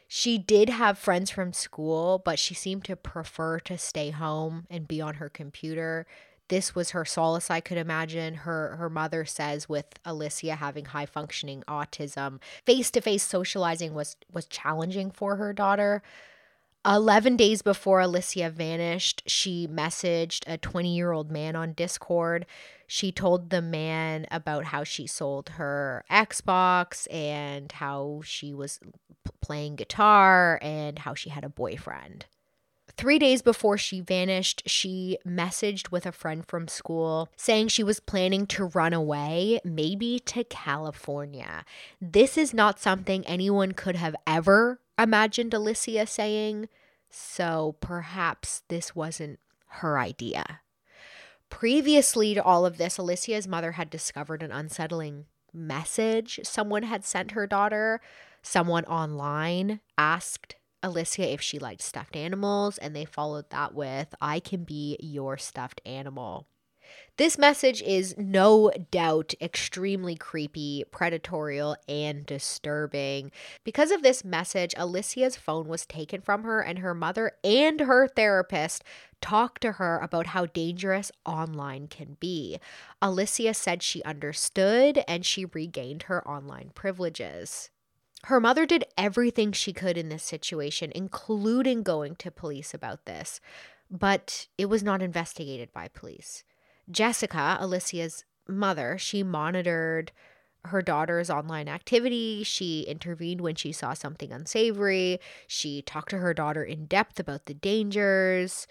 She 0.08 0.38
did 0.38 0.70
have 0.70 1.00
friends 1.00 1.32
from 1.32 1.54
school, 1.54 2.22
but 2.24 2.38
she 2.38 2.54
seemed 2.54 2.84
to 2.86 2.96
prefer 2.96 3.60
to 3.62 3.78
stay 3.80 4.12
home 4.12 4.68
and 4.70 4.88
be 4.88 5.02
on 5.02 5.16
her 5.16 5.28
computer 5.28 6.06
this 6.54 6.76
was 6.76 6.92
her 6.92 7.04
solace 7.04 7.50
i 7.50 7.60
could 7.60 7.80
imagine 7.80 8.36
her 8.36 8.76
her 8.76 8.90
mother 8.90 9.26
says 9.26 9.68
with 9.68 9.88
alicia 10.06 10.54
having 10.54 10.86
high 10.86 11.08
functioning 11.08 11.64
autism 11.68 12.40
face-to-face 12.64 13.24
socializing 13.24 13.96
was 13.96 14.16
was 14.32 14.46
challenging 14.46 15.10
for 15.10 15.38
her 15.38 15.52
daughter 15.52 16.04
11 16.86 17.38
days 17.38 17.62
before 17.62 18.02
Alicia 18.02 18.50
vanished, 18.50 19.24
she 19.26 19.70
messaged 19.70 20.44
a 20.48 20.58
20 20.58 20.94
year 20.94 21.14
old 21.14 21.32
man 21.32 21.56
on 21.56 21.72
Discord. 21.72 22.46
She 22.88 23.10
told 23.10 23.50
the 23.50 23.62
man 23.62 24.28
about 24.30 24.66
how 24.66 24.84
she 24.84 25.08
sold 25.08 25.50
her 25.52 26.04
Xbox 26.12 27.08
and 27.10 27.72
how 27.72 28.22
she 28.26 28.54
was 28.54 28.82
playing 29.42 29.78
guitar 29.78 30.60
and 30.62 31.00
how 31.00 31.14
she 31.14 31.30
had 31.30 31.46
a 31.46 31.50
boyfriend. 31.50 32.26
Three 32.96 33.18
days 33.18 33.42
before 33.42 33.78
she 33.78 34.02
vanished, 34.02 34.64
she 34.66 35.18
messaged 35.28 35.92
with 35.92 36.06
a 36.06 36.12
friend 36.12 36.46
from 36.46 36.68
school 36.68 37.30
saying 37.36 37.70
she 37.70 37.84
was 37.84 38.00
planning 38.00 38.46
to 38.48 38.66
run 38.66 38.94
away, 38.94 39.60
maybe 39.64 40.20
to 40.20 40.44
California. 40.44 41.66
This 42.00 42.38
is 42.38 42.54
not 42.54 42.80
something 42.80 43.26
anyone 43.26 43.72
could 43.72 43.96
have 43.96 44.16
ever 44.28 44.80
imagined 44.98 45.54
Alicia 45.54 46.06
saying, 46.06 46.70
so 47.10 47.76
perhaps 47.80 48.64
this 48.68 48.96
wasn't 48.96 49.40
her 49.68 49.98
idea. 49.98 50.62
Previously 51.50 52.34
to 52.34 52.44
all 52.44 52.66
of 52.66 52.78
this, 52.78 52.98
Alicia's 52.98 53.48
mother 53.48 53.74
had 53.74 53.90
discovered 53.90 54.44
an 54.44 54.52
unsettling 54.52 55.26
message 55.54 56.40
someone 56.44 56.84
had 56.84 57.06
sent 57.06 57.32
her 57.32 57.46
daughter. 57.46 58.02
Someone 58.42 58.86
online 58.86 59.80
asked 59.98 60.56
Alicia 60.84 61.32
if 61.32 61.42
she 61.42 61.58
liked 61.58 61.82
stuffed 61.82 62.16
animals, 62.16 62.78
and 62.78 62.96
they 62.96 63.06
followed 63.06 63.50
that 63.50 63.74
with, 63.74 64.14
I 64.22 64.40
can 64.40 64.64
be 64.66 64.98
your 65.00 65.38
stuffed 65.38 65.82
animal. 65.86 66.48
This 67.18 67.38
message 67.38 67.82
is 67.84 68.16
no 68.18 68.72
doubt 68.92 69.34
extremely 69.40 70.16
creepy, 70.16 70.84
predatory, 70.92 71.62
and 71.88 72.26
disturbing. 72.26 73.32
Because 73.64 73.92
of 73.92 74.02
this 74.02 74.26
message, 74.26 74.74
Alicia's 74.78 75.38
phone 75.38 75.68
was 75.68 75.86
taken 75.86 76.22
from 76.22 76.44
her, 76.44 76.62
and 76.62 76.80
her 76.80 76.94
mother 76.94 77.34
and 77.44 77.82
her 77.82 78.08
therapist 78.08 78.84
talked 79.22 79.62
to 79.62 79.74
her 79.74 80.00
about 80.00 80.28
how 80.28 80.48
dangerous 80.48 81.12
online 81.26 81.88
can 81.88 82.18
be. 82.20 82.60
Alicia 83.02 83.54
said 83.54 83.82
she 83.82 84.04
understood 84.04 85.04
and 85.08 85.26
she 85.26 85.46
regained 85.46 86.04
her 86.04 86.28
online 86.28 86.72
privileges. 86.74 87.70
Her 88.26 88.40
mother 88.40 88.66
did 88.66 88.86
everything 88.98 89.52
she 89.52 89.74
could 89.74 89.98
in 89.98 90.10
this 90.10 90.24
situation, 90.24 90.92
including 90.96 91.84
going 91.84 92.16
to 92.18 92.32
police 92.32 92.74
about 92.74 93.06
this, 93.06 93.42
but 93.92 94.48
it 94.58 94.68
was 94.68 94.82
not 94.82 95.02
investigated 95.02 95.74
by 95.74 95.90
police. 95.90 96.44
Jessica, 96.90 97.58
Alicia's 97.60 98.24
mother, 98.48 98.98
she 98.98 99.24
monitored 99.24 100.12
her 100.66 100.82
daughter's 100.82 101.30
online 101.30 101.68
activity. 101.68 102.44
She 102.44 102.82
intervened 102.82 103.42
when 103.42 103.56
she 103.56 103.74
saw 103.74 103.94
something 103.94 104.32
unsavory. 104.32 105.20
She 105.46 105.82
talked 105.82 106.12
to 106.12 106.20
her 106.20 106.34
daughter 106.34 106.64
in 106.64 106.86
depth 106.86 107.20
about 107.20 107.46
the 107.46 107.54
dangers. 107.54 108.68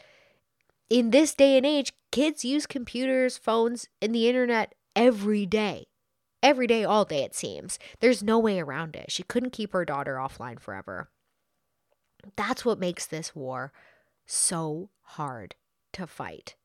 In 0.88 1.10
this 1.10 1.34
day 1.34 1.58
and 1.58 1.66
age, 1.66 1.92
kids 2.10 2.44
use 2.44 2.66
computers, 2.66 3.36
phones, 3.36 3.88
and 4.00 4.14
the 4.14 4.28
internet 4.28 4.74
every 4.96 5.44
day. 5.44 5.88
Every 6.42 6.66
day, 6.66 6.84
all 6.84 7.04
day, 7.04 7.22
it 7.22 7.34
seems. 7.34 7.78
There's 8.00 8.22
no 8.22 8.38
way 8.38 8.58
around 8.58 8.96
it. 8.96 9.12
She 9.12 9.22
couldn't 9.22 9.52
keep 9.52 9.72
her 9.72 9.84
daughter 9.84 10.16
offline 10.16 10.58
forever. 10.58 11.08
That's 12.36 12.64
what 12.64 12.78
makes 12.78 13.06
this 13.06 13.34
war 13.34 13.72
so 14.26 14.90
hard 15.02 15.54
to 15.92 16.06
fight. 16.06 16.56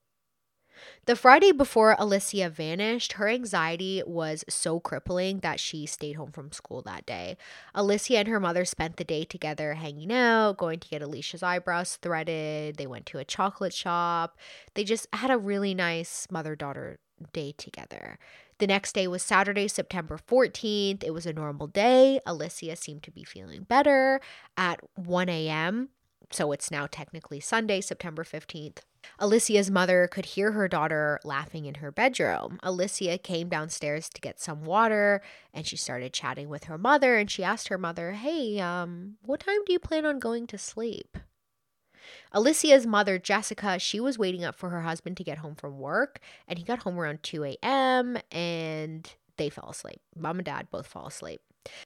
The 1.05 1.15
Friday 1.15 1.51
before 1.51 1.95
Alicia 1.97 2.49
vanished, 2.49 3.13
her 3.13 3.27
anxiety 3.27 4.03
was 4.05 4.45
so 4.47 4.79
crippling 4.79 5.39
that 5.39 5.59
she 5.59 5.85
stayed 5.85 6.13
home 6.13 6.31
from 6.31 6.51
school 6.51 6.81
that 6.83 7.05
day. 7.05 7.37
Alicia 7.73 8.19
and 8.19 8.27
her 8.27 8.39
mother 8.39 8.63
spent 8.63 8.97
the 8.97 9.03
day 9.03 9.23
together 9.23 9.73
hanging 9.73 10.11
out, 10.11 10.57
going 10.57 10.79
to 10.79 10.87
get 10.87 11.01
Alicia's 11.01 11.41
eyebrows 11.41 11.95
threaded. 11.95 12.77
They 12.77 12.87
went 12.87 13.05
to 13.07 13.17
a 13.17 13.25
chocolate 13.25 13.73
shop. 13.73 14.37
They 14.75 14.83
just 14.83 15.07
had 15.13 15.31
a 15.31 15.37
really 15.37 15.73
nice 15.73 16.27
mother 16.29 16.55
daughter 16.55 16.99
day 17.33 17.53
together. 17.57 18.19
The 18.59 18.67
next 18.67 18.93
day 18.93 19.07
was 19.07 19.21
Saturday, 19.21 19.67
September 19.67 20.17
14th. 20.17 21.03
It 21.03 21.13
was 21.13 21.27
a 21.27 21.33
normal 21.33 21.67
day. 21.67 22.19
Alicia 22.25 22.75
seemed 22.75 23.03
to 23.03 23.11
be 23.11 23.23
feeling 23.23 23.63
better 23.63 24.19
at 24.57 24.79
1 24.95 25.29
a.m. 25.29 25.89
So 26.31 26.51
it's 26.51 26.71
now 26.71 26.87
technically 26.89 27.39
Sunday, 27.39 27.81
September 27.81 28.23
15th. 28.23 28.79
Alicia's 29.19 29.71
mother 29.71 30.07
could 30.11 30.25
hear 30.25 30.51
her 30.51 30.67
daughter 30.67 31.19
laughing 31.23 31.65
in 31.65 31.75
her 31.75 31.91
bedroom. 31.91 32.59
Alicia 32.63 33.17
came 33.19 33.47
downstairs 33.47 34.09
to 34.09 34.19
get 34.19 34.39
some 34.39 34.65
water 34.65 35.21
and 35.53 35.65
she 35.65 35.77
started 35.77 36.11
chatting 36.11 36.49
with 36.49 36.65
her 36.65 36.77
mother 36.77 37.15
and 37.15 37.31
she 37.31 37.43
asked 37.43 37.69
her 37.69 37.77
mother, 37.77 38.13
"Hey, 38.13 38.59
um, 38.59 39.17
what 39.21 39.39
time 39.39 39.63
do 39.65 39.71
you 39.71 39.79
plan 39.79 40.05
on 40.05 40.19
going 40.19 40.47
to 40.47 40.57
sleep?" 40.57 41.17
Alicia's 42.31 42.85
mother, 42.85 43.17
Jessica, 43.17 43.79
she 43.79 43.99
was 43.99 44.17
waiting 44.17 44.43
up 44.43 44.55
for 44.55 44.69
her 44.69 44.81
husband 44.81 45.17
to 45.17 45.23
get 45.23 45.39
home 45.39 45.55
from 45.55 45.79
work 45.79 46.19
and 46.47 46.57
he 46.59 46.65
got 46.65 46.79
home 46.79 46.99
around 46.99 47.23
2 47.23 47.43
a.m. 47.43 48.17
and 48.31 49.13
they 49.37 49.49
fell 49.49 49.69
asleep. 49.69 50.01
Mom 50.15 50.39
and 50.39 50.45
dad 50.45 50.67
both 50.71 50.87
fall 50.87 51.07
asleep. 51.07 51.41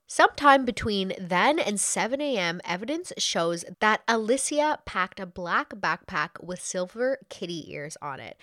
Sometime 0.08 0.66
between 0.66 1.14
then 1.20 1.58
and 1.58 1.80
7 1.80 2.22
a.m., 2.22 2.62
evidence 2.66 3.12
shows 3.18 3.66
that 3.80 4.02
Alicia 4.08 4.80
packed 4.86 5.20
a 5.20 5.26
black 5.26 5.70
backpack 5.70 6.44
with 6.44 6.62
silver 6.62 7.20
kitty 7.30 7.72
ears 7.74 7.98
on 8.02 8.20
it. 8.20 8.38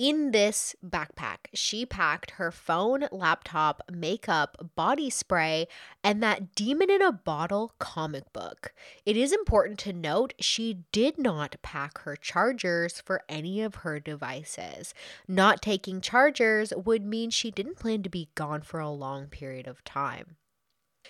In 0.00 0.30
this 0.30 0.74
backpack, 0.82 1.48
she 1.52 1.84
packed 1.84 2.30
her 2.30 2.50
phone, 2.50 3.06
laptop, 3.12 3.82
makeup, 3.92 4.70
body 4.74 5.10
spray, 5.10 5.68
and 6.02 6.22
that 6.22 6.54
demon 6.54 6.88
in 6.88 7.02
a 7.02 7.12
bottle 7.12 7.74
comic 7.78 8.32
book. 8.32 8.72
It 9.04 9.14
is 9.14 9.30
important 9.30 9.78
to 9.80 9.92
note 9.92 10.32
she 10.40 10.84
did 10.90 11.18
not 11.18 11.56
pack 11.60 11.98
her 11.98 12.16
chargers 12.16 13.02
for 13.02 13.24
any 13.28 13.60
of 13.60 13.74
her 13.74 14.00
devices. 14.00 14.94
Not 15.28 15.60
taking 15.60 16.00
chargers 16.00 16.72
would 16.74 17.04
mean 17.04 17.28
she 17.28 17.50
didn't 17.50 17.76
plan 17.76 18.02
to 18.02 18.08
be 18.08 18.30
gone 18.34 18.62
for 18.62 18.80
a 18.80 18.88
long 18.88 19.26
period 19.26 19.66
of 19.66 19.84
time. 19.84 20.36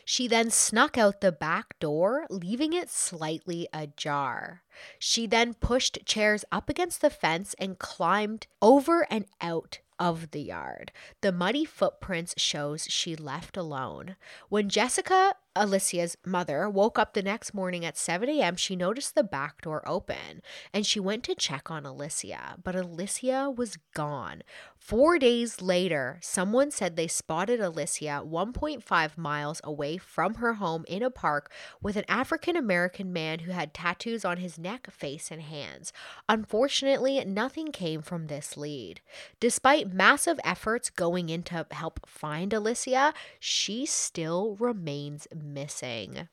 She 0.05 0.26
then 0.26 0.51
snuck 0.51 0.98
out 0.98 1.20
the 1.20 1.32
back 1.32 1.78
door, 1.78 2.26
leaving 2.30 2.72
it 2.72 2.90
slightly 2.90 3.68
ajar. 3.72 4.62
She 4.98 5.26
then 5.26 5.55
pushed 5.55 6.05
chairs 6.05 6.44
up 6.51 6.68
against 6.68 7.01
the 7.01 7.11
fence 7.11 7.55
and 7.59 7.78
climbed 7.78 8.46
over 8.61 9.07
and 9.11 9.26
out 9.40 9.80
of 9.98 10.30
the 10.30 10.40
yard. 10.40 10.92
The 11.20 11.30
muddy 11.30 11.64
footprints 11.64 12.34
shows 12.38 12.86
she 12.88 13.14
left 13.14 13.57
alone. 13.57 14.16
When 14.48 14.70
Jessica 14.70 15.34
Alicia's 15.57 16.16
mother 16.24 16.70
woke 16.70 16.96
up 16.96 17.12
the 17.12 17.22
next 17.22 17.53
morning 17.53 17.84
at 17.84 17.96
7 17.96 18.28
a.m., 18.28 18.55
she 18.55 18.76
noticed 18.76 19.16
the 19.16 19.24
back 19.24 19.62
door 19.62 19.82
open 19.84 20.42
and 20.72 20.86
she 20.86 21.01
went 21.01 21.24
to 21.24 21.34
check 21.34 21.72
on 21.72 21.84
Alicia, 21.84 22.57
but 22.62 22.76
Alicia 22.76 23.51
was 23.51 23.76
gone. 23.92 24.42
Four 24.78 25.18
days 25.18 25.61
later, 25.61 26.18
someone 26.22 26.70
said 26.70 26.96
they 26.96 27.09
spotted 27.09 27.61
Alicia 27.61 28.22
1.5 28.24 29.18
miles 29.18 29.61
away 29.64 29.98
from 29.98 30.34
her 30.34 30.55
home 30.55 30.84
in 30.88 31.03
a 31.03 31.11
park 31.11 31.53
with 31.82 31.96
an 31.96 32.05
African 32.09 32.57
American 32.57 33.12
man 33.12 33.40
who 33.40 33.51
had 33.51 33.74
tattoos 33.74 34.24
on 34.24 34.38
his 34.38 34.59
neck, 34.59 34.90
face, 34.90 35.30
and 35.30 35.42
hands. 35.42 35.92
Unfortunately, 36.28 37.22
nothing 37.24 37.72
came 37.72 38.03
from 38.03 38.28
this 38.28 38.57
lead. 38.57 39.01
Despite 39.38 39.92
massive 39.92 40.40
efforts 40.44 40.90
going 40.90 41.28
in 41.28 41.42
to 41.44 41.66
help 41.72 42.09
find 42.09 42.53
Alicia, 42.53 43.12
she 43.38 43.84
still 43.84 44.57
remains 44.59 45.26
missing. 45.43 46.28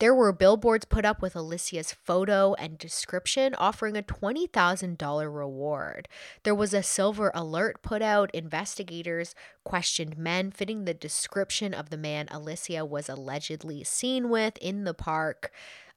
There 0.00 0.14
were 0.14 0.32
billboards 0.32 0.84
put 0.86 1.04
up 1.04 1.22
with 1.22 1.36
Alicia's 1.36 1.92
photo 1.92 2.54
and 2.54 2.76
description 2.76 3.54
offering 3.54 3.96
a 3.96 4.02
$20,000 4.02 5.34
reward. 5.34 6.08
There 6.42 6.54
was 6.54 6.74
a 6.74 6.82
silver 6.82 7.30
alert 7.32 7.80
put 7.80 8.02
out. 8.02 8.34
Investigators 8.34 9.36
questioned 9.64 10.18
men 10.18 10.50
fitting 10.50 10.84
the 10.84 10.94
description 10.94 11.72
of 11.72 11.90
the 11.90 11.96
man 11.96 12.26
Alicia 12.32 12.84
was 12.84 13.08
allegedly 13.08 13.84
seen 13.84 14.30
with 14.30 14.56
in 14.58 14.82
the 14.82 14.94
park 14.94 15.52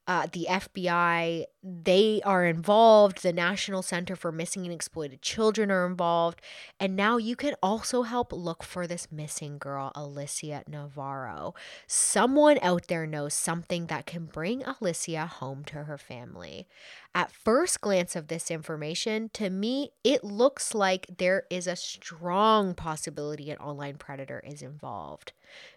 uh, 0.08 0.26
the 0.32 0.47
FBI, 0.49 1.43
they 1.62 2.22
are 2.24 2.45
involved. 2.45 3.22
The 3.24 3.34
National 3.34 3.82
Center 3.82 4.16
for 4.16 4.32
Missing 4.32 4.64
and 4.64 4.74
Exploited 4.74 5.22
Children 5.22 5.70
are 5.70 5.86
involved. 5.86 6.41
And 6.80 6.95
now 6.95 7.18
you 7.18 7.36
can 7.36 7.55
also 7.62 8.03
help 8.03 8.32
look 8.32 8.64
for 8.64 8.88
this 8.88 9.12
missing 9.12 9.58
girl, 9.58 9.91
Alicia 9.95 10.64
Navarro. 10.68 11.53
Someone 11.88 12.58
out 12.62 12.88
there 12.88 13.05
knows 13.05 13.34
something 13.34 13.88
that 13.88 14.05
can 14.05 14.26
bring 14.26 14.64
Alicia 14.64 15.26
home 15.26 15.66
to 15.66 15.84
her 15.84 15.97
family. 15.97 16.70
At 17.18 17.32
first 17.32 17.82
glance 17.82 18.15
of 18.15 18.28
this 18.28 18.51
information, 18.51 19.32
to 19.34 19.49
me, 19.49 19.89
it 20.03 20.24
looks 20.24 20.76
like 20.76 21.07
there 21.18 21.45
is 21.49 21.65
a 21.65 21.76
strong 21.76 22.76
possibility 22.76 23.49
an 23.49 23.57
online 23.57 23.95
predator 23.95 24.43
is 24.45 24.61
involved. 24.61 25.32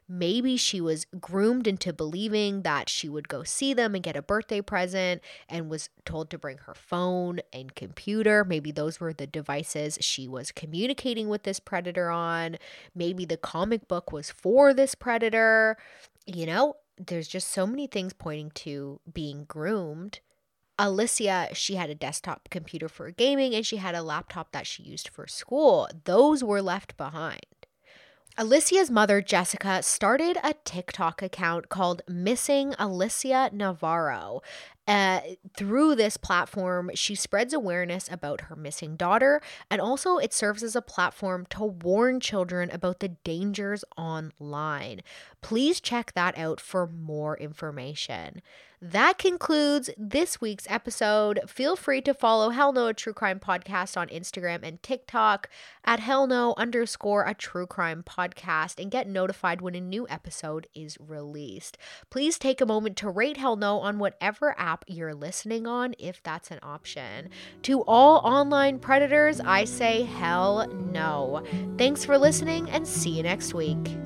Maybe 0.07 0.59
she 0.59 0.83
was 0.83 1.07
groomed 1.19 1.67
into 1.67 1.95
believing 1.95 2.61
that 2.61 2.91
she 2.91 3.09
would 3.09 3.27
go 3.27 3.43
see 3.43 3.73
them 3.73 3.95
and 3.95 4.05
get 4.05 4.17
a 4.17 4.23
birthday 4.23 4.61
present 4.61 5.23
and 5.49 5.71
was 5.71 5.89
told 6.05 6.29
to 6.29 6.39
bring 6.39 6.59
her 6.59 6.75
phone 6.75 7.41
and 7.55 7.75
computer. 7.75 8.45
Maybe 8.45 8.71
those 8.71 9.01
were 9.01 9.15
the 9.15 9.27
devices 9.27 9.97
she 10.03 10.29
was 10.29 10.53
communicating 10.53 11.31
with 11.31 11.45
this 11.45 11.59
predator 11.59 12.11
on. 12.11 12.59
Maybe 12.95 13.25
the 13.25 13.39
comic 13.39 13.89
book 13.89 14.13
was 14.13 14.31
for 14.31 14.75
this 14.75 14.95
predator. 14.95 15.79
You 16.27 16.45
know, 16.45 16.77
there's 16.99 17.29
just 17.29 17.49
so 17.49 17.67
many 17.67 17.87
things 17.87 18.13
pointing 18.13 18.51
to 18.57 19.01
being 19.11 19.45
groomed 19.45 20.21
Alicia, 20.83 21.49
she 21.53 21.75
had 21.75 21.91
a 21.91 21.95
desktop 21.95 22.49
computer 22.49 22.89
for 22.89 23.11
gaming 23.11 23.55
and 23.55 23.67
she 23.67 23.77
had 23.77 23.95
a 23.95 24.03
laptop 24.03 24.51
that 24.53 24.67
she 24.67 24.83
used 24.83 25.09
for 25.09 25.27
school. 25.27 25.87
Those 26.05 26.43
were 26.43 26.63
left 26.63 26.97
behind. 26.97 27.45
Alicia's 28.39 28.91
mother, 28.91 29.21
Jessica, 29.21 29.83
started 29.83 30.39
a 30.43 30.55
TikTok 30.65 31.21
account 31.21 31.69
called 31.69 32.01
Missing 32.09 32.75
Alicia 32.79 33.51
Navarro. 33.53 34.41
Uh, 34.87 35.21
through 35.57 35.95
this 35.95 36.17
platform, 36.17 36.91
she 36.95 37.15
spreads 37.15 37.53
awareness 37.53 38.09
about 38.11 38.43
her 38.43 38.57
missing 38.57 38.97
daughter, 38.97 39.41
and 39.71 39.81
also 39.81 40.17
it 40.17 40.33
serves 40.33 40.63
as 40.63 40.75
a 40.75 40.83
platform 40.83 41.47
to 41.51 41.65
warn 41.65 42.19
children 42.19 42.71
about 42.71 42.99
the 43.01 43.09
dangers 43.09 43.85
online. 43.97 45.01
Please 45.43 45.81
check 45.81 46.13
that 46.15 46.37
out 46.37 46.61
for 46.61 46.87
more 46.87 47.37
information. 47.37 48.43
That 48.83 49.19
concludes 49.19 49.91
this 49.99 50.41
week's 50.41 50.65
episode. 50.71 51.41
Feel 51.47 51.77
free 51.77 52.01
to 52.01 52.15
follow 52.15 52.49
Hell 52.49 52.73
No, 52.73 52.87
a 52.87 52.95
True 52.95 53.13
Crime 53.13 53.39
Podcast 53.39 53.95
on 53.95 54.09
Instagram 54.09 54.61
and 54.63 54.83
TikTok 54.83 55.51
at 55.85 56.01
Hell 56.01 56.27
No 56.27 56.55
underscore 56.57 57.25
a 57.25 57.35
True 57.35 57.67
Crime 57.67 58.03
Podcast 58.03 58.81
and 58.81 58.91
get 58.91 59.07
notified 59.07 59.61
when 59.61 59.75
a 59.75 59.83
new 59.83 60.07
episode 60.09 60.67
is 60.75 60.97
released. 60.99 61.77
Please 62.09 62.39
take 62.39 62.63
a 62.63 62.67
moment 62.67 62.97
to 62.97 63.11
rate 63.11 63.37
Hell 63.37 63.57
No 63.57 63.81
on 63.81 63.99
whatever 63.99 64.55
app 64.71 64.85
you're 64.87 65.15
listening 65.15 65.67
on, 65.67 65.95
if 65.99 66.23
that's 66.23 66.51
an 66.51 66.61
option. 66.63 67.29
To 67.63 67.83
all 67.83 68.19
online 68.19 68.79
predators, 68.79 69.41
I 69.41 69.65
say 69.65 70.03
hell 70.03 70.69
no. 70.93 71.43
Thanks 71.77 72.05
for 72.05 72.17
listening 72.17 72.71
and 72.71 72.87
see 72.87 73.11
you 73.11 73.23
next 73.23 73.53
week. 73.53 73.97